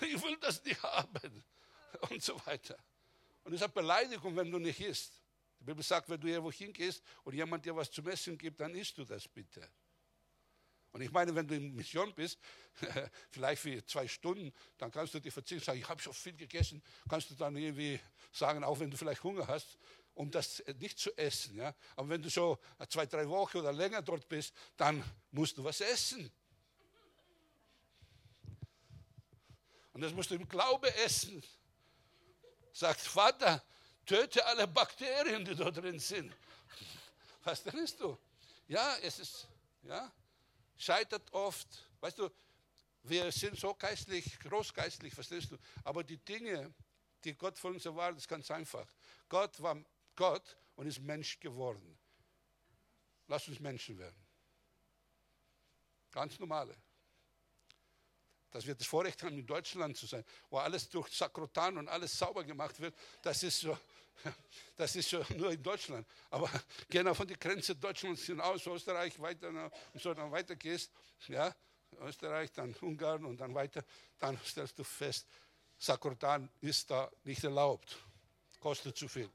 ich 0.00 0.22
will 0.22 0.36
das 0.40 0.64
nicht 0.64 0.82
haben. 0.82 1.44
Und 2.10 2.20
so 2.20 2.44
weiter. 2.44 2.76
Und 3.44 3.52
es 3.52 3.60
ist 3.60 3.64
eine 3.64 3.72
Beleidigung, 3.72 4.34
wenn 4.34 4.50
du 4.50 4.58
nicht 4.58 4.80
isst. 4.80 5.17
Die 5.60 5.64
Bibel 5.64 5.82
sagt, 5.82 6.08
wenn 6.08 6.20
du 6.20 6.28
irgendwo 6.28 6.52
hingehst 6.52 7.02
und 7.24 7.34
jemand 7.34 7.64
dir 7.64 7.74
was 7.74 7.90
zum 7.90 8.06
Essen 8.08 8.38
gibt, 8.38 8.60
dann 8.60 8.74
isst 8.74 8.96
du 8.98 9.04
das 9.04 9.26
bitte. 9.26 9.68
Und 10.92 11.02
ich 11.02 11.10
meine, 11.10 11.34
wenn 11.34 11.46
du 11.46 11.54
in 11.54 11.74
Mission 11.74 12.14
bist, 12.14 12.38
vielleicht 13.30 13.62
für 13.62 13.84
zwei 13.84 14.08
Stunden, 14.08 14.52
dann 14.78 14.90
kannst 14.90 15.14
du 15.14 15.20
dir 15.20 15.30
verzichten, 15.30 15.64
sagen, 15.64 15.78
ich 15.78 15.88
habe 15.88 16.00
schon 16.00 16.14
viel 16.14 16.34
gegessen, 16.34 16.82
kannst 17.08 17.30
du 17.30 17.34
dann 17.34 17.56
irgendwie 17.56 18.00
sagen, 18.32 18.64
auch 18.64 18.78
wenn 18.80 18.90
du 18.90 18.96
vielleicht 18.96 19.22
Hunger 19.22 19.46
hast, 19.46 19.78
um 20.14 20.30
das 20.30 20.62
nicht 20.78 20.98
zu 20.98 21.16
essen. 21.16 21.56
Ja? 21.56 21.74
Aber 21.94 22.08
wenn 22.08 22.22
du 22.22 22.30
so 22.30 22.58
zwei, 22.88 23.06
drei 23.06 23.28
Wochen 23.28 23.58
oder 23.58 23.72
länger 23.72 24.02
dort 24.02 24.28
bist, 24.28 24.54
dann 24.76 25.04
musst 25.30 25.58
du 25.58 25.64
was 25.64 25.80
essen. 25.80 26.30
Und 29.92 30.00
das 30.00 30.12
musst 30.12 30.30
du 30.30 30.36
im 30.36 30.48
Glaube 30.48 30.92
essen. 30.96 31.42
sagt, 32.72 33.00
Vater, 33.00 33.62
töte 34.08 34.44
alle 34.46 34.66
Bakterien, 34.66 35.44
die 35.44 35.54
da 35.54 35.70
drin 35.70 35.98
sind. 35.98 36.34
Was 37.44 37.62
denkst 37.62 37.96
du? 37.96 38.18
Ja, 38.66 38.96
es 39.02 39.18
ist, 39.18 39.46
ja, 39.82 40.10
scheitert 40.76 41.32
oft. 41.32 41.68
Weißt 42.00 42.18
du, 42.18 42.30
wir 43.02 43.30
sind 43.30 43.58
so 43.58 43.74
geistlich, 43.74 44.38
großgeistlich, 44.40 45.14
verstehst 45.14 45.52
du? 45.52 45.58
Aber 45.84 46.02
die 46.02 46.16
Dinge, 46.16 46.74
die 47.22 47.34
Gott 47.34 47.58
von 47.58 47.74
uns 47.74 47.84
erwartet, 47.84 48.18
ist 48.18 48.28
ganz 48.28 48.50
einfach. 48.50 48.86
Gott 49.28 49.60
war 49.62 49.76
Gott 50.16 50.56
und 50.76 50.86
ist 50.86 51.00
Mensch 51.00 51.38
geworden. 51.38 51.98
Lass 53.26 53.46
uns 53.46 53.60
Menschen 53.60 53.98
werden. 53.98 54.26
Ganz 56.10 56.38
normale. 56.38 56.74
Dass 58.50 58.66
wir 58.66 58.74
das 58.74 58.86
Vorrecht 58.86 59.22
haben, 59.22 59.36
in 59.38 59.46
Deutschland 59.46 59.96
zu 59.96 60.06
sein, 60.06 60.24
wo 60.48 60.58
alles 60.58 60.88
durch 60.88 61.08
Sakrotan 61.10 61.78
und 61.78 61.88
alles 61.88 62.16
sauber 62.16 62.44
gemacht 62.44 62.80
wird, 62.80 62.94
das 63.22 63.42
ist 63.42 63.60
so, 63.60 63.76
das 64.76 64.96
ist 64.96 65.10
so 65.10 65.24
nur 65.36 65.52
in 65.52 65.62
Deutschland. 65.62 66.06
Aber 66.30 66.50
genau 66.88 67.14
von 67.14 67.26
der 67.28 67.36
Grenze 67.36 67.76
Deutschlands 67.76 68.22
hinaus, 68.24 68.66
Österreich 68.66 69.18
weiter 69.20 69.48
und 69.48 70.02
so 70.02 70.14
dann 70.14 70.30
weiter 70.30 70.56
gehst, 70.56 70.90
ja, 71.28 71.54
Österreich, 72.00 72.52
dann 72.52 72.74
Ungarn 72.80 73.24
und 73.24 73.38
dann 73.38 73.54
weiter, 73.54 73.84
dann 74.18 74.38
stellst 74.44 74.78
du 74.78 74.84
fest, 74.84 75.26
Sakrotan 75.78 76.50
ist 76.60 76.90
da 76.90 77.10
nicht 77.24 77.44
erlaubt, 77.44 77.98
kostet 78.60 78.96
zu 78.96 79.08
viel. 79.08 79.30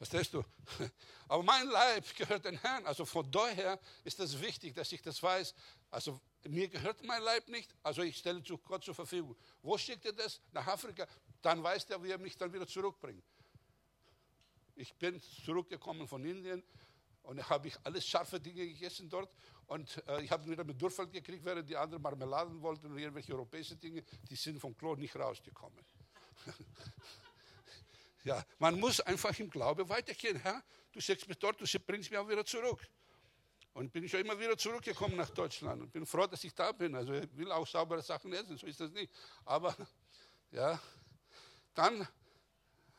Verstehst 0.00 0.32
du? 0.32 0.42
Aber 1.28 1.42
mein 1.42 1.68
Leib 1.68 2.16
gehört 2.16 2.46
dem 2.46 2.56
Herrn. 2.56 2.86
Also 2.86 3.04
von 3.04 3.30
daher 3.30 3.78
ist 4.02 4.18
es 4.18 4.40
wichtig, 4.40 4.74
dass 4.74 4.90
ich 4.92 5.02
das 5.02 5.22
weiß. 5.22 5.54
Also 5.90 6.20
mir 6.44 6.68
gehört 6.68 7.04
mein 7.04 7.22
Leib 7.22 7.48
nicht, 7.48 7.74
also 7.82 8.02
ich 8.02 8.16
stelle 8.16 8.42
zu 8.42 8.56
Gott 8.58 8.84
zur 8.84 8.94
Verfügung. 8.94 9.36
Wo 9.62 9.76
schickt 9.76 10.04
er 10.06 10.12
das? 10.12 10.40
Nach 10.52 10.66
Afrika. 10.66 11.06
Dann 11.42 11.62
weiß 11.62 11.84
er, 11.90 12.02
wie 12.02 12.10
er 12.10 12.18
mich 12.18 12.36
dann 12.36 12.52
wieder 12.52 12.66
zurückbringt. 12.66 13.24
Ich 14.76 14.94
bin 14.94 15.20
zurückgekommen 15.20 16.06
von 16.06 16.24
Indien 16.24 16.62
und 17.22 17.48
habe 17.48 17.68
ich 17.68 17.76
alles 17.84 18.06
scharfe 18.06 18.40
Dinge 18.40 18.66
gegessen 18.66 19.08
dort. 19.08 19.34
Und 19.66 20.02
äh, 20.08 20.22
ich 20.22 20.30
habe 20.30 20.48
wieder 20.48 20.64
mit 20.64 20.80
Durchfall 20.80 21.08
gekriegt, 21.08 21.44
während 21.44 21.68
die 21.68 21.76
anderen 21.76 22.02
Marmeladen 22.02 22.60
wollten 22.62 22.86
und 22.86 22.98
irgendwelche 22.98 23.32
europäische 23.32 23.76
Dinge, 23.76 24.02
die 24.28 24.36
sind 24.36 24.58
vom 24.58 24.76
Klo 24.76 24.94
nicht 24.94 25.14
rausgekommen. 25.16 25.84
Ja, 28.22 28.44
man 28.58 28.78
muss 28.78 29.00
einfach 29.00 29.38
im 29.38 29.48
Glaube 29.48 29.88
weitergehen. 29.88 30.36
Herr, 30.36 30.62
du 30.92 31.00
schickst 31.00 31.26
mich 31.26 31.38
dort, 31.38 31.58
du 31.60 31.80
bringst 31.80 32.10
mich 32.10 32.18
auch 32.18 32.28
wieder 32.28 32.44
zurück. 32.44 32.86
Und 33.72 33.92
bin 33.92 34.04
ich 34.04 34.14
auch 34.14 34.20
immer 34.20 34.38
wieder 34.38 34.58
zurückgekommen 34.58 35.16
nach 35.16 35.30
Deutschland 35.30 35.80
und 35.80 35.92
bin 35.92 36.04
froh, 36.04 36.26
dass 36.26 36.42
ich 36.44 36.54
da 36.54 36.72
bin. 36.72 36.94
Also 36.94 37.12
ich 37.12 37.36
will 37.36 37.52
auch 37.52 37.66
saubere 37.66 38.02
Sachen 38.02 38.32
essen, 38.32 38.56
so 38.56 38.66
ist 38.66 38.80
das 38.80 38.90
nicht. 38.90 39.12
Aber 39.44 39.76
ja, 40.50 40.80
dann 41.74 42.06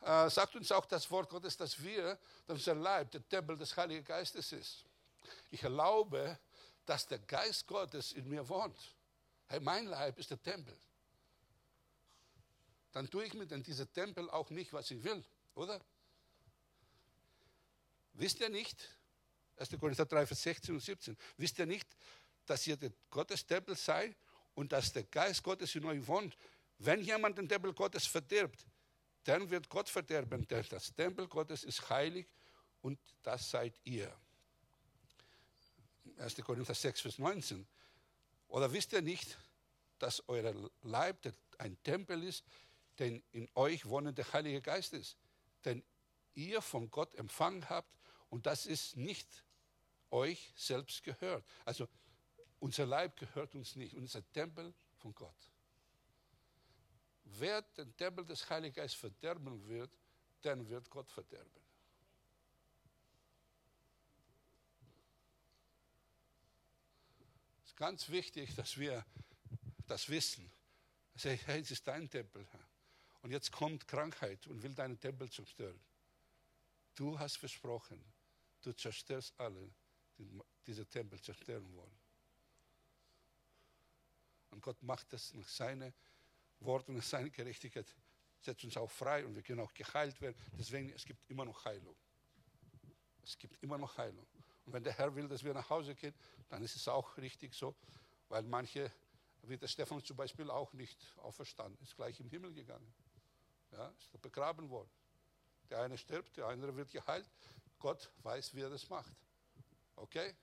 äh, 0.00 0.30
sagt 0.30 0.56
uns 0.56 0.72
auch 0.72 0.86
das 0.86 1.10
Wort 1.10 1.28
Gottes, 1.28 1.56
dass 1.56 1.82
wir, 1.82 2.18
dass 2.46 2.56
unser 2.58 2.74
Leib 2.74 3.10
der 3.10 3.28
Tempel 3.28 3.56
des 3.58 3.76
Heiligen 3.76 4.04
Geistes 4.04 4.52
ist. 4.52 4.84
Ich 5.50 5.62
erlaube, 5.62 6.38
dass 6.86 7.06
der 7.06 7.18
Geist 7.18 7.66
Gottes 7.66 8.12
in 8.12 8.28
mir 8.28 8.48
wohnt. 8.48 8.96
Hey, 9.46 9.60
mein 9.60 9.86
Leib 9.86 10.18
ist 10.18 10.30
der 10.30 10.42
Tempel 10.42 10.76
dann 12.92 13.08
tue 13.08 13.24
ich 13.24 13.34
mit 13.34 13.50
in 13.52 13.62
diesem 13.62 13.90
Tempel 13.92 14.30
auch 14.30 14.50
nicht, 14.50 14.72
was 14.72 14.90
ich 14.90 15.02
will, 15.02 15.24
oder? 15.54 15.80
Wisst 18.12 18.40
ihr 18.40 18.50
nicht, 18.50 18.88
1. 19.56 19.70
Korinther 19.78 20.06
3, 20.06 20.26
Vers 20.26 20.42
16 20.42 20.74
und 20.74 20.80
17, 20.80 21.16
wisst 21.36 21.58
ihr 21.58 21.66
nicht, 21.66 21.88
dass 22.46 22.66
ihr 22.66 22.76
der 22.76 22.92
Gottestempel 23.10 23.76
seid 23.76 24.16
und 24.54 24.72
dass 24.72 24.92
der 24.92 25.04
Geist 25.04 25.42
Gottes 25.42 25.74
in 25.74 25.84
euch 25.84 26.06
wohnt? 26.06 26.36
Wenn 26.78 27.00
jemand 27.00 27.38
den 27.38 27.48
Tempel 27.48 27.72
Gottes 27.72 28.06
verdirbt, 28.06 28.66
dann 29.24 29.48
wird 29.50 29.68
Gott 29.68 29.88
verderben, 29.88 30.46
denn 30.48 30.64
das 30.68 30.92
Tempel 30.94 31.28
Gottes 31.28 31.62
ist 31.62 31.88
heilig 31.88 32.26
und 32.80 32.98
das 33.22 33.50
seid 33.50 33.78
ihr. 33.84 34.12
1. 36.18 36.36
Korinther 36.36 36.74
6, 36.74 37.00
Vers 37.00 37.18
19. 37.18 37.66
Oder 38.48 38.72
wisst 38.72 38.92
ihr 38.92 39.02
nicht, 39.02 39.38
dass 39.98 40.22
euer 40.28 40.52
Leib 40.82 41.18
ein 41.58 41.80
Tempel 41.84 42.24
ist, 42.24 42.44
denn 42.98 43.22
in 43.30 43.48
euch 43.54 43.86
wohnen 43.86 44.14
der 44.14 44.30
Heilige 44.32 44.60
Geist 44.60 44.92
ist, 44.92 45.16
den 45.64 45.82
ihr 46.34 46.60
von 46.60 46.90
Gott 46.90 47.14
empfangen 47.14 47.68
habt 47.68 47.88
und 48.32 48.46
das 48.46 48.64
ist 48.64 48.96
nicht 48.96 49.28
euch 50.10 50.54
selbst 50.56 51.02
gehört. 51.02 51.44
Also 51.66 51.86
unser 52.60 52.86
Leib 52.86 53.18
gehört 53.18 53.54
uns 53.54 53.76
nicht, 53.76 53.94
unser 53.94 54.26
Tempel 54.32 54.72
von 54.96 55.14
Gott. 55.14 55.50
Wer 57.24 57.60
den 57.60 57.94
Tempel 57.94 58.24
des 58.24 58.48
Heiligen 58.48 58.74
Geistes 58.74 58.98
verderben 58.98 59.68
wird, 59.68 59.90
dann 60.40 60.66
wird 60.66 60.88
Gott 60.88 61.10
verderben. 61.12 61.60
Es 67.58 67.66
ist 67.66 67.76
ganz 67.76 68.08
wichtig, 68.08 68.54
dass 68.54 68.78
wir 68.78 69.04
das 69.86 70.08
wissen. 70.08 70.50
Hey, 71.16 71.60
es 71.60 71.70
ist 71.70 71.86
dein 71.86 72.08
Tempel. 72.08 72.48
Und 73.20 73.30
jetzt 73.30 73.52
kommt 73.52 73.86
Krankheit 73.86 74.46
und 74.46 74.62
will 74.62 74.74
deinen 74.74 74.98
Tempel 74.98 75.30
zerstören. 75.30 75.78
Du 76.94 77.18
hast 77.18 77.36
versprochen, 77.36 78.02
du 78.62 78.72
zerstörst 78.72 79.38
alle, 79.38 79.70
die 80.18 80.28
diese 80.66 80.86
Tempel 80.86 81.20
zerstören 81.20 81.74
wollen. 81.74 81.98
Und 84.50 84.60
Gott 84.62 84.82
macht 84.82 85.12
das 85.12 85.34
nach 85.34 85.48
seinen 85.48 85.92
Worten, 86.60 86.94
nach 86.94 87.02
seiner 87.02 87.30
Gerechtigkeit, 87.30 87.86
setzt 88.40 88.64
uns 88.64 88.76
auch 88.76 88.90
frei 88.90 89.24
und 89.24 89.34
wir 89.34 89.42
können 89.42 89.60
auch 89.60 89.72
geheilt 89.74 90.20
werden. 90.20 90.36
Deswegen, 90.58 90.90
es 90.90 91.04
gibt 91.04 91.28
immer 91.30 91.44
noch 91.44 91.64
Heilung. 91.64 91.96
Es 93.22 93.38
gibt 93.38 93.62
immer 93.62 93.78
noch 93.78 93.96
Heilung. 93.96 94.26
Und 94.64 94.72
wenn 94.72 94.84
der 94.84 94.92
Herr 94.92 95.14
will, 95.14 95.28
dass 95.28 95.42
wir 95.42 95.54
nach 95.54 95.68
Hause 95.70 95.94
gehen, 95.94 96.14
dann 96.48 96.62
ist 96.62 96.76
es 96.76 96.86
auch 96.88 97.16
richtig 97.16 97.54
so, 97.54 97.74
weil 98.28 98.42
manche, 98.42 98.92
wie 99.42 99.56
der 99.56 99.68
Stefan 99.68 100.02
zum 100.04 100.16
Beispiel, 100.16 100.50
auch 100.50 100.72
nicht 100.72 100.98
auferstanden, 101.18 101.80
ist 101.82 101.96
gleich 101.96 102.20
im 102.20 102.28
Himmel 102.28 102.52
gegangen. 102.52 102.92
Ja, 103.72 103.88
ist 103.88 104.20
begraben 104.20 104.68
worden. 104.68 104.90
Der 105.70 105.80
eine 105.80 105.96
stirbt, 105.96 106.36
der 106.36 106.46
andere 106.46 106.76
wird 106.76 106.90
geheilt. 106.90 107.28
Gott 107.82 108.10
weiß, 108.22 108.54
wie 108.54 108.60
er 108.60 108.70
das 108.70 108.88
macht. 108.88 109.12
Okay? 109.96 110.34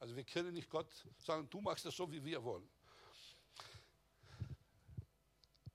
Also 0.00 0.16
wir 0.16 0.24
können 0.24 0.54
nicht 0.54 0.70
Gott 0.70 0.88
sagen, 1.18 1.48
du 1.50 1.60
machst 1.60 1.84
das 1.84 1.94
so, 1.94 2.10
wie 2.10 2.24
wir 2.24 2.42
wollen. 2.42 2.68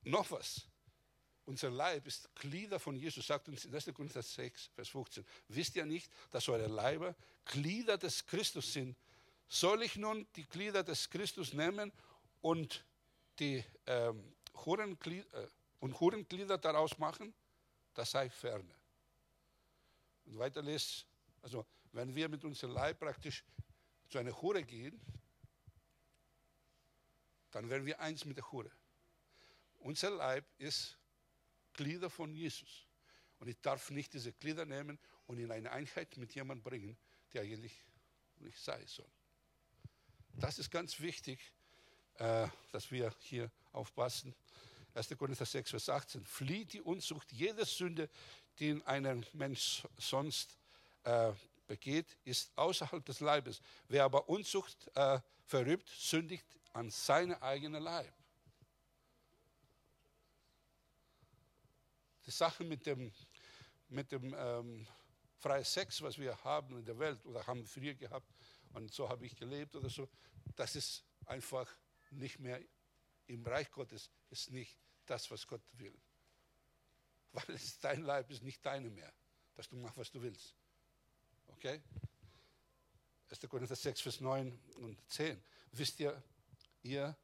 Noch 0.04 0.30
was. 0.32 0.66
Unser 1.46 1.70
Leib 1.70 2.08
ist 2.08 2.34
Glieder 2.36 2.80
von 2.80 2.96
Jesus, 2.96 3.28
sagt 3.28 3.48
uns 3.48 3.66
in 3.66 3.74
1. 3.74 3.86
Korinther 3.94 4.24
6, 4.24 4.72
Vers 4.74 4.90
15. 4.90 5.24
Wisst 5.48 5.76
ihr 5.76 5.86
nicht, 5.86 6.12
dass 6.32 6.50
eure 6.50 6.68
Leiber 6.68 7.16
Glieder 7.46 7.98
des 7.98 8.26
Christus 8.26 8.74
sind? 8.74 8.98
Soll 9.48 9.84
ich 9.84 9.98
nun 9.98 10.28
die 10.36 10.46
Glieder 10.46 10.84
des 10.84 11.10
Christus 11.10 11.54
nehmen 11.54 11.92
und 12.42 12.84
die 13.38 13.64
ähm, 13.86 14.34
Hurenglieder, 14.66 15.44
äh, 15.44 15.48
und 15.80 16.00
Hurenglieder 16.00 16.58
daraus 16.58 16.98
machen, 16.98 17.34
das 17.94 18.12
sei 18.12 18.30
ferne. 18.30 18.74
Und 20.26 20.38
weiter 20.38 20.62
lest, 20.62 21.06
also 21.42 21.66
wenn 21.92 22.16
wir 22.16 22.30
mit 22.30 22.44
unserem 22.44 22.74
Leib 22.74 23.00
praktisch 23.00 23.44
zu 24.10 24.18
einer 24.18 24.40
Hure 24.42 24.64
gehen, 24.64 25.00
dann 27.52 27.70
werden 27.70 27.86
wir 27.86 28.00
eins 28.00 28.26
mit 28.26 28.38
der 28.38 28.52
Hure. 28.52 28.72
Unser 29.80 30.12
Leib 30.12 30.46
ist 30.58 30.98
Glieder 31.74 32.10
von 32.10 32.34
Jesus. 32.34 32.88
Und 33.40 33.48
ich 33.48 33.60
darf 33.62 33.90
nicht 33.90 34.14
diese 34.14 34.32
Glieder 34.34 34.66
nehmen 34.66 35.00
und 35.26 35.40
in 35.40 35.52
eine 35.52 35.72
Einheit 35.72 36.16
mit 36.18 36.34
jemandem 36.36 36.64
bringen, 36.64 36.98
der 37.34 37.42
eigentlich 37.42 37.76
nicht 38.38 38.60
sein 38.60 38.86
soll. 38.88 39.10
Das 40.34 40.60
ist 40.60 40.70
ganz 40.70 41.00
wichtig, 41.00 41.40
äh, 42.16 42.48
dass 42.72 42.92
wir 42.92 43.14
hier 43.20 43.52
aufpassen. 43.72 44.36
1. 44.94 45.10
Korinther 45.18 45.46
6, 45.46 45.72
Vers 45.72 45.90
18. 45.90 46.26
Flieht 46.26 46.74
die 46.74 46.82
Unzucht, 46.82 47.32
jede 47.32 47.66
Sünde, 47.66 48.10
die 48.60 48.82
ein 48.86 49.26
Mensch 49.34 49.84
sonst 49.98 50.58
äh, 51.04 51.34
begeht, 51.68 52.18
ist 52.24 52.52
außerhalb 52.58 53.04
des 53.06 53.20
Leibes. 53.20 53.62
Wer 53.88 54.04
aber 54.04 54.28
Unzucht 54.28 54.90
äh, 54.96 55.20
verübt, 55.46 55.90
sündigt 55.90 56.46
an 56.74 56.90
seinem 56.90 57.38
eigenen 57.42 57.84
Leib. 57.84 58.14
Die 62.26 62.32
Sache 62.32 62.64
mit 62.64 62.86
dem, 62.86 63.12
mit 63.90 64.12
dem 64.12 64.34
ähm, 64.38 64.88
freien 65.38 65.66
Sex, 65.66 66.02
was 66.02 66.18
wir 66.18 66.42
haben 66.44 66.78
in 66.78 66.86
der 66.86 66.98
Welt 67.00 67.26
oder 67.26 67.46
haben 67.48 67.66
früher 67.66 67.96
gehabt 67.96 68.32
und 68.74 68.94
so 68.94 69.10
habe 69.10 69.26
ich 69.26 69.36
gelebt 69.36 69.76
oder 69.76 69.90
so, 69.90 70.08
das 70.56 70.76
ist 70.76 71.04
einfach 71.26 71.68
nicht 72.12 72.40
mehr 72.40 72.62
im 73.28 73.46
Reich 73.46 73.72
Gottes 73.72 74.10
ist 74.30 74.52
nicht 74.52 74.78
das, 75.06 75.30
was 75.32 75.48
Gott 75.48 75.64
will. 75.74 75.98
Weil 77.32 77.56
es 77.56 77.80
dein 77.80 78.04
Leib 78.04 78.30
ist, 78.30 78.44
nicht 78.44 78.66
deine 78.66 78.90
mehr, 78.90 79.12
dass 79.56 79.70
du 79.70 79.78
machst, 79.78 79.98
was 79.98 80.12
du 80.12 80.22
willst. 80.22 80.56
Okay? 81.64 81.80
1. 83.30 83.48
Korinther 83.48 83.76
6, 83.76 84.02
Vers 84.02 84.20
9 84.20 84.60
und 84.78 84.98
10. 85.12 85.40
Wisst 85.74 86.00
ihr, 86.00 86.24
ihr 86.82 87.16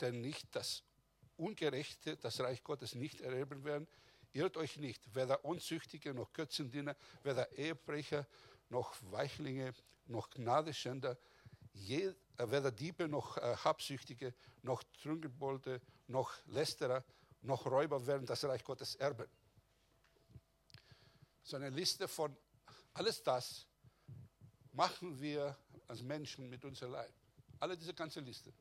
denn 0.00 0.22
nicht, 0.22 0.56
dass 0.56 0.82
Ungerechte 1.36 2.16
das 2.16 2.40
Reich 2.40 2.64
Gottes 2.64 2.94
nicht 2.94 3.20
erben 3.20 3.62
werden. 3.64 3.86
Irrt 4.32 4.56
euch 4.56 4.78
nicht, 4.78 5.14
weder 5.14 5.44
Unzüchtige 5.44 6.14
noch 6.14 6.32
Götzendiener, 6.32 6.96
weder 7.22 7.52
Ehebrecher 7.52 8.26
noch 8.70 8.94
Weichlinge 9.10 9.74
noch 10.06 10.30
Gnadeschänder, 10.30 11.18
je, 11.74 12.06
äh, 12.06 12.14
weder 12.38 12.72
Diebe 12.72 13.06
noch 13.06 13.36
äh, 13.36 13.54
Habsüchtige 13.56 14.32
noch 14.62 14.82
Trunkenbolde 15.02 15.82
noch 16.06 16.32
Lästerer 16.46 17.04
noch 17.42 17.66
Räuber 17.66 18.06
werden 18.06 18.24
das 18.24 18.44
Reich 18.44 18.64
Gottes 18.64 18.94
erben. 18.94 19.28
So 21.42 21.56
eine 21.56 21.68
Liste 21.68 22.08
von 22.08 22.34
alles 22.94 23.22
das 23.22 23.66
machen 24.72 25.20
wir 25.20 25.56
als 25.88 26.02
Menschen 26.02 26.48
mit 26.48 26.64
unserem 26.64 26.92
Leib. 26.92 27.12
Alle 27.60 27.76
diese 27.76 27.94
ganze 27.94 28.20
Liste. 28.20 28.52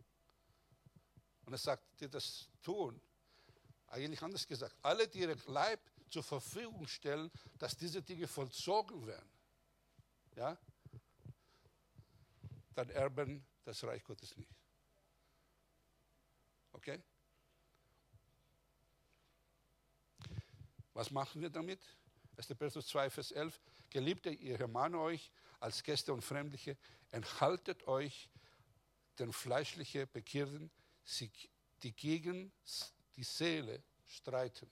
Und 1.45 1.53
er 1.53 1.57
sagt, 1.57 1.83
die 1.99 2.09
das 2.09 2.49
tun, 2.61 3.01
eigentlich 3.87 4.21
anders 4.21 4.47
gesagt, 4.47 4.75
alle, 4.81 5.07
die 5.07 5.19
ihren 5.19 5.41
Leib 5.47 5.79
zur 6.09 6.23
Verfügung 6.23 6.87
stellen, 6.87 7.31
dass 7.57 7.75
diese 7.75 8.01
Dinge 8.01 8.27
vollzogen 8.27 9.05
werden, 9.05 9.29
ja, 10.35 10.57
dann 12.73 12.89
erben 12.89 13.45
das 13.63 13.83
Reich 13.83 14.03
Gottes 14.03 14.35
nicht. 14.37 14.51
Okay? 16.73 17.01
Was 20.93 21.11
machen 21.11 21.41
wir 21.41 21.49
damit? 21.49 21.81
1. 22.41 22.57
Petrus 22.57 22.87
2, 22.87 23.09
Vers 23.11 23.31
11. 23.31 23.61
Geliebte, 23.91 24.31
ihr 24.31 24.59
ermahne 24.59 24.99
euch 24.99 25.31
als 25.59 25.83
Gäste 25.83 26.11
und 26.11 26.23
Fremdliche, 26.23 26.75
enthaltet 27.11 27.87
euch 27.87 28.29
den 29.19 29.31
fleischlichen 29.31 30.09
Begierden, 30.11 30.71
die 31.83 31.91
gegen 31.91 32.51
die 33.15 33.23
Seele 33.23 33.83
streiten. 34.07 34.67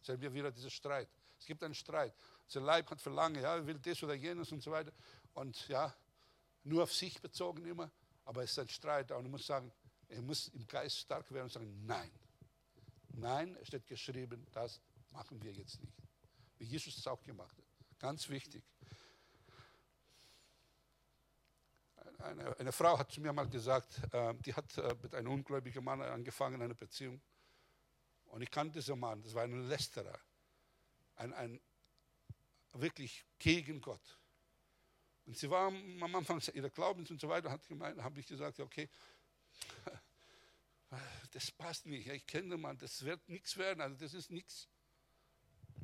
Sehen 0.00 0.20
wir 0.20 0.34
wieder 0.34 0.50
diesen 0.50 0.70
Streit. 0.70 1.08
Es 1.38 1.46
gibt 1.46 1.62
einen 1.62 1.76
Streit. 1.76 2.12
Unser 2.44 2.60
Leib 2.62 2.90
hat 2.90 3.00
Verlangen, 3.00 3.40
ja, 3.40 3.64
will 3.64 3.78
das 3.78 4.02
oder 4.02 4.14
jenes 4.14 4.50
und 4.50 4.60
so 4.60 4.72
weiter. 4.72 4.92
Und 5.34 5.68
ja, 5.68 5.94
nur 6.64 6.82
auf 6.82 6.92
sich 6.92 7.20
bezogen 7.20 7.64
immer. 7.66 7.88
Aber 8.24 8.42
es 8.42 8.50
ist 8.50 8.58
ein 8.58 8.68
Streit. 8.68 9.12
Und 9.12 9.26
ich 9.26 9.30
muss 9.30 9.46
sagen, 9.46 9.70
er 10.08 10.22
muss 10.22 10.48
im 10.48 10.66
Geist 10.66 10.98
stark 10.98 11.30
werden 11.30 11.44
und 11.44 11.52
sagen, 11.52 11.86
nein. 11.86 12.10
Nein, 13.10 13.56
es 13.60 13.68
steht 13.68 13.86
geschrieben, 13.86 14.44
das 14.50 14.80
machen 15.10 15.40
wir 15.40 15.52
jetzt 15.52 15.80
nicht. 15.80 16.01
Wie 16.62 16.66
Jesus 16.66 16.96
es 16.96 17.08
auch 17.08 17.20
gemacht 17.24 17.58
hat. 17.58 17.98
Ganz 17.98 18.28
wichtig. 18.28 18.62
Eine, 22.18 22.56
eine, 22.56 22.70
Frau 22.70 22.96
hat 22.96 23.10
zu 23.10 23.20
mir 23.20 23.32
mal 23.32 23.48
gesagt, 23.48 24.00
äh, 24.14 24.32
die 24.46 24.54
hat 24.54 24.78
äh, 24.78 24.94
mit 25.02 25.12
einem 25.12 25.32
ungläubigen 25.32 25.82
Mann 25.82 26.00
angefangen, 26.00 26.62
eine 26.62 26.76
Beziehung. 26.76 27.20
Und 28.26 28.42
ich 28.42 28.50
kannte 28.52 28.78
diesen 28.78 28.96
Mann, 29.00 29.20
das 29.22 29.34
war 29.34 29.42
ein 29.42 29.66
Lästerer. 29.66 30.16
Ein, 31.16 31.32
ein 31.34 31.60
wirklich 32.74 33.26
gegen 33.40 33.80
Gott. 33.80 34.20
Und 35.26 35.36
sie 35.36 35.50
war 35.50 35.66
am 35.66 36.14
Anfang 36.14 36.40
ihrer 36.54 36.70
Glaubens 36.70 37.10
und 37.10 37.20
so 37.20 37.28
weiter, 37.28 37.50
hat 37.50 37.66
gemeint, 37.66 38.00
habe 38.00 38.20
ich 38.20 38.26
gesagt, 38.26 38.60
okay, 38.60 38.88
das 41.32 41.50
passt 41.50 41.86
nicht. 41.86 42.06
Ich 42.06 42.24
kenne 42.24 42.50
den 42.50 42.60
Mann, 42.60 42.78
das 42.78 43.04
wird 43.04 43.28
nichts 43.28 43.56
werden, 43.56 43.80
also 43.80 43.96
das 43.96 44.14
ist 44.14 44.30
nichts. 44.30 44.68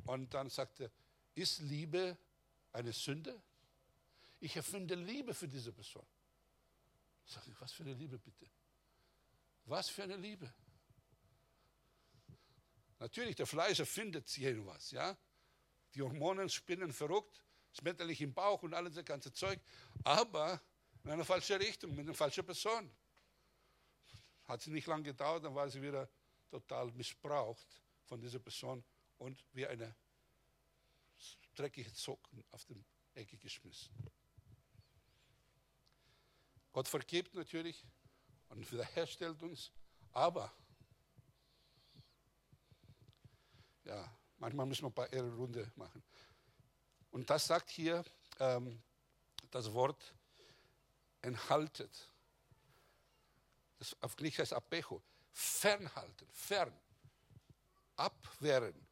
Und 0.09 0.33
dann 0.33 0.49
sagte 0.49 0.85
er, 0.85 0.91
ist 1.35 1.59
Liebe 1.59 2.17
eine 2.71 2.91
Sünde? 2.91 3.39
Ich 4.39 4.55
erfinde 4.55 4.95
Liebe 4.95 5.35
für 5.35 5.47
diese 5.47 5.71
Person. 5.71 6.05
Sag 7.27 7.47
ich, 7.47 7.61
was 7.61 7.71
für 7.71 7.83
eine 7.83 7.93
Liebe 7.93 8.17
bitte? 8.17 8.49
Was 9.65 9.87
für 9.87 10.01
eine 10.01 10.15
Liebe? 10.15 10.51
Natürlich, 12.97 13.35
der 13.35 13.45
Fleisch 13.45 13.79
erfindet 13.79 14.35
irgendwas, 14.35 14.89
ja. 14.89 15.15
Die 15.93 16.01
Hormone 16.01 16.49
spinnen 16.49 16.91
verrückt, 16.91 17.43
schmetterlich 17.71 18.19
im 18.21 18.33
Bauch 18.33 18.63
und 18.63 18.73
alles 18.73 18.95
das 18.95 19.05
ganze 19.05 19.31
Zeug, 19.31 19.59
aber 20.03 20.59
in 21.03 21.11
eine 21.11 21.23
falsche 21.23 21.59
Richtung, 21.59 21.91
mit 21.91 21.99
einer 21.99 22.15
falschen 22.15 22.43
Person. 22.43 22.91
Hat 24.45 24.59
sie 24.63 24.71
nicht 24.71 24.87
lange 24.87 25.03
gedauert, 25.03 25.45
dann 25.45 25.53
war 25.53 25.69
sie 25.69 25.83
wieder 25.83 26.09
total 26.49 26.91
missbraucht 26.93 27.67
von 28.05 28.19
dieser 28.19 28.39
Person 28.39 28.83
und 29.19 29.45
wie 29.53 29.67
eine 29.67 29.95
dreckige 31.55 31.89
Socken 31.91 32.43
auf 32.51 32.65
die 32.65 32.83
Ecke 33.13 33.37
geschmissen. 33.37 33.93
Gott 36.71 36.87
vergibt 36.87 37.33
natürlich 37.35 37.85
und 38.49 38.71
wiederherstellt 38.71 39.41
uns, 39.43 39.71
aber 40.11 40.51
ja, 43.83 44.17
manchmal 44.37 44.65
müssen 44.65 44.83
wir 44.83 44.89
ein 44.89 44.93
paar 44.93 45.11
Ehrenrunde 45.11 45.71
machen. 45.75 46.03
Und 47.11 47.29
das 47.29 47.47
sagt 47.47 47.69
hier 47.69 48.03
ähm, 48.39 48.81
das 49.51 49.73
Wort 49.73 50.13
enthaltet. 51.21 52.11
Das 53.79 53.95
auf 54.01 54.15
Griechisch 54.15 54.39
heißt 54.39 54.53
apecho. 54.53 55.01
Fernhalten, 55.31 56.27
fern, 56.31 56.73
abwehren, 57.95 58.88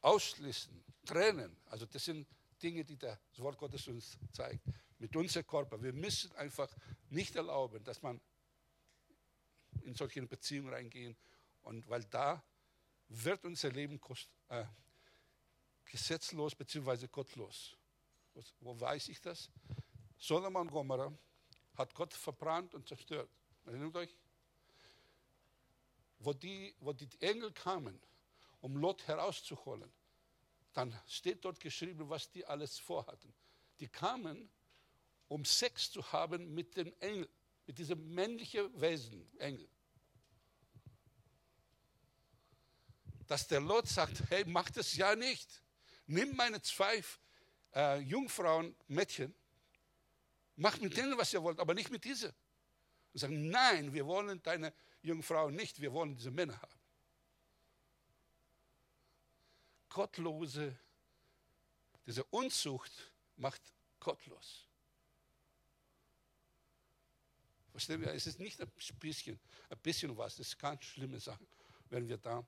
ausschließen, 0.00 0.84
trennen. 1.04 1.56
Also 1.66 1.86
das 1.86 2.04
sind 2.04 2.26
Dinge, 2.62 2.84
die 2.84 2.96
das 2.96 3.18
Wort 3.38 3.58
Gottes 3.58 3.86
uns 3.88 4.18
zeigt. 4.32 4.64
Mit 4.98 5.14
unserem 5.14 5.46
Körper. 5.46 5.80
Wir 5.82 5.92
müssen 5.92 6.34
einfach 6.36 6.74
nicht 7.10 7.36
erlauben, 7.36 7.82
dass 7.84 8.02
man 8.02 8.20
in 9.82 9.94
solche 9.94 10.20
Beziehungen 10.26 10.72
reingehen. 10.72 11.16
Und 11.62 11.88
weil 11.88 12.04
da 12.04 12.42
wird 13.08 13.44
unser 13.44 13.70
Leben 13.70 14.00
kost, 14.00 14.28
äh, 14.48 14.64
gesetzlos 15.84 16.54
bzw. 16.54 17.06
gottlos. 17.08 17.76
Wo 18.60 18.78
weiß 18.78 19.08
ich 19.08 19.20
das? 19.20 19.50
Sodom 20.16 20.56
und 20.56 20.70
Gomorra 20.70 21.12
hat 21.74 21.94
Gott 21.94 22.12
verbrannt 22.12 22.74
und 22.74 22.86
zerstört. 22.86 23.30
Erinnert 23.64 23.96
euch? 23.96 24.16
Wo 26.18 26.32
die, 26.32 26.74
wo 26.80 26.92
die 26.92 27.08
Engel 27.20 27.52
kamen, 27.52 28.00
um 28.60 28.76
Lot 28.76 29.06
herauszuholen, 29.06 29.92
dann 30.72 30.98
steht 31.06 31.44
dort 31.44 31.60
geschrieben, 31.60 32.08
was 32.08 32.30
die 32.30 32.44
alles 32.44 32.78
vorhatten. 32.78 33.34
Die 33.80 33.88
kamen, 33.88 34.50
um 35.28 35.44
Sex 35.44 35.90
zu 35.90 36.12
haben 36.12 36.54
mit 36.54 36.76
den 36.76 36.98
Engeln, 37.00 37.28
mit 37.66 37.78
diesem 37.78 38.14
männlichen 38.14 38.80
Wesen, 38.80 39.30
Engel. 39.38 39.68
Dass 43.26 43.46
der 43.46 43.60
Lot 43.60 43.86
sagt, 43.86 44.22
hey, 44.30 44.44
mach 44.46 44.70
das 44.70 44.96
ja 44.96 45.14
nicht 45.14 45.62
nimm 46.08 46.34
meine 46.34 46.60
zwei 46.62 47.02
äh, 47.74 48.00
Jungfrauen, 48.00 48.74
Mädchen, 48.88 49.34
mach 50.56 50.78
mit 50.80 50.96
denen, 50.96 51.16
was 51.16 51.32
ihr 51.32 51.42
wollt, 51.42 51.60
aber 51.60 51.74
nicht 51.74 51.90
mit 51.90 52.04
dieser. 52.04 52.34
Und 53.12 53.20
sagen, 53.20 53.48
nein, 53.48 53.92
wir 53.92 54.06
wollen 54.06 54.42
deine 54.42 54.72
Jungfrau 55.02 55.50
nicht, 55.50 55.80
wir 55.80 55.92
wollen 55.92 56.16
diese 56.16 56.30
Männer 56.30 56.60
haben. 56.60 56.77
Gottlose, 59.88 60.76
diese 62.06 62.24
Unzucht 62.24 62.92
macht 63.36 63.60
gottlos. 64.00 64.66
Verstehen 67.70 68.00
wir? 68.00 68.12
Es 68.12 68.26
ist 68.26 68.40
nicht 68.40 68.60
ein 68.60 68.70
bisschen, 68.98 69.38
ein 69.70 69.78
bisschen 69.78 70.16
was, 70.16 70.38
es 70.38 70.56
ganz 70.58 70.84
schlimme 70.84 71.20
Sachen, 71.20 71.46
wenn 71.90 72.08
wir 72.08 72.18
da 72.18 72.44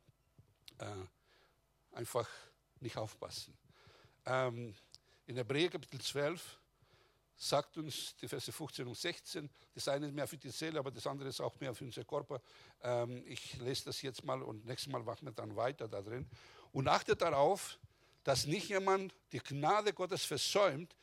äh, 0.78 1.96
einfach 1.96 2.28
nicht 2.80 2.96
aufpassen. 2.96 3.56
Ähm, 4.26 4.74
in 5.26 5.36
Hebräer 5.36 5.70
Kapitel 5.70 6.00
12 6.00 6.58
sagt 7.36 7.78
uns 7.78 8.16
die 8.16 8.28
Verse 8.28 8.50
15 8.50 8.86
und 8.86 8.96
16, 8.96 9.48
das 9.72 9.88
eine 9.88 10.06
ist 10.06 10.14
mehr 10.14 10.26
für 10.26 10.36
die 10.36 10.50
Seele, 10.50 10.78
aber 10.78 10.90
das 10.90 11.06
andere 11.06 11.28
ist 11.28 11.40
auch 11.40 11.58
mehr 11.60 11.74
für 11.74 11.84
unser 11.84 12.04
Körper. 12.04 12.42
Ähm, 12.82 13.22
ich 13.26 13.56
lese 13.58 13.86
das 13.86 14.02
jetzt 14.02 14.24
mal 14.24 14.42
und 14.42 14.66
nächstes 14.66 14.92
Mal 14.92 15.02
machen 15.02 15.26
wir 15.26 15.32
dann 15.32 15.54
weiter 15.56 15.88
da 15.88 16.02
drin. 16.02 16.28
Und 16.72 16.88
achtet 16.88 17.22
darauf, 17.22 17.78
dass 18.24 18.46
nicht 18.46 18.68
jemand 18.68 19.14
die 19.32 19.40
Gnade 19.40 19.92
Gottes 19.92 20.24
versäumt, 20.24 20.94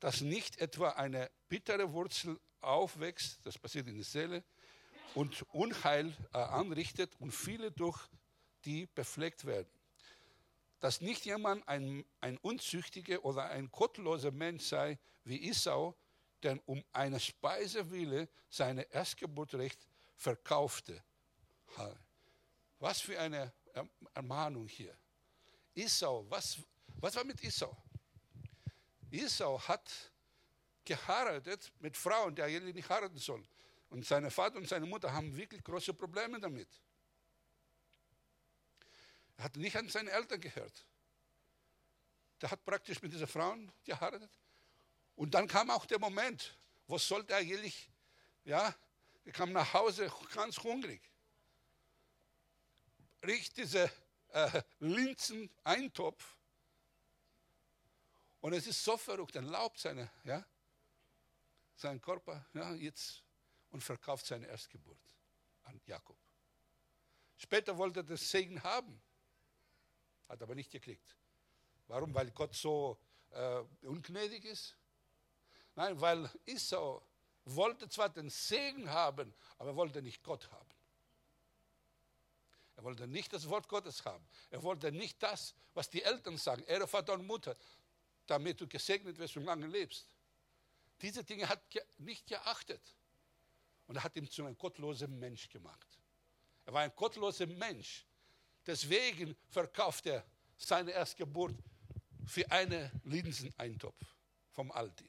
dass 0.00 0.20
nicht 0.20 0.58
etwa 0.58 0.90
eine 0.90 1.30
bittere 1.48 1.92
Wurzel 1.92 2.38
aufwächst, 2.60 3.38
das 3.44 3.58
passiert 3.58 3.86
in 3.88 3.96
der 3.96 4.04
Seele, 4.04 4.44
und 5.14 5.42
Unheil 5.52 6.16
äh, 6.32 6.38
anrichtet 6.38 7.14
und 7.20 7.32
viele 7.32 7.70
durch 7.70 7.98
die 8.64 8.86
befleckt 8.86 9.44
werden 9.44 9.70
dass 10.82 11.00
nicht 11.00 11.24
jemand 11.24 11.66
ein, 11.68 12.04
ein 12.20 12.38
unzüchtiger 12.38 13.24
oder 13.24 13.44
ein 13.50 13.70
gottloser 13.70 14.32
Mensch 14.32 14.64
sei 14.64 14.98
wie 15.22 15.48
Isau, 15.48 15.96
der 16.42 16.58
um 16.66 16.82
eine 16.92 17.20
Speise 17.20 17.92
wille 17.92 18.28
seine 18.48 18.82
Erstgeburtrecht 18.92 19.86
verkaufte. 20.16 21.00
Was 22.80 23.00
für 23.00 23.20
eine 23.20 23.52
Ermahnung 24.14 24.68
hier. 24.68 24.96
Isau, 25.74 26.26
was, 26.28 26.58
was 27.00 27.14
war 27.16 27.24
mit 27.24 27.42
Isau? 27.42 27.76
Isau 29.10 29.60
hat 29.60 29.90
geheiratet 30.84 31.72
mit 31.80 31.96
Frauen, 31.96 32.34
die 32.34 32.42
eigentlich 32.42 32.74
nicht 32.74 32.88
heiraten 32.88 33.18
sollen. 33.18 33.46
Und 33.90 34.06
seine 34.06 34.30
Vater 34.30 34.56
und 34.56 34.68
seine 34.68 34.86
Mutter 34.86 35.12
haben 35.12 35.36
wirklich 35.36 35.62
große 35.62 35.92
Probleme 35.94 36.40
damit. 36.40 36.68
Er 39.36 39.44
hat 39.44 39.56
nicht 39.56 39.76
an 39.76 39.88
seine 39.88 40.10
Eltern 40.10 40.40
gehört. 40.40 40.86
Der 42.40 42.50
hat 42.50 42.64
praktisch 42.64 43.02
mit 43.02 43.12
dieser 43.12 43.26
Frauen 43.26 43.70
geheiratet. 43.84 44.30
Und 45.14 45.34
dann 45.34 45.46
kam 45.46 45.70
auch 45.70 45.84
der 45.84 45.98
Moment, 45.98 46.56
wo 46.86 46.98
sollte 46.98 47.32
er 47.32 47.38
eigentlich, 47.38 47.90
ja, 48.44 48.74
er 49.24 49.32
kam 49.32 49.52
nach 49.52 49.72
Hause 49.72 50.10
ganz 50.34 50.58
hungrig. 50.58 51.11
Riecht 53.24 53.56
diese 53.56 53.90
äh, 54.28 54.62
Linsen-Eintopf. 54.80 56.36
Und 58.40 58.52
es 58.54 58.66
ist 58.66 58.82
so 58.82 58.96
verrückt, 58.96 59.36
dann 59.36 59.46
laubt 59.46 59.78
seine, 59.78 60.10
ja, 60.24 60.44
seinen 61.76 62.00
Körper 62.00 62.44
ja, 62.54 62.74
jetzt 62.74 63.22
und 63.70 63.82
verkauft 63.82 64.26
seine 64.26 64.46
Erstgeburt 64.46 64.98
an 65.62 65.80
Jakob. 65.86 66.16
Später 67.36 67.76
wollte 67.76 68.00
er 68.00 68.04
das 68.04 68.28
Segen 68.28 68.62
haben, 68.62 69.00
hat 70.28 70.42
aber 70.42 70.54
nicht 70.54 70.70
gekriegt. 70.70 71.16
Warum? 71.86 72.14
Weil 72.14 72.30
Gott 72.30 72.54
so 72.54 72.98
äh, 73.30 73.62
ungnädig 73.82 74.44
ist? 74.44 74.76
Nein, 75.74 76.00
weil 76.00 76.28
Esau 76.46 77.02
wollte 77.44 77.88
zwar 77.88 78.08
den 78.08 78.30
Segen 78.30 78.88
haben, 78.90 79.34
aber 79.58 79.70
er 79.70 79.76
wollte 79.76 80.02
nicht 80.02 80.22
Gott 80.22 80.50
haben. 80.50 80.71
Er 82.82 82.86
wollte 82.86 83.06
nicht 83.06 83.32
das 83.32 83.48
Wort 83.48 83.68
Gottes 83.68 84.04
haben. 84.04 84.26
Er 84.50 84.60
wollte 84.64 84.90
nicht 84.90 85.22
das, 85.22 85.54
was 85.72 85.88
die 85.88 86.02
Eltern 86.02 86.36
sagen, 86.36 86.64
Ehre 86.64 86.88
Vater 86.88 87.12
und 87.12 87.24
Mutter, 87.24 87.56
damit 88.26 88.60
du 88.60 88.66
gesegnet 88.66 89.16
wirst 89.18 89.36
und 89.36 89.44
lange 89.44 89.68
lebst. 89.68 90.04
Diese 91.00 91.22
Dinge 91.22 91.48
hat 91.48 91.62
er 91.76 91.84
nicht 91.98 92.26
geachtet. 92.26 92.82
Und 93.86 93.94
er 93.94 94.02
hat 94.02 94.16
ihn 94.16 94.28
zu 94.28 94.44
einem 94.44 94.58
gottlosen 94.58 95.16
Mensch 95.16 95.48
gemacht. 95.48 95.86
Er 96.64 96.72
war 96.72 96.82
ein 96.82 96.92
gottloser 96.96 97.46
Mensch. 97.46 98.04
Deswegen 98.66 99.36
verkauft 99.48 100.06
er 100.06 100.26
seine 100.56 100.90
Erstgeburt 100.90 101.54
für 102.26 102.50
einen 102.50 102.90
Linseneintopf 103.04 104.04
vom 104.50 104.72
Aldi. 104.72 105.08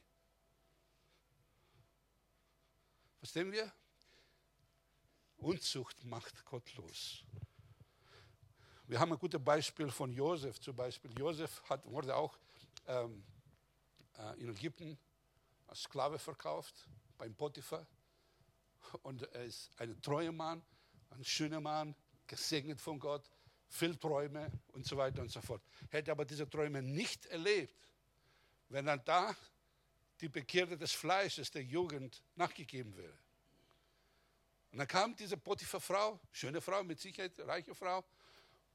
Verstehen 3.18 3.50
wir? 3.50 3.72
Unzucht 5.38 6.04
macht 6.04 6.44
gottlos. 6.44 7.24
Wir 8.86 9.00
haben 9.00 9.12
ein 9.12 9.18
gutes 9.18 9.42
Beispiel 9.42 9.90
von 9.90 10.12
Josef 10.12 10.60
zum 10.60 10.76
Beispiel. 10.76 11.10
Josef 11.18 11.62
hat, 11.70 11.86
wurde 11.86 12.14
auch 12.14 12.36
ähm, 12.86 13.24
äh, 14.18 14.42
in 14.42 14.50
Ägypten 14.50 14.98
als 15.66 15.82
Sklave 15.82 16.18
verkauft 16.18 16.86
beim 17.16 17.34
Potiphar. 17.34 17.86
Und 19.02 19.22
er 19.32 19.44
ist 19.44 19.70
ein 19.78 20.00
treuer 20.02 20.32
Mann, 20.32 20.62
ein 21.10 21.24
schöner 21.24 21.60
Mann, 21.60 21.94
gesegnet 22.26 22.78
von 22.78 22.98
Gott, 22.98 23.30
viel 23.68 23.96
Träume 23.96 24.52
und 24.72 24.86
so 24.86 24.98
weiter 24.98 25.22
und 25.22 25.30
so 25.30 25.40
fort. 25.40 25.62
Hätte 25.88 26.10
aber 26.12 26.26
diese 26.26 26.48
Träume 26.48 26.82
nicht 26.82 27.24
erlebt, 27.26 27.88
wenn 28.68 28.84
dann 28.84 29.02
da 29.06 29.34
die 30.20 30.28
Begierde 30.28 30.76
des 30.76 30.92
Fleisches 30.92 31.50
der 31.50 31.62
Jugend 31.62 32.22
nachgegeben 32.36 32.94
wäre. 32.96 33.18
Und 34.72 34.78
dann 34.78 34.88
kam 34.88 35.16
diese 35.16 35.38
Potiphar-Frau, 35.38 36.20
schöne 36.32 36.60
Frau, 36.60 36.84
mit 36.84 37.00
Sicherheit 37.00 37.32
reiche 37.40 37.74
Frau, 37.74 38.04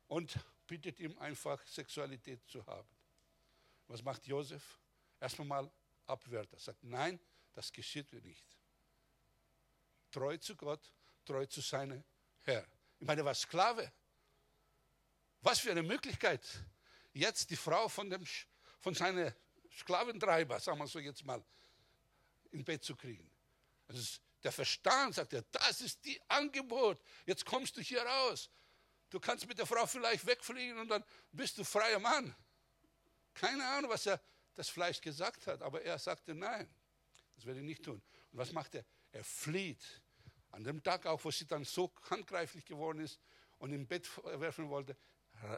und 0.09 0.37
bittet 0.67 0.99
ihm 0.99 1.17
einfach 1.19 1.65
Sexualität 1.65 2.45
zu 2.47 2.65
haben. 2.65 2.89
Was 3.87 4.03
macht 4.03 4.27
Josef? 4.27 4.77
Erstmal 5.19 5.47
mal 5.47 5.71
abwehrt. 6.05 6.51
Er 6.51 6.59
sagt, 6.59 6.83
nein, 6.83 7.19
das 7.53 7.71
geschieht 7.71 8.11
mir 8.11 8.21
nicht. 8.21 8.45
Treu 10.11 10.37
zu 10.37 10.55
Gott, 10.55 10.91
treu 11.25 11.45
zu 11.45 11.61
seinem 11.61 12.03
Herr. 12.41 12.65
Ich 12.99 13.05
meine, 13.05 13.21
er 13.21 13.25
war 13.25 13.35
Sklave. 13.35 13.91
Was 15.41 15.59
für 15.59 15.71
eine 15.71 15.83
Möglichkeit, 15.83 16.45
jetzt 17.13 17.49
die 17.49 17.55
Frau 17.55 17.87
von, 17.87 18.09
dem, 18.09 18.25
von 18.79 18.93
seinem 18.93 19.31
Sklaventreiber, 19.71 20.59
sagen 20.59 20.79
wir 20.79 20.87
so 20.87 20.99
jetzt 20.99 21.23
mal, 21.23 21.43
ins 22.51 22.65
Bett 22.65 22.83
zu 22.83 22.95
kriegen. 22.95 23.29
Also 23.87 24.19
der 24.43 24.51
Verstand 24.51 25.15
sagt 25.15 25.33
ja, 25.33 25.41
das 25.51 25.81
ist 25.81 26.03
die 26.03 26.19
Angebot. 26.27 26.99
Jetzt 27.25 27.45
kommst 27.45 27.77
du 27.77 27.81
hier 27.81 28.01
raus. 28.01 28.49
Du 29.09 29.19
kannst 29.19 29.47
mit 29.47 29.57
der 29.57 29.65
Frau 29.65 29.85
vielleicht 29.85 30.25
wegfliegen 30.25 30.77
und 30.77 30.87
dann 30.89 31.03
bist 31.31 31.57
du 31.57 31.63
freier 31.63 31.99
Mann. 31.99 32.35
Keine 33.33 33.65
Ahnung, 33.67 33.89
was 33.89 34.05
er 34.05 34.21
das 34.55 34.69
Fleisch 34.69 35.01
gesagt 35.01 35.47
hat, 35.47 35.61
aber 35.61 35.81
er 35.81 35.97
sagte 35.97 36.35
nein. 36.35 36.69
Das 37.35 37.45
werde 37.45 37.59
ich 37.59 37.65
nicht 37.65 37.83
tun. 37.83 38.01
Und 38.31 38.37
was 38.37 38.51
macht 38.51 38.75
er? 38.75 38.85
Er 39.11 39.23
flieht. 39.23 40.01
An 40.51 40.63
dem 40.63 40.83
Tag 40.83 41.05
auch, 41.05 41.23
wo 41.23 41.31
sie 41.31 41.45
dann 41.45 41.63
so 41.63 41.91
handgreiflich 42.09 42.65
geworden 42.65 42.99
ist 42.99 43.19
und 43.59 43.71
im 43.71 43.87
Bett 43.87 44.09
werfen 44.39 44.69
wollte, 44.69 44.97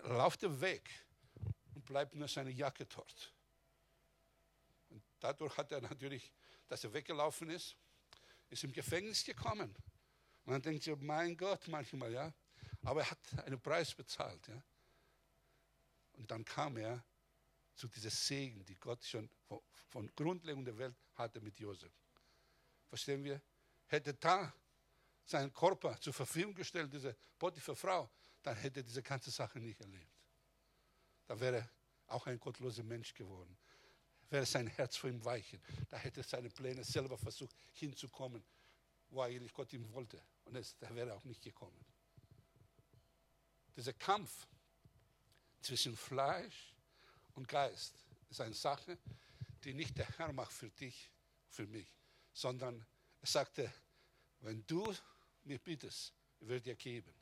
lauft 0.04 0.44
er 0.44 0.62
weg 0.62 0.90
und 1.74 1.86
bleibt 1.86 2.16
nur 2.16 2.28
seine 2.28 2.52
Jacke 2.52 2.86
dort. 2.86 3.34
Und 4.90 5.04
dadurch 5.20 5.58
hat 5.58 5.72
er 5.72 5.82
natürlich, 5.82 6.32
dass 6.68 6.84
er 6.84 6.94
weggelaufen 6.94 7.50
ist, 7.50 7.76
ist 8.50 8.64
im 8.64 8.72
Gefängnis 8.72 9.24
gekommen. 9.24 9.76
Und 10.46 10.54
dann 10.54 10.62
denkt 10.62 10.84
sich, 10.84 10.96
mein 10.98 11.36
Gott, 11.38 11.68
manchmal, 11.68 12.12
ja. 12.12 12.34
Aber 12.84 13.02
er 13.02 13.12
hat 13.12 13.46
einen 13.46 13.62
Preis 13.62 13.94
bezahlt, 13.94 14.48
ja. 14.48 14.62
Und 16.14 16.30
dann 16.30 16.44
kam 16.46 16.78
er 16.78 17.04
zu 17.76 17.88
dieser 17.88 18.10
Segen, 18.10 18.66
die 18.66 18.76
Gott 18.76 19.04
schon 19.04 19.30
von, 19.48 19.62
von 19.90 20.12
Grundlegung 20.16 20.66
der 20.66 20.78
Welt 20.78 20.96
hatte 21.16 21.42
mit 21.42 21.60
Josef. 21.60 21.92
Verstehen 22.88 23.24
wir? 23.24 23.42
Hätte 23.88 24.14
da 24.14 24.54
seinen 25.26 25.54
Körper 25.54 26.00
zur 26.00 26.14
Verfügung 26.14 26.54
gestellt, 26.54 26.92
diese 26.94 27.16
Potiphar 27.38 27.76
Frau, 27.76 28.10
dann 28.44 28.56
hätte 28.58 28.82
er 28.82 28.84
diese 28.84 29.02
ganze 29.02 29.32
Sache 29.32 29.60
nicht 29.60 29.80
erlebt. 29.80 30.12
Da 31.26 31.40
wäre 31.40 31.70
auch 32.08 32.28
ein 32.28 32.40
gottloser 32.40 32.84
Mensch 32.84 33.14
geworden. 33.14 33.58
Wäre 34.30 34.46
sein 34.46 34.68
Herz 34.68 34.98
vor 34.98 35.10
ihm 35.10 35.24
weichen. 35.24 35.62
Da 35.90 35.98
hätte 35.98 36.22
er 36.22 36.24
seine 36.24 36.50
Pläne 36.50 36.84
selber 36.84 37.18
versucht 37.18 37.56
hinzukommen, 37.74 38.44
wo 39.10 39.22
eigentlich 39.22 39.54
Gott 39.54 39.72
ihm 39.74 39.92
wollte. 39.94 40.22
Und 40.46 40.56
es, 40.56 40.78
da 40.78 40.94
wäre 40.96 41.10
er 41.10 41.16
auch 41.16 41.24
nicht 41.24 41.42
gekommen. 41.42 41.86
Dieser 43.76 43.94
Kampf 43.94 44.48
zwischen 45.62 45.96
Fleisch 45.96 46.74
und 47.36 47.48
Geist 47.48 47.96
ist 48.30 48.42
eine 48.42 48.54
Sache, 48.54 48.98
die 49.64 49.74
nicht 49.74 49.98
der 49.98 50.08
Herr 50.18 50.34
macht 50.34 50.52
für 50.52 50.70
dich, 50.70 51.10
für 51.48 51.68
mich, 51.68 51.88
sondern 52.34 52.86
er 53.22 53.28
sagte, 53.28 53.72
wenn 54.40 54.66
du 54.66 54.94
mir 55.44 55.60
bittest, 55.60 56.14
wird 56.40 56.66
dir 56.66 56.76
geben. 56.76 57.14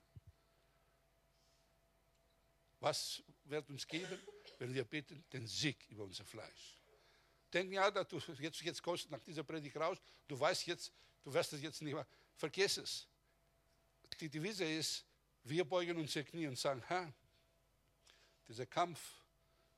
Was 2.79 3.21
wird 3.43 3.69
uns 3.69 3.85
geben, 3.85 4.17
wenn 4.57 4.73
wir 4.73 4.85
bitten? 4.85 5.23
Den 5.33 5.45
Sieg 5.45 5.85
über 5.89 6.05
unser 6.05 6.23
Fleisch. 6.23 6.77
Denk 7.51 7.73
ja, 7.73 7.91
dass 7.91 8.07
du 8.07 8.19
jetzt, 8.39 8.61
jetzt 8.61 8.81
kommst 8.81 9.09
nach 9.09 9.19
dieser 9.19 9.43
Predigt 9.43 9.75
raus, 9.75 9.97
du 10.27 10.39
weißt 10.39 10.67
jetzt, 10.67 10.91
du 11.23 11.33
wirst 11.33 11.51
es 11.53 11.61
jetzt 11.61 11.81
nicht 11.81 11.93
mehr. 11.93 12.07
Vergiss 12.35 12.77
es. 12.77 13.07
Die 14.19 14.29
Devise 14.29 14.63
ist, 14.63 15.03
wir 15.49 15.65
beugen 15.65 15.97
unsere 15.97 16.25
Knie 16.25 16.47
und 16.47 16.57
sagen, 16.57 16.83
Herr, 16.87 17.11
dieser 18.47 18.65
Kampf 18.65 18.99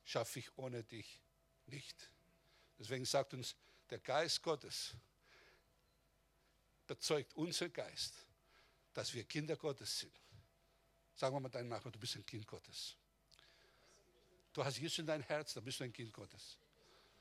schaffe 0.04 0.38
ich 0.38 0.58
ohne 0.58 0.84
dich 0.84 1.20
nicht. 1.66 2.10
Deswegen 2.78 3.04
sagt 3.04 3.34
uns 3.34 3.54
der 3.90 3.98
Geist 3.98 4.42
Gottes, 4.42 4.94
bezeugt 6.86 7.34
unser 7.34 7.68
Geist, 7.68 8.14
dass 8.92 9.14
wir 9.14 9.24
Kinder 9.24 9.56
Gottes 9.56 10.00
sind. 10.00 10.12
Sagen 11.14 11.34
wir 11.34 11.40
mal 11.40 11.48
deinen 11.48 11.68
Nachbarn, 11.68 11.92
du 11.92 11.98
bist 11.98 12.16
ein 12.16 12.26
Kind 12.26 12.46
Gottes. 12.46 12.96
Du 14.52 14.64
hast 14.64 14.78
Jesus 14.78 14.98
in 14.98 15.06
dein 15.06 15.22
Herz, 15.22 15.54
dann 15.54 15.64
bist 15.64 15.80
du 15.80 15.84
ein 15.84 15.92
Kind 15.92 16.12
Gottes. 16.12 16.58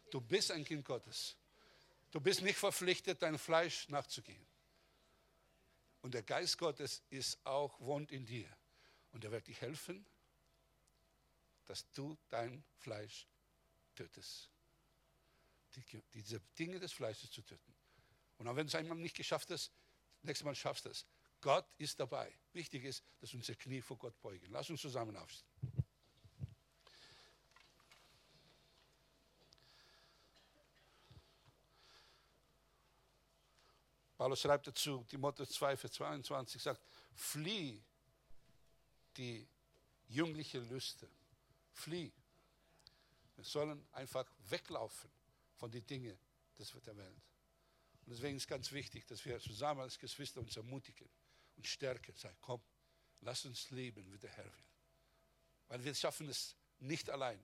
Du 0.10 0.20
bist 0.20 0.52
ein 0.52 0.66
Kind 0.66 0.84
Gottes. 0.84 1.36
Du 2.12 2.20
bist 2.20 2.42
nicht 2.42 2.58
verpflichtet, 2.58 3.22
dein 3.22 3.38
Fleisch 3.38 3.88
nachzugehen. 3.88 4.46
Und 6.02 6.14
der 6.14 6.24
Geist 6.24 6.58
Gottes 6.58 7.04
ist 7.10 7.44
auch, 7.46 7.80
wohnt 7.80 8.12
in 8.12 8.26
dir. 8.26 8.50
Und 9.12 9.24
er 9.24 9.32
wird 9.32 9.48
dir 9.48 9.56
helfen, 9.56 10.06
dass 11.66 11.90
du 11.92 12.18
dein 12.30 12.64
Fleisch 12.78 13.28
tötest. 13.96 14.50
Die, 15.76 16.04
diese 16.14 16.42
Dinge 16.58 16.80
des 16.80 16.92
Fleisches 16.92 17.32
zu 17.32 17.42
töten. 17.42 17.74
Und 18.38 18.48
auch 18.48 18.56
wenn 18.56 18.68
es 18.68 18.76
einmal 18.76 18.98
nicht 18.98 19.16
geschafft 19.16 19.50
hast, 19.52 19.72
nächstes 20.24 20.44
Mal 20.44 20.56
schaffst 20.56 20.86
du 20.86 20.90
es. 20.90 21.06
Gott 21.40 21.66
ist 21.78 22.00
dabei. 22.00 22.34
Wichtig 22.54 22.84
ist, 22.84 23.04
dass 23.20 23.34
unsere 23.34 23.58
Knie 23.58 23.82
vor 23.82 23.98
Gott 23.98 24.20
beugen. 24.22 24.48
Lass 24.50 24.70
uns 24.70 24.82
zusammen 24.82 25.16
aufstehen. 25.16 25.81
Paulus 34.22 34.40
schreibt 34.40 34.68
dazu, 34.68 35.04
Timotheus 35.10 35.50
2, 35.50 35.78
Vers 35.78 35.94
22, 35.94 36.62
sagt, 36.62 36.80
flieh 37.16 37.82
die 39.18 39.50
jüngliche 40.10 40.60
Lüste. 40.60 41.10
Flieh. 41.72 42.14
Wir 43.36 43.44
sollen 43.44 43.84
einfach 43.94 44.32
weglaufen 44.48 45.10
von 45.56 45.72
den 45.72 45.84
Dingen 45.88 46.16
der 46.56 46.98
Welt. 46.98 47.24
Und 48.06 48.12
deswegen 48.12 48.38
ist 48.38 48.44
es 48.44 48.48
ganz 48.48 48.72
wichtig, 48.72 49.08
dass 49.08 49.26
wir 49.26 49.40
zusammen 49.40 49.82
als 49.82 49.98
Geschwister 49.98 50.40
uns 50.40 50.56
ermutigen 50.56 51.10
und 51.58 51.66
stärken. 51.66 52.16
Sagen, 52.16 52.38
komm, 52.42 52.62
lass 53.22 53.44
uns 53.46 53.72
leben, 53.72 54.12
wie 54.14 54.20
der 54.20 54.30
Herr 54.30 54.46
will. 54.46 54.66
weil 55.68 55.84
wir 55.84 55.96
schaffen 55.96 56.30
es 56.30 56.56
nicht 56.78 57.10
allein. 57.10 57.44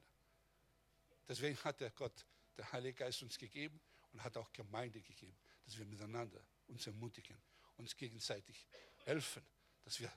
Deswegen 1.27 1.57
hat 1.63 1.81
der 1.81 1.89
Gott, 1.89 2.27
der 2.55 2.71
Heilige 2.71 2.99
Geist 2.99 3.23
uns 3.23 3.39
gegeben 3.39 3.81
und 4.13 4.23
hat 4.23 4.37
auch 4.37 4.53
Gemeinde 4.53 5.01
gegeben, 5.01 5.39
dass 5.65 5.75
wir 5.75 5.85
miteinander 5.87 6.45
uns 6.67 6.87
ermutigen, 6.87 7.37
uns 7.77 7.95
gegenseitig 7.95 8.67
helfen, 9.05 9.43
dass 9.83 9.99
wir 9.99 10.11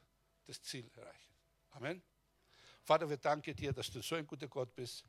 das 0.47 0.63
Ziel 0.63 0.91
erreichen. 0.97 1.35
Amen. 1.71 2.03
Vater, 2.83 3.09
wir 3.09 3.17
danken 3.17 3.55
dir, 3.55 3.73
dass 3.73 3.91
du 3.91 4.03
so 4.03 4.15
ein 4.17 4.27
guter 4.27 4.49
Gott 4.49 4.75
bist 4.75 5.05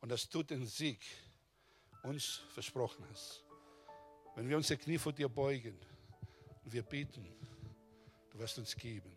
und 0.00 0.08
dass 0.08 0.28
du 0.28 0.42
den 0.42 0.66
Sieg 0.66 1.00
uns 2.02 2.42
versprochen 2.50 3.06
hast. 3.10 3.44
Wenn 4.34 4.48
wir 4.48 4.56
unsere 4.56 4.78
Knie 4.78 4.98
vor 4.98 5.12
dir 5.12 5.28
beugen 5.28 5.78
und 6.64 6.72
wir 6.72 6.82
beten, 6.82 7.26
du 8.30 8.38
wirst 8.38 8.58
uns 8.58 8.74
geben. 8.76 9.16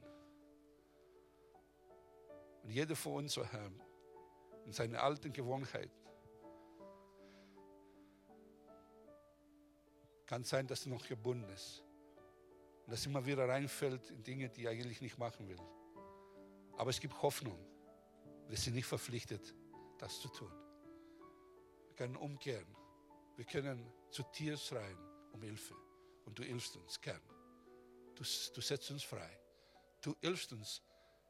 Und 2.64 2.72
jeder 2.72 2.96
von 2.96 3.14
uns, 3.24 3.38
oh 3.38 3.46
Herr, 3.46 3.72
in 4.66 4.74
seine 4.74 5.02
alten 5.02 5.32
Gewohnheiten, 5.32 6.07
kann 10.28 10.44
sein, 10.44 10.68
dass 10.68 10.86
er 10.86 10.92
noch 10.92 11.08
gebunden 11.08 11.50
ist. 11.50 11.84
Und 12.86 12.92
dass 12.92 13.06
immer 13.06 13.26
wieder 13.26 13.48
reinfällt 13.48 14.12
in 14.12 14.24
Dinge, 14.24 14.50
die 14.50 14.66
er 14.66 14.72
eigentlich 14.72 15.02
nicht 15.02 15.18
machen 15.18 15.48
will. 15.48 15.60
Aber 16.78 16.90
es 16.90 17.00
gibt 17.00 17.22
Hoffnung. 17.22 17.58
Wir 18.48 18.58
sind 18.58 18.76
nicht 18.76 18.86
verpflichtet, 18.86 19.54
das 19.98 20.20
zu 20.22 20.28
tun. 20.30 20.52
Wir 21.88 21.96
können 21.96 22.16
umkehren. 22.16 22.76
Wir 23.36 23.46
können 23.46 23.92
zu 24.10 24.24
dir 24.38 24.56
schreien 24.58 24.98
um 25.34 25.42
Hilfe. 25.42 25.76
Und 26.26 26.38
du 26.38 26.44
hilfst 26.44 26.76
uns 26.76 27.00
gern. 27.02 27.22
Du, 28.16 28.24
du 28.24 28.62
setzt 28.62 28.92
uns 28.92 29.04
frei. 29.04 29.40
Du 30.02 30.16
hilfst 30.22 30.52
uns. 30.54 30.82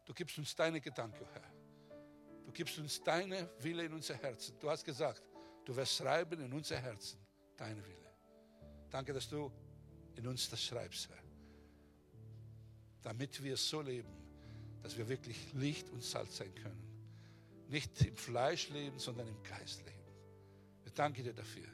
Du 0.05 0.13
gibst 0.13 0.37
uns 0.37 0.55
deine 0.55 0.79
Gedanken, 0.79 1.25
Herr. 1.33 1.53
Du 2.45 2.51
gibst 2.51 2.77
uns 2.77 3.03
deine 3.03 3.49
Wille 3.59 3.83
in 3.85 3.93
unser 3.93 4.15
Herzen. 4.15 4.57
Du 4.59 4.69
hast 4.69 4.83
gesagt, 4.83 5.21
du 5.65 5.75
wirst 5.75 5.97
schreiben 5.97 6.39
in 6.39 6.53
unser 6.53 6.77
Herzen 6.77 7.19
deine 7.57 7.85
Wille. 7.85 8.06
Danke, 8.89 9.13
dass 9.13 9.27
du 9.27 9.51
in 10.15 10.27
uns 10.27 10.49
das 10.49 10.63
schreibst, 10.63 11.09
Herr. 11.09 11.23
Damit 13.03 13.41
wir 13.43 13.55
so 13.57 13.81
leben, 13.81 14.09
dass 14.81 14.97
wir 14.97 15.07
wirklich 15.07 15.53
Licht 15.53 15.89
und 15.89 16.03
Salz 16.03 16.37
sein 16.37 16.53
können. 16.55 16.81
Nicht 17.69 18.01
im 18.01 18.15
Fleisch 18.15 18.69
leben, 18.69 18.97
sondern 18.99 19.27
im 19.27 19.43
Geist 19.43 19.83
leben. 19.85 19.97
Wir 20.83 20.91
danken 20.93 21.23
dir 21.23 21.33
dafür. 21.33 21.67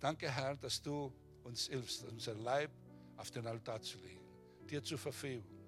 Danke, 0.00 0.30
Herr, 0.30 0.56
dass 0.56 0.80
du 0.82 1.12
uns 1.44 1.66
hilfst, 1.66 2.04
unser 2.04 2.34
Leib 2.34 2.70
auf 3.16 3.30
den 3.30 3.46
Altar 3.46 3.80
zu 3.80 3.98
legen, 3.98 4.20
dir 4.68 4.82
zur 4.82 4.98
Verfügung. 4.98 5.58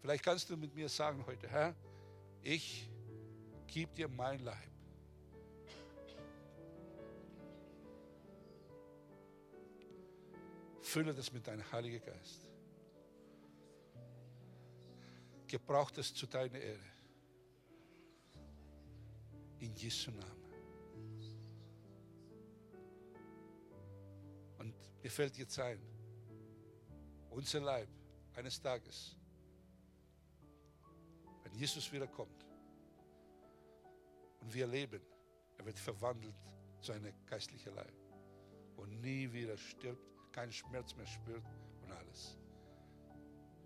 Vielleicht 0.00 0.24
kannst 0.24 0.50
du 0.50 0.56
mit 0.56 0.74
mir 0.74 0.88
sagen 0.88 1.24
heute, 1.26 1.48
Herr, 1.48 1.74
ich 2.42 2.88
gebe 3.66 3.94
dir 3.94 4.08
mein 4.08 4.40
Leib. 4.40 4.70
Fülle 10.88 11.12
das 11.12 11.30
mit 11.34 11.46
deinem 11.46 11.70
Heiligen 11.70 12.02
Geist. 12.02 12.48
Gebrauch 15.46 15.90
es 15.98 16.14
zu 16.14 16.26
deiner 16.26 16.58
Ehre. 16.58 16.90
In 19.58 19.74
Jesu 19.74 20.10
Namen. 20.12 20.50
Und 24.56 24.74
mir 25.02 25.10
fällt 25.10 25.36
jetzt 25.36 25.58
ein, 25.58 25.78
unser 27.28 27.60
Leib 27.60 27.90
eines 28.34 28.58
Tages, 28.58 29.14
wenn 31.42 31.52
Jesus 31.52 31.92
wiederkommt 31.92 32.46
und 34.40 34.54
wir 34.54 34.66
leben, 34.66 35.02
er 35.58 35.66
wird 35.66 35.78
verwandelt 35.78 36.34
zu 36.80 36.92
einem 36.92 37.12
geistlichen 37.26 37.74
Leib 37.74 37.92
und 38.76 39.02
nie 39.02 39.30
wieder 39.30 39.58
stirbt, 39.58 40.17
keinen 40.32 40.52
Schmerz 40.52 40.94
mehr 40.94 41.06
spürt 41.06 41.44
und 41.82 41.92
alles. 41.92 42.36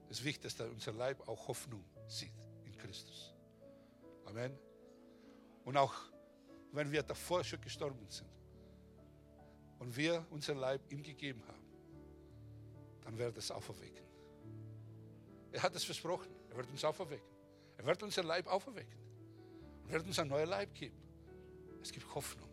Es 0.09 0.19
ist 0.19 0.25
wichtig, 0.25 0.55
dass 0.57 0.69
unser 0.69 0.93
Leib 0.93 1.27
auch 1.29 1.49
Hoffnung 1.49 1.85
sieht 2.07 2.33
in 2.65 2.77
Christus. 2.77 3.35
Amen. 4.27 4.59
Und 5.65 5.77
auch 5.77 5.95
wenn 6.73 6.91
wir 6.91 7.03
davor 7.03 7.45
schon 7.45 7.61
gestorben 7.61 8.07
sind 8.09 8.29
und 9.79 9.97
wir 9.97 10.27
unser 10.31 10.55
Leib 10.55 10.81
ihm 10.91 11.03
gegeben 11.03 11.43
haben, 11.47 11.67
dann 13.05 13.19
wird 13.19 13.37
es 13.37 13.51
auferwecken. 13.51 14.05
Er 15.53 15.63
hat 15.63 15.75
es 15.75 15.85
versprochen. 15.85 16.31
Er 16.51 16.57
wird 16.57 16.71
uns 16.71 16.85
auferwecken. 16.85 17.29
Er 17.77 17.87
wird 17.87 18.03
unser 18.03 18.23
Leib 18.23 18.47
auferwecken. 18.47 18.99
Und 19.85 19.93
wird 19.93 20.07
uns 20.07 20.19
ein 20.19 20.29
neuer 20.29 20.47
Leib 20.47 20.75
geben. 20.75 20.97
Es 21.83 21.93
gibt 21.93 22.13
Hoffnung. 22.15 22.49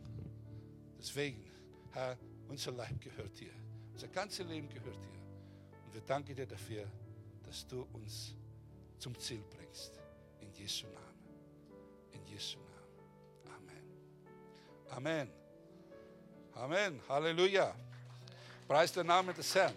Deswegen, 0.98 1.50
Herr, 1.92 2.18
unser 2.48 2.72
Leib 2.72 3.00
gehört 3.00 3.40
dir. 3.40 3.54
Unser 4.00 4.14
ganzes 4.14 4.48
Leben 4.48 4.70
gehört 4.70 4.96
dir. 4.96 5.20
Und 5.86 5.94
wir 5.94 6.00
danken 6.00 6.34
dir 6.34 6.46
dafür, 6.46 6.86
dass 7.44 7.68
du 7.68 7.86
uns 7.92 8.34
zum 8.98 9.20
Ziel 9.20 9.44
bringst. 9.50 10.00
In 10.40 10.54
Jesu 10.54 10.88
Namen. 10.88 11.28
In 12.14 12.26
Jesu 12.26 12.60
Namen. 12.60 13.68
Amen. 14.88 15.28
Amen. 15.28 15.32
Amen. 16.54 17.02
Halleluja. 17.10 17.76
Preis 18.70 18.94
der 18.94 19.04
Name 19.04 19.34
des 19.34 19.54
Herrn. 19.54 19.74